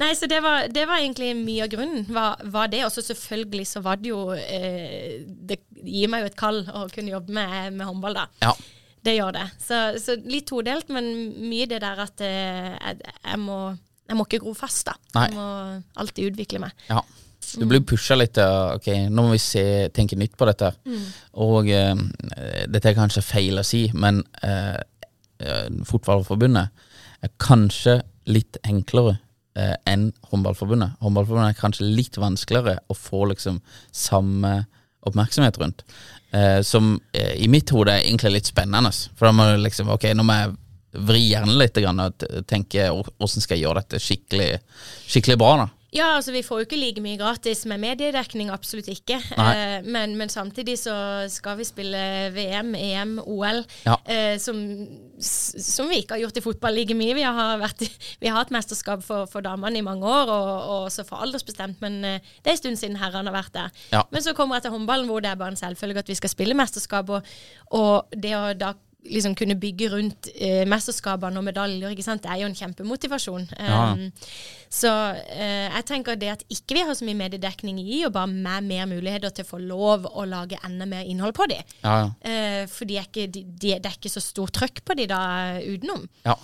Nei, 0.01 0.11
så 0.19 0.29
det 0.31 0.41
var, 0.45 0.67
det 0.71 0.85
var, 0.89 1.01
egentlig 1.01 1.33
mye 1.39 1.65
av 1.67 1.73
grunnen. 1.73 2.05
Var, 2.11 2.43
var 2.53 2.71
det. 2.71 2.85
Og 2.87 2.93
så 2.95 3.03
selvfølgelig 3.05 3.67
så 3.71 3.83
var 3.85 4.01
det 4.01 4.11
jo 4.11 4.35
eh, 4.35 5.23
Det 5.27 5.61
gir 5.83 6.11
meg 6.11 6.25
jo 6.25 6.31
et 6.31 6.39
kall 6.39 6.63
å 6.67 6.87
kunne 6.93 7.15
jobbe 7.15 7.35
med, 7.35 7.77
med 7.79 7.87
håndball, 7.89 8.19
da. 8.23 8.27
Ja. 8.45 8.55
Det 9.01 9.15
gjør 9.17 9.33
det. 9.33 9.47
Så, 9.63 9.79
så, 10.03 10.17
litt 10.29 10.49
todelt, 10.51 10.91
men 10.93 11.07
mye 11.41 11.69
det 11.71 11.81
der 11.83 12.03
at 12.05 12.21
eh, 12.25 12.75
jeg, 12.77 13.15
jeg 13.25 13.41
må 13.41 13.61
jeg 14.11 14.19
må 14.19 14.27
ikke 14.27 14.43
gro 14.43 14.53
fast, 14.59 14.89
da. 14.89 14.97
Nei. 15.15 15.27
Jeg 15.31 15.39
må 15.39 15.49
alltid 16.03 16.33
utvikle 16.33 16.63
meg. 16.65 16.87
Ja. 16.91 17.03
Du 17.57 17.65
blir 17.67 17.83
pusha 17.87 18.17
litt 18.19 18.35
til 18.37 18.77
ok, 18.77 18.89
nå 19.11 19.25
må 19.25 19.33
vi 19.33 19.41
se, 19.43 19.65
tenke 19.97 20.19
nytt 20.19 20.37
på 20.39 20.47
dette. 20.51 20.73
Mm. 20.87 21.07
Og 21.47 21.71
eh, 21.73 22.03
dette 22.71 22.91
er 22.91 22.99
kanskje 22.99 23.25
feil 23.25 23.59
å 23.63 23.67
si, 23.67 23.87
men 23.95 24.23
eh, 24.47 24.79
eh 25.41 25.67
Fotballforbundet 25.89 26.87
er 27.25 27.33
kanskje 27.41 28.01
litt 28.31 28.59
enklere 28.67 29.17
eh, 29.57 29.77
enn 29.89 30.11
Håndballforbundet. 30.31 30.99
Håndballforbundet 31.01 31.55
er 31.55 31.61
kanskje 31.63 31.89
litt 31.89 32.19
vanskeligere 32.21 32.81
å 32.91 32.99
få 32.99 33.25
liksom 33.33 33.63
samme 33.95 34.65
oppmerksomhet 35.09 35.59
rundt. 35.63 35.85
Eh, 36.31 36.61
som 36.63 36.99
eh, 37.17 37.35
i 37.43 37.49
mitt 37.51 37.73
hode 37.75 37.95
er 37.95 38.05
egentlig 38.05 38.37
litt 38.37 38.51
spennende. 38.53 38.93
For 39.17 39.27
da 39.29 39.35
må 39.35 39.49
du 39.49 39.65
liksom 39.65 39.91
Ok, 39.91 40.11
nå 40.15 40.27
må 40.27 40.37
jeg 40.37 40.53
vri 40.93 41.21
hjernen 41.31 41.59
litt 41.61 41.77
grann, 41.79 42.01
og 42.09 42.25
tenke 42.51 42.89
hvordan 42.91 43.45
skal 43.45 43.57
jeg 43.59 43.67
gjøre 43.69 43.83
dette 43.85 44.01
skikkelig, 44.03 44.49
skikkelig 45.11 45.39
bra. 45.39 45.53
da 45.65 45.69
Ja, 45.91 46.05
altså 46.21 46.31
vi 46.31 46.43
får 46.47 46.61
jo 46.61 46.65
ikke 46.69 46.79
like 46.79 47.03
mye 47.03 47.19
gratis 47.19 47.65
med 47.67 47.81
mediedekning, 47.83 48.51
absolutt 48.55 48.87
ikke. 48.93 49.17
Eh, 49.35 49.81
men, 49.83 50.13
men 50.19 50.29
samtidig 50.31 50.77
så 50.79 50.93
skal 51.31 51.57
vi 51.59 51.65
spille 51.67 52.03
VM, 52.35 52.75
EM, 52.79 53.17
OL, 53.25 53.65
Ja. 53.87 53.97
eh, 54.07 54.37
som, 54.39 54.61
som 55.19 55.89
vi 55.91 55.99
ikke 56.03 56.15
har 56.15 56.23
gjort 56.25 56.39
i 56.39 56.45
fotball 56.45 56.75
like 56.79 56.95
mye. 56.95 57.15
Vi 57.19 57.25
har, 57.27 57.57
vært, 57.59 57.83
vi 58.23 58.31
har 58.31 58.39
hatt 58.39 58.53
mesterskap 58.55 59.03
for, 59.03 59.27
for 59.31 59.43
damene 59.43 59.81
i 59.81 59.87
mange 59.87 60.07
år, 60.07 60.31
og, 60.31 60.51
og 60.77 60.85
så 60.95 61.03
for 61.09 61.23
aldersbestemt, 61.27 61.81
men 61.83 61.99
eh, 62.07 62.21
det 62.43 62.53
er 62.53 62.55
en 62.59 62.63
stund 62.63 62.79
siden 62.83 63.01
herrene 63.03 63.31
har 63.33 63.41
vært 63.41 63.55
der. 63.59 63.75
Ja. 63.95 64.05
Men 64.15 64.23
så 64.27 64.35
kommer 64.39 64.59
jeg 64.61 64.69
til 64.69 64.77
håndballen, 64.77 65.11
hvor 65.11 65.23
det 65.27 65.33
er 65.33 65.41
bare 65.43 65.55
en 65.57 65.59
selvfølge 65.59 66.05
at 66.07 66.13
vi 66.15 66.19
skal 66.23 66.31
spille 66.35 66.55
mesterskap, 66.59 67.11
og, 67.19 67.35
og 67.75 68.15
det 68.15 68.37
å 68.39 68.45
da 68.59 68.73
liksom 69.09 69.35
kunne 69.39 69.57
bygge 69.61 69.89
rundt 69.93 70.29
eh, 70.35 70.63
mesterskapene 70.69 71.41
og 71.41 71.47
medaljer, 71.47 71.93
ikke 71.95 72.05
sant? 72.05 72.23
det 72.25 72.33
er 72.33 72.43
jo 72.43 72.51
en 72.51 72.57
kjempemotivasjon. 72.59 73.49
Ja. 73.57 73.81
Um, 73.95 74.07
så 74.71 74.93
eh, 75.33 75.67
jeg 75.67 75.87
tenker 75.89 76.19
det 76.21 76.31
at 76.35 76.45
ikke 76.53 76.77
vi 76.77 76.85
har 76.87 76.97
så 76.99 77.07
mye 77.09 77.19
mediedekning 77.19 77.81
i, 77.83 78.03
og 78.07 78.15
bare 78.17 78.31
med 78.31 78.69
mer 78.69 78.87
muligheter 78.91 79.33
til 79.35 79.47
å 79.47 79.51
få 79.51 79.61
lov 79.63 80.07
å 80.11 80.27
lage 80.29 80.61
enda 80.67 80.87
mer 80.91 81.09
innhold 81.09 81.35
på 81.39 81.49
de. 81.51 81.59
Ja, 81.83 81.97
ja. 82.05 82.09
Eh, 82.21 82.63
for 82.71 82.89
de 82.89 83.01
er 83.01 83.09
ikke, 83.09 83.27
de, 83.33 83.45
de, 83.49 83.75
det 83.81 83.91
er 83.91 83.99
ikke 83.99 84.13
så 84.13 84.23
stor 84.25 84.53
trøkk 84.61 84.85
på 84.85 84.99
de 85.01 85.11
da 85.11 85.21
utenom. 85.65 86.07
ja. 86.29 86.39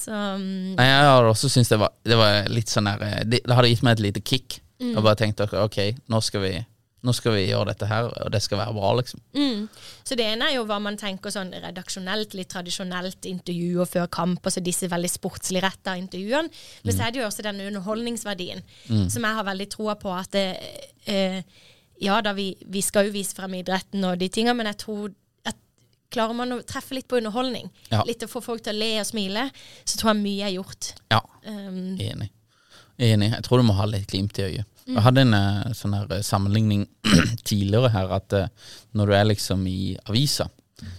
Så 0.00 0.16
um, 0.16 0.74
Nei, 0.78 0.86
Jeg 0.86 1.08
har 1.12 1.26
også 1.28 1.50
syntes 1.52 1.68
det 1.72 1.76
det 2.08 2.16
var 2.16 2.46
litt 2.48 2.70
sånn 2.72 2.88
der 2.88 3.02
eh, 3.04 3.18
Det, 3.28 3.42
det 3.44 3.56
hadde 3.56 3.68
gitt 3.68 3.82
meg 3.84 3.98
et 3.98 4.04
lite 4.06 4.22
kick. 4.24 4.60
Mm. 4.80 4.94
Og 4.94 5.04
bare 5.04 5.18
tenkt 5.20 5.42
ok, 5.44 5.58
ok, 5.66 5.80
nå 6.08 6.22
skal 6.24 6.40
vi 6.46 6.52
Nå 7.02 7.14
skal 7.16 7.32
vi 7.32 7.46
gjøre 7.48 7.70
dette 7.70 7.86
her, 7.88 8.10
og 8.24 8.28
det 8.34 8.42
skal 8.44 8.58
være 8.60 8.74
bra, 8.76 8.90
liksom. 8.98 9.20
Mm. 9.32 9.62
Så 10.04 10.16
det 10.20 10.26
ene 10.34 10.50
er 10.50 10.56
jo 10.58 10.66
hva 10.68 10.76
man 10.84 10.98
tenker 11.00 11.32
sånn 11.32 11.48
redaksjonelt, 11.62 12.34
litt 12.36 12.50
tradisjonelt 12.52 13.24
intervjuer 13.30 13.88
før 13.88 14.06
kamp, 14.12 14.44
altså 14.44 14.60
disse 14.60 14.88
veldig 14.92 15.08
sportslig 15.08 15.62
retta 15.64 15.94
intervjuene. 15.96 16.50
Men 16.84 16.92
så 16.96 17.06
er 17.06 17.14
det 17.14 17.22
jo 17.22 17.26
også 17.30 17.46
denne 17.46 17.64
underholdningsverdien 17.70 18.60
som 19.08 19.24
jeg 19.24 19.38
har 19.38 19.46
veldig 19.48 19.68
troa 19.72 19.94
på 19.96 20.12
at 20.12 20.30
det, 20.36 20.46
eh, 21.06 21.40
Ja 22.00 22.20
da, 22.24 22.32
vi, 22.32 22.54
vi 22.64 22.80
skal 22.80 23.08
jo 23.08 23.12
vise 23.12 23.34
frem 23.36 23.54
idretten 23.58 24.04
og 24.08 24.18
de 24.20 24.28
tinga, 24.32 24.54
men 24.56 24.66
jeg 24.70 24.78
tror 24.84 25.10
at 25.48 25.56
klarer 26.12 26.36
man 26.36 26.52
å 26.52 26.60
treffe 26.64 26.94
litt 26.96 27.08
på 27.08 27.18
underholdning, 27.20 27.70
Ja. 27.90 28.02
litt 28.08 28.20
å 28.24 28.28
få 28.28 28.40
folk 28.44 28.62
til 28.64 28.72
å 28.76 28.78
le 28.78 29.00
og 29.00 29.06
smile, 29.08 29.50
så 29.84 29.96
tror 30.00 30.14
jeg 30.14 30.22
mye 30.22 30.46
er 30.48 30.54
gjort. 30.58 30.92
Ja, 31.12 31.20
Um, 31.46 31.96
enig. 31.96 32.28
Enig. 33.00 33.30
Jeg 33.32 33.42
tror 33.46 33.56
du 33.62 33.64
må 33.64 33.72
ha 33.78 33.86
litt 33.88 34.06
glimt 34.12 34.36
i 34.38 34.42
øyet. 34.44 34.66
Jeg 34.94 35.04
hadde 35.06 35.26
en 35.26 35.36
eh, 35.36 35.74
sånn 35.76 35.96
her 35.96 36.10
eh, 36.16 36.24
sammenligning 36.26 36.86
tidligere 37.48 37.92
her 37.94 38.16
at 38.16 38.36
eh, 38.36 38.48
når 38.98 39.10
du 39.10 39.16
er 39.18 39.28
liksom 39.30 39.66
i 39.70 39.94
avisa, 40.08 40.48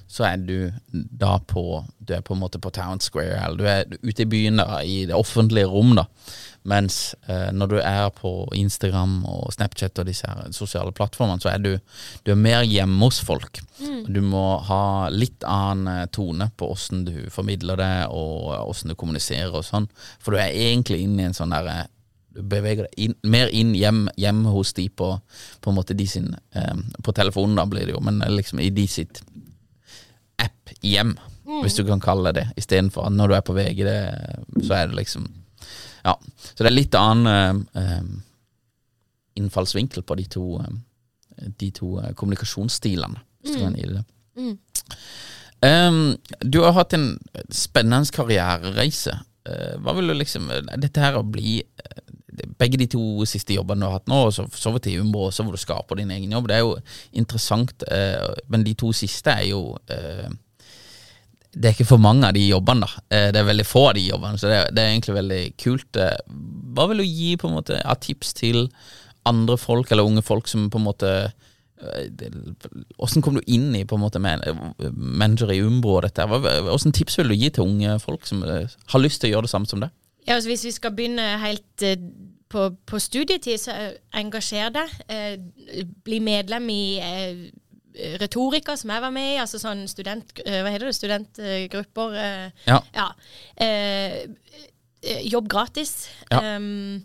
så 0.07 0.27
er 0.27 0.41
du 0.45 0.71
da 0.91 1.39
på 1.47 1.83
Du 1.97 2.13
er 2.13 2.21
på 2.21 2.35
en 2.35 2.41
måte 2.41 2.59
på 2.61 2.69
Town 2.69 2.99
Square, 3.01 3.39
eller 3.45 3.57
du 3.57 3.65
er 3.69 3.99
ute 4.03 4.25
i 4.25 4.29
byen, 4.29 4.59
da, 4.61 4.81
i 4.83 5.05
det 5.09 5.17
offentlige 5.17 5.69
rom, 5.69 5.95
da. 5.97 6.05
Mens 6.67 7.15
eh, 7.25 7.49
når 7.53 7.71
du 7.71 7.77
er 7.79 8.09
på 8.13 8.31
Instagram 8.57 9.23
og 9.29 9.53
Snapchat 9.55 10.01
og 10.01 10.09
disse 10.09 10.29
her 10.29 10.51
sosiale 10.53 10.93
plattformene, 10.93 11.41
så 11.41 11.53
er 11.53 11.63
du, 11.63 11.71
du 12.25 12.33
er 12.33 12.37
mer 12.37 12.65
hjemme 12.67 12.99
hos 13.05 13.21
folk. 13.25 13.61
Du 14.05 14.21
må 14.21 14.59
ha 14.67 15.09
litt 15.09 15.45
annen 15.47 16.09
tone 16.13 16.51
på 16.57 16.69
åssen 16.75 17.05
du 17.07 17.15
formidler 17.33 17.81
det, 17.81 17.95
og 18.13 18.51
åssen 18.67 18.93
du 18.93 18.97
kommuniserer 18.99 19.55
og 19.57 19.65
sånn. 19.65 19.89
For 20.21 20.35
du 20.35 20.41
er 20.41 20.53
egentlig 20.53 21.01
inne 21.05 21.25
i 21.25 21.31
en 21.31 21.37
sånn 21.37 21.55
derre 21.55 21.87
beveger 22.31 22.87
deg 22.87 23.05
inn, 23.05 23.15
mer 23.27 23.51
inn 23.55 23.73
hjem, 23.75 24.05
hjemme 24.19 24.53
hos 24.53 24.73
de 24.77 24.87
på, 24.89 25.09
på 25.61 25.71
en 25.71 25.77
måte 25.77 25.97
de 25.97 26.07
sin 26.07 26.31
eh, 26.55 26.77
På 27.03 27.13
telefonen, 27.15 27.57
da 27.59 27.65
blir 27.69 27.87
det 27.87 27.95
jo, 27.95 28.01
men 28.03 28.21
liksom 28.31 28.61
i 28.63 28.69
de 28.73 28.87
sitt 28.87 29.21
app 30.41 30.73
hjem, 30.81 31.15
hvis 31.61 31.75
du 31.77 31.83
kan 31.85 32.01
kalle 32.01 32.31
det 32.31 32.41
det, 32.41 32.63
istedenfor 32.63 33.05
at 33.05 33.13
når 33.13 33.29
du 33.29 33.35
er 33.37 33.45
på 33.45 33.55
VG, 33.57 33.83
det, 33.85 33.99
så 34.63 34.79
er 34.79 34.91
det 34.91 35.01
liksom 35.03 35.27
Ja. 36.01 36.15
Så 36.41 36.63
det 36.63 36.71
er 36.71 36.77
litt 36.77 36.95
annen 36.97 37.65
eh, 37.77 38.05
innfallsvinkel 39.37 40.03
på 40.03 40.17
de 40.17 40.25
to, 40.31 40.45
de 41.59 41.69
to 41.75 41.93
kommunikasjonsstilene, 42.17 43.21
hvis 43.41 43.57
du 43.57 43.61
kan 43.61 43.77
gi 43.77 43.91
det 43.91 44.07
Mm. 44.31 44.53
Um, 45.61 46.17
du 46.39 46.61
har 46.63 46.73
hatt 46.73 46.93
en 46.97 47.19
spennende 47.53 48.09
karrierereise. 48.15 49.13
Uh, 49.45 49.77
hva 49.81 49.93
vil 49.97 50.09
du 50.09 50.15
liksom 50.17 50.49
Dette 50.81 51.01
her 51.01 51.17
å 51.17 51.25
bli 51.25 51.59
Begge 52.59 52.77
de 52.79 52.87
to 52.87 53.25
siste 53.25 53.53
jobbene 53.57 53.81
du 53.83 53.87
har 53.89 53.97
hatt 53.99 54.07
nå, 54.11 54.19
og 54.27 54.33
så 54.35 54.45
for 54.47 54.57
så 54.61 54.71
vidt 54.75 54.87
i 54.91 54.97
Umbro, 55.01 55.27
også 55.29 55.43
hvor 55.43 55.51
du 55.57 55.61
skaper 55.61 55.99
din 55.99 56.11
egen 56.15 56.31
jobb, 56.31 56.47
det 56.47 56.55
er 56.55 56.63
jo 56.63 56.75
interessant, 57.19 57.83
eh, 57.91 58.29
men 58.49 58.63
de 58.63 58.73
to 58.79 58.91
siste 58.95 59.33
er 59.33 59.49
jo 59.49 59.75
eh, 59.91 60.29
det 61.51 61.67
er 61.67 61.73
ikke 61.75 61.89
for 61.89 61.99
mange 61.99 62.23
av 62.29 62.31
de 62.37 62.45
jobbene, 62.47 62.87
da. 62.87 63.01
Eh, 63.11 63.29
Det 63.35 63.41
er 63.41 63.49
veldig 63.49 63.65
få 63.67 63.89
av 63.89 63.95
de 63.97 64.05
jobbene, 64.07 64.39
så 64.39 64.47
det 64.47 64.57
er, 64.61 64.69
det 64.71 64.83
er 64.85 64.91
egentlig 64.93 65.15
veldig 65.17 65.41
kult. 65.59 65.97
Eh, 65.99 66.17
Hva 66.77 66.85
vil 66.87 67.01
du 67.03 67.07
gi 67.09 67.33
på 67.41 67.49
en 67.49 67.57
måte 67.57 67.81
av 67.83 67.99
tips 67.99 68.33
til 68.39 68.69
andre 69.27 69.57
folk, 69.59 69.91
eller 69.91 70.07
unge 70.07 70.23
folk 70.23 70.47
som 70.47 70.69
på 70.71 70.79
en 70.79 70.85
måte 70.87 71.09
eh, 71.81 72.29
Hvordan 72.95 73.21
kom 73.25 73.35
du 73.35 73.41
inn 73.51 73.73
i 73.75 73.83
på 73.83 73.97
en 73.97 74.03
måte 74.05 74.19
man- 74.23 74.41
manager 74.93 75.51
i 75.51 75.59
Umbro 75.65 75.97
og 75.97 76.03
dette? 76.07 76.23
Hvordan 76.29 76.93
tips 76.95 77.17
vil 77.19 77.27
du 77.33 77.35
gi 77.35 77.49
til 77.49 77.65
unge 77.67 77.99
folk 77.99 78.25
som 78.29 78.43
eh, 78.47 78.67
har 78.93 79.03
lyst 79.03 79.19
til 79.21 79.31
å 79.31 79.35
gjøre 79.35 79.49
det 79.49 79.53
samme 79.53 79.67
som 79.67 79.81
deg? 79.83 79.91
Ja, 80.27 80.35
altså 80.37 80.49
Hvis 80.51 80.65
vi 80.67 80.71
skal 80.75 80.93
begynne 80.95 81.25
helt 81.41 81.81
eh, 81.87 81.97
på, 82.51 82.67
på 82.85 82.99
studietid, 82.99 83.57
så 83.57 83.71
eh, 83.73 83.93
engasjer 84.19 84.69
deg. 84.75 84.93
Eh, 85.09 85.35
bli 86.05 86.19
medlem 86.23 86.67
i 86.69 86.83
eh, 87.01 87.41
Retorika, 88.21 88.75
som 88.79 88.91
jeg 88.93 89.01
var 89.03 89.11
med 89.15 89.33
i. 89.33 89.39
Altså 89.41 89.59
sånn 89.59 89.85
student... 89.91 90.31
eh, 90.45 90.61
hva 90.63 90.71
heter 90.71 90.87
det? 90.91 90.95
Studentgrupper. 90.99 92.15
eh, 92.21 92.67
Ja. 92.69 92.79
ja. 92.95 93.09
Jobb 95.25 95.47
gratis. 95.49 95.95
Ja. 96.29 96.55
Um, 96.57 97.01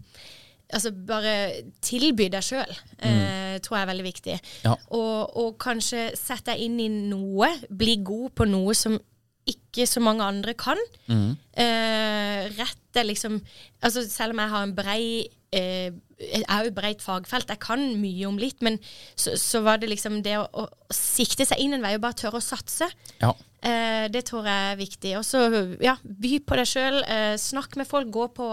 altså 0.68 0.90
bare 1.08 1.32
tilby 1.80 2.26
deg 2.32 2.42
sjøl, 2.44 2.72
eh, 2.98 3.54
tror 3.64 3.78
jeg 3.78 3.84
er 3.86 3.90
veldig 3.92 4.04
viktig. 4.06 4.34
Ja. 4.66 4.74
Og, 4.92 5.36
og 5.40 5.54
kanskje 5.62 6.10
sette 6.18 6.50
deg 6.52 6.64
inn 6.66 6.76
i 6.82 6.88
noe, 6.90 7.48
bli 7.70 7.96
god 8.04 8.34
på 8.36 8.48
noe 8.50 8.74
som 8.76 8.98
ikke 9.46 9.86
så 9.86 10.00
mange 10.02 10.24
andre 10.24 10.54
kan. 10.58 10.80
Eh, 11.08 12.42
rett 12.58 12.96
er 12.98 13.04
liksom 13.06 13.40
Altså 13.82 14.02
selv 14.08 14.32
om 14.34 14.40
jeg 14.42 14.48
har 14.50 14.62
en 14.66 14.74
brei 14.74 15.28
eh, 15.52 15.92
Jeg 16.20 16.46
er 16.48 16.68
jo 16.68 16.76
breit 16.76 17.02
fagfelt, 17.04 17.50
jeg 17.52 17.60
kan 17.60 17.82
mye 18.00 18.28
om 18.28 18.38
litt, 18.40 18.62
men 18.64 18.78
så, 19.14 19.34
så 19.40 19.60
var 19.66 19.82
det 19.82 19.90
liksom 19.92 20.22
det 20.24 20.38
å, 20.40 20.46
å 20.48 20.94
sikte 20.94 21.44
seg 21.44 21.60
inn 21.60 21.76
en 21.76 21.84
vei 21.84 21.96
og 21.98 22.06
bare 22.06 22.16
tørre 22.16 22.40
å 22.40 22.44
satse. 22.44 22.88
Ja. 23.20 23.34
Eh, 23.66 24.06
det 24.12 24.22
tror 24.28 24.46
jeg 24.46 24.70
er 24.70 24.78
viktig. 24.78 25.12
Og 25.18 25.24
så 25.26 25.40
ja, 25.82 25.96
by 26.02 26.32
på 26.46 26.58
deg 26.58 26.68
sjøl. 26.70 27.00
Eh, 27.02 27.34
snakk 27.40 27.74
med 27.80 27.88
folk. 27.88 28.10
Gå 28.14 28.28
på, 28.36 28.50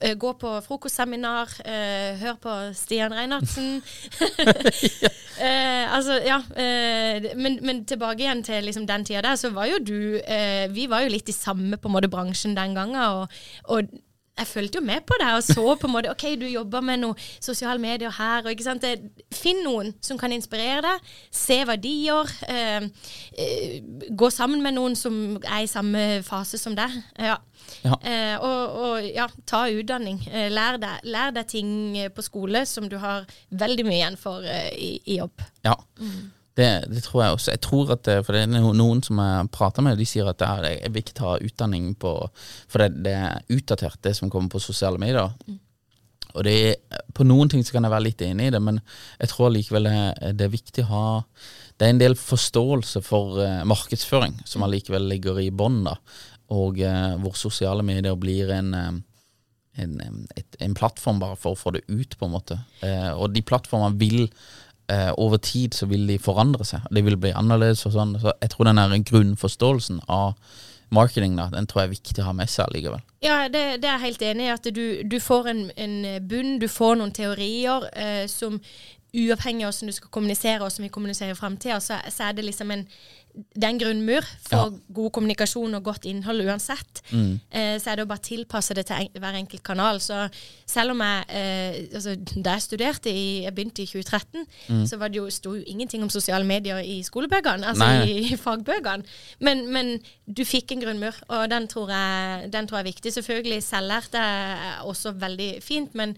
eh, 0.00 0.14
gå 0.14 0.32
på 0.38 0.52
frokostseminar. 0.66 1.50
Eh, 1.64 2.20
hør 2.20 2.38
på 2.42 2.54
Stian 2.76 3.14
Reinhardsen. 3.16 3.80
eh, 5.48 5.88
altså, 5.88 6.20
ja. 6.22 6.38
Eh, 6.54 7.32
men, 7.34 7.58
men 7.64 7.82
tilbake 7.88 8.22
igjen 8.22 8.44
til 8.46 8.68
liksom, 8.68 8.86
den 8.86 9.08
tida 9.08 9.24
der, 9.26 9.40
så 9.40 9.50
var 9.56 9.70
jo 9.70 9.82
du 9.82 9.98
eh, 10.20 10.68
Vi 10.72 10.86
var 10.90 11.02
jo 11.02 11.12
litt 11.12 11.32
i 11.32 11.36
samme 11.36 11.80
på 11.80 11.90
en 11.90 11.96
måte 11.96 12.12
bransjen 12.12 12.56
den 12.58 12.78
gangen. 12.78 13.02
Og, 13.02 13.42
og 13.72 13.90
jeg 14.38 14.48
fulgte 14.48 14.80
jo 14.80 14.84
med 14.84 15.04
på 15.06 15.16
det 15.20 15.28
og 15.36 15.42
så 15.44 15.64
på 15.76 15.88
en 15.88 15.92
måte 15.92 16.10
OK, 16.10 16.24
du 16.40 16.46
jobber 16.48 16.80
med 16.84 17.02
noe 17.02 17.26
sosiale 17.42 17.80
medier 17.82 18.12
her. 18.16 18.46
Og, 18.46 18.50
ikke 18.54 18.64
sant? 18.64 18.86
Finn 19.34 19.60
noen 19.66 19.92
som 20.04 20.18
kan 20.20 20.32
inspirere 20.32 20.80
deg. 20.86 21.12
Se 21.36 21.58
hva 21.68 21.76
de 21.80 21.92
gjør. 22.06 22.32
Eh, 22.48 22.88
eh, 23.36 23.76
gå 24.08 24.30
sammen 24.32 24.64
med 24.64 24.78
noen 24.78 24.96
som 24.98 25.36
er 25.42 25.66
i 25.66 25.70
samme 25.70 26.22
fase 26.26 26.60
som 26.60 26.76
deg. 26.78 26.96
Ja. 27.20 27.36
Ja. 27.84 27.96
Eh, 28.00 28.36
og, 28.42 28.76
og 28.86 29.10
ja, 29.12 29.28
ta 29.46 29.66
utdanning. 29.70 30.22
Eh, 30.32 30.48
lær, 30.52 30.80
deg, 30.82 31.04
lær 31.12 31.34
deg 31.36 31.50
ting 31.52 31.72
eh, 32.00 32.10
på 32.12 32.24
skole 32.24 32.64
som 32.66 32.88
du 32.90 32.96
har 33.02 33.28
veldig 33.50 33.86
mye 33.86 34.00
igjen 34.00 34.20
for 34.20 34.48
eh, 34.48 34.70
i, 34.72 34.94
i 35.12 35.20
jobb. 35.20 35.44
Ja, 35.66 35.76
det, 36.58 36.68
det 36.92 37.02
tror 37.06 37.22
jeg 37.22 37.36
også. 37.36 37.50
Jeg 37.54 37.62
tror 37.64 37.92
at 37.94 38.04
det, 38.04 38.18
For 38.26 38.36
det 38.36 38.44
er 38.44 38.72
noen 38.76 39.02
som 39.04 39.20
jeg 39.22 39.50
prater 39.54 39.84
med, 39.84 39.96
de 39.96 40.06
sier 40.08 40.28
at 40.28 40.40
det 40.42 40.72
jeg 40.76 40.92
vil 40.92 41.04
ikke 41.04 41.16
ta 41.16 41.36
utdanning 41.40 41.92
på 41.96 42.14
For 42.68 42.82
det, 42.82 43.04
det 43.06 43.14
er 43.16 43.56
utdatert, 43.56 44.00
det 44.04 44.14
som 44.18 44.30
kommer 44.32 44.52
på 44.52 44.60
sosiale 44.62 45.00
medier. 45.00 45.32
Og 46.32 46.44
det, 46.44 46.76
På 47.16 47.24
noen 47.28 47.50
ting 47.52 47.64
så 47.64 47.76
kan 47.76 47.88
jeg 47.88 47.94
være 47.94 48.08
litt 48.08 48.24
enig 48.24 48.50
i 48.50 48.54
det, 48.54 48.60
men 48.64 48.80
jeg 49.18 49.32
tror 49.32 49.52
likevel 49.52 49.88
det, 49.88 50.44
er 50.44 50.52
viktig 50.52 50.84
å 50.84 50.90
ha 50.92 51.06
Det 51.76 51.88
er 51.88 51.94
en 51.94 52.02
del 52.02 52.16
forståelse 52.18 53.02
for 53.04 53.40
uh, 53.40 53.64
markedsføring 53.68 54.38
som 54.48 54.64
allikevel 54.64 55.08
ligger 55.08 55.40
i 55.40 55.50
bånn. 55.50 55.86
Og 56.52 56.82
uh, 56.84 57.16
hvor 57.24 57.36
sosiale 57.38 57.84
medier 57.86 58.16
blir 58.20 58.52
en 58.52 58.76
eh, 58.76 58.92
en, 59.80 60.26
et, 60.36 60.56
en 60.60 60.74
plattform 60.76 61.20
bare 61.22 61.36
for 61.40 61.54
å 61.54 61.58
få 61.58 61.72
det 61.76 61.84
ut, 61.88 62.16
på 62.18 62.26
en 62.26 62.34
måte. 62.34 62.58
Eh, 62.84 63.10
og 63.12 63.32
de 63.32 63.40
plattformene 63.46 63.96
vil 64.00 64.26
eh, 64.92 65.10
over 65.16 65.40
tid 65.42 65.74
så 65.76 65.88
vil 65.90 66.04
de 66.10 66.18
forandre 66.22 66.66
seg. 66.68 66.84
De 66.92 67.04
vil 67.04 67.18
bli 67.20 67.32
annerledes 67.36 67.86
og 67.88 67.96
sånn. 67.96 68.14
Så 68.20 68.34
jeg 68.34 68.52
tror 68.52 68.68
den 68.68 68.80
der 68.80 69.08
grunnforståelsen 69.12 70.04
av 70.12 70.36
marketing 70.92 71.38
da, 71.38 71.48
den 71.52 71.66
tror 71.68 71.82
jeg 71.82 71.88
er 71.88 71.94
viktig 71.96 72.22
å 72.22 72.28
ha 72.28 72.34
med 72.36 72.50
seg 72.52 72.72
likevel. 72.74 73.00
Ja, 73.24 73.46
det, 73.48 73.62
det 73.82 73.88
er 73.88 73.96
jeg 73.96 74.06
helt 74.06 74.24
enig 74.28 74.46
i. 74.46 74.52
At 74.52 74.68
du, 74.76 74.84
du 75.08 75.18
får 75.22 75.48
en, 75.52 75.62
en 75.80 75.94
bunn, 76.28 76.58
du 76.60 76.68
får 76.68 76.98
noen 77.00 77.14
teorier 77.16 77.88
eh, 77.96 78.26
som 78.30 78.60
uavhengig 79.14 79.64
av 79.66 79.72
hvordan 79.74 79.90
du 79.90 79.92
skal 79.96 80.10
kommunisere, 80.14 80.60
og 80.62 80.68
hvordan 80.70 80.86
vi 80.86 80.92
kommuniserer 80.94 81.34
i 81.34 81.40
framtida, 81.40 81.80
så, 81.80 81.98
så 82.10 82.28
er 82.30 82.32
det 82.38 82.44
liksom 82.48 82.70
en 82.70 82.86
det 83.32 83.64
er 83.64 83.70
en 83.72 83.78
grunnmur 83.80 84.26
for 84.44 84.56
Ja. 84.58 84.78
god 84.92 85.10
kommunikasjon 85.16 85.74
og 85.78 85.82
godt 85.86 86.04
innhold 86.04 86.42
uansett. 86.44 86.98
Mm. 87.16 87.40
Eh, 87.50 87.78
så 87.80 87.88
er 87.90 87.96
det 87.96 88.04
å 88.04 88.08
bare 88.10 88.20
tilpasse 88.26 88.74
det 88.76 88.84
til 88.90 88.96
en, 89.06 89.08
hver 89.22 89.38
enkelt 89.38 89.62
kanal. 89.64 90.00
Så 90.04 90.18
selv 90.68 90.90
om 90.92 91.00
jeg 91.00 91.24
eh, 91.30 91.78
altså, 91.96 92.12
Da 92.44 92.58
jeg 92.58 92.62
studerte 92.66 93.08
i 93.08 93.42
Jeg 93.46 93.54
begynte 93.54 93.82
i 93.82 93.86
2013, 93.86 94.44
Mm. 94.68 94.84
så 94.86 94.98
var 95.00 95.08
det 95.08 95.16
jo, 95.16 95.30
sto 95.30 95.54
jo 95.56 95.64
ingenting 95.66 96.02
om 96.04 96.10
sosiale 96.10 96.44
medier 96.44 96.76
i 96.84 97.00
skolebøkene, 97.02 97.64
altså 97.72 97.88
Nei. 97.88 98.04
i, 98.04 98.32
i 98.34 98.36
fagbøkene. 98.36 99.02
Men, 99.40 99.64
men 99.72 99.98
du 100.28 100.44
fikk 100.44 100.72
en 100.76 100.80
grunnmur, 100.84 101.16
og 101.28 101.48
den 101.50 101.68
tror 101.72 101.88
jeg, 101.88 102.52
den 102.52 102.66
tror 102.68 102.82
jeg 102.82 102.84
er 102.84 102.92
viktig. 102.92 103.12
Selvfølgelig 103.16 103.62
selvlært 103.64 104.12
er 104.14 104.82
også 104.84 105.12
veldig 105.16 105.54
fint, 105.62 105.94
men 105.94 106.16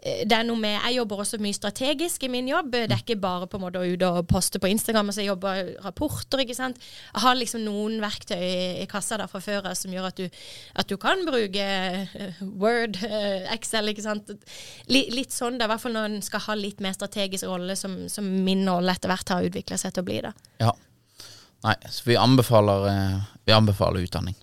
det 0.00 0.32
er 0.32 0.44
noe 0.48 0.56
med, 0.56 0.78
Jeg 0.86 0.96
jobber 0.96 1.20
også 1.20 1.38
mye 1.42 1.56
strategisk 1.56 2.22
i 2.24 2.30
min 2.32 2.48
jobb. 2.48 2.72
Det 2.72 2.94
er 2.94 3.02
ikke 3.02 3.18
bare 3.20 3.48
på 3.50 3.58
en 3.58 3.64
måte 3.66 3.80
å 3.80 3.84
ut 3.84 4.04
og 4.06 4.20
poste 4.30 4.60
på 4.62 4.70
Instagram. 4.70 5.10
Altså 5.10 5.20
jeg 5.20 5.28
jobber 5.28 5.74
rapporter. 5.84 6.40
ikke 6.40 6.56
sant? 6.56 6.80
Jeg 7.12 7.24
har 7.24 7.36
liksom 7.36 7.64
noen 7.66 8.00
verktøy 8.00 8.40
i, 8.40 8.86
kassa 8.90 9.20
da 9.20 9.28
fra 9.30 9.42
før 9.44 9.68
som 9.76 9.92
gjør 9.92 10.08
at 10.08 10.20
du, 10.22 10.40
at 10.80 10.88
du 10.88 10.96
kan 11.00 11.24
bruke 11.28 11.66
eh, 11.66 12.40
Word, 12.40 12.96
eh, 13.04 13.50
Excel. 13.52 13.92
ikke 13.92 14.06
sant? 14.06 14.32
Litt 14.88 15.36
sånn, 15.36 15.58
da, 15.60 15.68
i 15.68 15.72
hvert 15.74 15.84
fall 15.84 15.96
når 15.96 16.08
en 16.08 16.22
skal 16.24 16.46
ha 16.48 16.56
litt 16.56 16.80
mer 16.80 16.96
strategisk 16.96 17.48
rolle, 17.48 17.76
som, 17.76 18.06
som 18.08 18.24
min 18.24 18.64
rolle 18.68 18.96
etter 18.96 19.12
hvert 19.12 19.34
har 19.34 19.50
utvikla 19.50 19.78
seg 19.80 19.94
til 19.94 20.04
å 20.04 20.08
bli. 20.08 20.22
da. 20.24 20.32
Ja. 20.64 20.72
Nei, 21.60 21.74
så 21.92 22.06
vi 22.06 22.14
anbefaler, 22.16 22.86
eh, 22.88 23.16
vi 23.44 23.52
anbefaler 23.52 24.00
utdanning. 24.00 24.36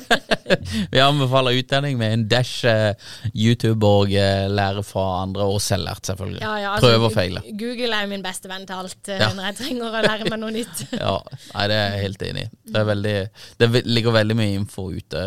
vi 0.90 1.00
anbefaler 1.00 1.58
utdanning 1.60 1.98
med 2.00 2.12
en 2.12 2.22
dash 2.28 2.64
eh, 2.64 2.94
YouTube 3.34 3.84
og 3.84 4.14
eh, 4.16 4.46
lære 4.48 4.80
fra 4.86 5.04
andre, 5.26 5.44
og 5.44 5.60
selvlært, 5.60 6.08
selvfølgelig. 6.08 6.40
Ja, 6.40 6.54
ja, 6.62 6.70
altså, 6.72 6.88
Prøve 6.88 7.10
og 7.10 7.12
feile. 7.12 7.42
Google 7.52 7.90
er 7.92 8.06
jo 8.06 8.12
min 8.14 8.24
beste 8.24 8.48
venn 8.48 8.64
til 8.68 8.80
alt 8.80 9.10
Ja. 9.12 9.28
når 9.36 9.50
jeg 9.50 9.58
trenger 9.58 9.90
å 9.90 10.02
lære 10.06 10.30
meg 10.30 10.40
noe 10.40 10.54
nytt. 10.56 10.86
Ja, 11.02 11.18
nei, 11.52 11.66
det 11.68 11.76
er 11.76 11.92
jeg 11.98 12.06
helt 12.06 12.24
enig 12.30 12.46
i. 12.46 12.50
Det, 12.64 12.80
er 12.80 12.88
veldig, 12.94 13.14
det 13.60 13.70
ligger 13.84 14.16
veldig 14.16 14.38
mye 14.40 14.56
info 14.56 14.86
ute, 14.96 15.26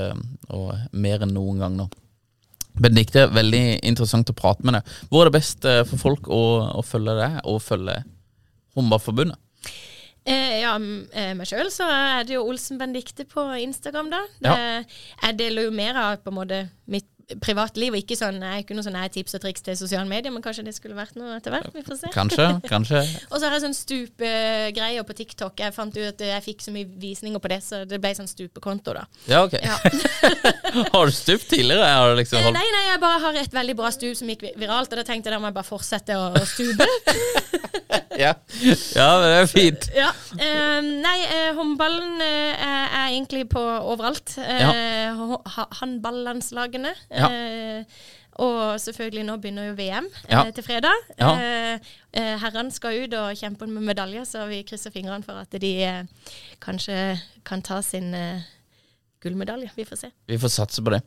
og 0.57 0.73
mer 1.05 1.27
enn 1.27 1.35
noen 1.37 1.61
gang 1.61 1.77
nå. 1.83 1.87
Benedicte, 2.81 3.27
veldig 3.29 3.63
interessant 3.85 4.33
å 4.33 4.37
prate 4.41 4.65
med 4.65 4.79
deg. 4.79 4.97
Hvor 5.11 5.21
er 5.21 5.29
det 5.29 5.37
best 5.37 5.69
for 5.91 6.01
folk 6.01 6.33
å, 6.33 6.41
å 6.81 6.85
følge 6.87 7.19
deg, 7.21 7.39
og 7.45 7.61
følge 7.61 7.99
Håndballforbundet? 8.73 9.37
Eh, 10.21 10.59
ja, 10.61 10.75
eh, 11.17 11.31
meg 11.33 11.49
sjøl 11.49 11.71
så 11.73 11.87
er 11.89 12.27
det 12.29 12.35
jo 12.35 12.43
Olsen 12.45 12.77
Bendikte 12.77 13.25
på 13.25 13.41
Instagram, 13.63 14.11
da. 14.13 14.19
Det, 14.37 14.59
Jeg 15.23 15.39
deler 15.39 15.69
jo 15.69 15.71
mer 15.73 15.97
av 15.97 16.21
på 16.21 16.29
en 16.29 16.37
måte 16.37 16.59
mitt 16.85 17.07
privatliv, 17.39 17.93
og 17.93 18.01
ikke 18.01 18.17
sånn 18.19 18.41
Jeg 18.43 18.65
noen 18.75 18.85
sånne 18.85 19.05
tips 19.13 19.37
og 19.37 19.43
triks 19.45 19.63
til 19.63 19.77
sosiale 19.79 20.07
medier, 20.09 20.33
men 20.33 20.43
kanskje 20.43 20.65
det 20.67 20.73
skulle 20.75 20.97
vært 20.97 21.15
noe 21.19 21.37
etter 21.37 21.53
hvert. 21.53 21.71
Vi 21.73 21.83
får 21.85 21.99
se. 22.01 22.11
Kanskje? 22.13 22.47
kanskje 22.73 23.01
Og 23.29 23.37
så 23.37 23.45
har 23.47 23.55
jeg 23.55 23.63
sånn 23.65 23.77
stupegreier 23.77 25.07
på 25.07 25.15
TikTok. 25.17 25.63
Jeg 25.63 25.75
fant 25.75 25.95
ut 25.95 26.09
at 26.09 26.23
jeg 26.27 26.45
fikk 26.45 26.65
så 26.65 26.75
mye 26.75 26.89
visninger 27.01 27.41
på 27.41 27.53
det, 27.53 27.61
så 27.65 27.83
det 27.87 28.01
ble 28.03 28.13
sånn 28.17 28.29
stupekonto, 28.29 28.95
da. 28.97 29.05
Ja, 29.31 29.43
ok. 29.47 29.57
Ja. 29.63 29.79
Har 30.93 31.07
du 31.07 31.15
stupt 31.15 31.47
tidligere? 31.51 31.87
Har 31.87 32.11
du 32.13 32.21
liksom 32.21 32.39
Eh, 32.41 32.45
holdt... 32.47 32.57
Nei, 32.59 32.67
nei, 32.75 32.85
jeg 32.87 33.01
bare 33.01 33.19
har 33.25 33.41
et 33.41 33.53
veldig 33.53 33.73
bra 33.79 33.89
stup 33.93 34.15
som 34.17 34.29
gikk 34.31 34.45
viralt, 34.59 34.91
og 34.91 34.99
da 35.01 35.03
tenkte 35.07 35.29
jeg 35.29 35.35
da 35.35 35.41
må 35.41 35.49
jeg 35.51 35.57
bare 35.57 35.67
fortsette 35.67 36.15
å, 36.17 36.29
å 36.35 36.45
stupe. 36.47 36.87
Ja. 38.19 38.33
ja, 38.95 39.09
det 39.23 39.33
er 39.39 39.45
fint. 39.49 39.89
Ja. 39.95 40.09
eh, 40.35 40.79
nei, 40.83 41.17
eh, 41.25 41.51
håndballen 41.57 42.23
eh, 42.23 42.65
er, 42.67 43.11
egentlig 43.11 43.45
på 43.51 43.61
overalt. 43.61 44.35
Uh, 44.37 45.37
Håndballandslagene. 45.79 46.91
Ja. 47.11 47.29
Eh, 47.31 48.01
og 48.41 48.79
selvfølgelig 48.79 49.25
nå 49.27 49.35
begynner 49.43 49.67
jo 49.69 49.73
VM 49.77 50.07
eh, 50.29 50.51
til 50.55 50.63
fredag. 50.63 51.03
Ja. 51.19 51.31
Eh, 51.35 51.91
eh, 52.15 52.37
herrene 52.41 52.71
skal 52.71 53.03
ut 53.03 53.13
og 53.19 53.35
kjempe 53.37 53.67
med 53.67 53.83
medaljer, 53.91 54.23
så 54.27 54.45
vi 54.49 54.63
krysser 54.67 54.93
fingrene 54.93 55.25
for 55.25 55.43
at 55.43 55.61
de 55.61 55.73
eh, 55.83 56.31
kanskje 56.63 57.19
kan 57.45 57.61
ta 57.61 57.81
sin 57.85 58.13
eh, 58.15 58.47
gullmedalje. 59.21 59.69
Vi 59.75 59.85
får 59.85 59.99
se. 60.05 60.11
Vi 60.27 60.39
får 60.41 60.53
satse 60.55 60.81
på 60.83 60.93
det. 60.95 61.03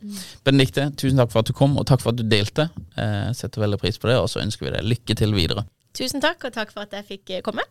Benedikte, 0.46 0.90
tusen 1.00 1.18
takk 1.18 1.32
for 1.32 1.42
at 1.42 1.50
du 1.50 1.56
kom, 1.56 1.78
og 1.80 1.88
takk 1.88 2.04
for 2.04 2.14
at 2.14 2.20
du 2.20 2.28
delte. 2.28 2.68
Eh, 2.94 3.32
setter 3.34 3.64
veldig 3.64 3.80
pris 3.82 3.98
på 3.98 4.10
det, 4.12 4.20
og 4.20 4.28
så 4.30 4.44
ønsker 4.44 4.68
vi 4.68 4.76
deg 4.76 4.92
lykke 4.92 5.18
til 5.18 5.34
videre. 5.34 5.66
Tusen 5.94 6.22
takk, 6.22 6.42
og 6.48 6.54
takk 6.56 6.72
for 6.74 6.82
at 6.86 6.94
jeg 6.96 7.06
fikk 7.12 7.36
eh, 7.36 7.42
komme. 7.46 7.62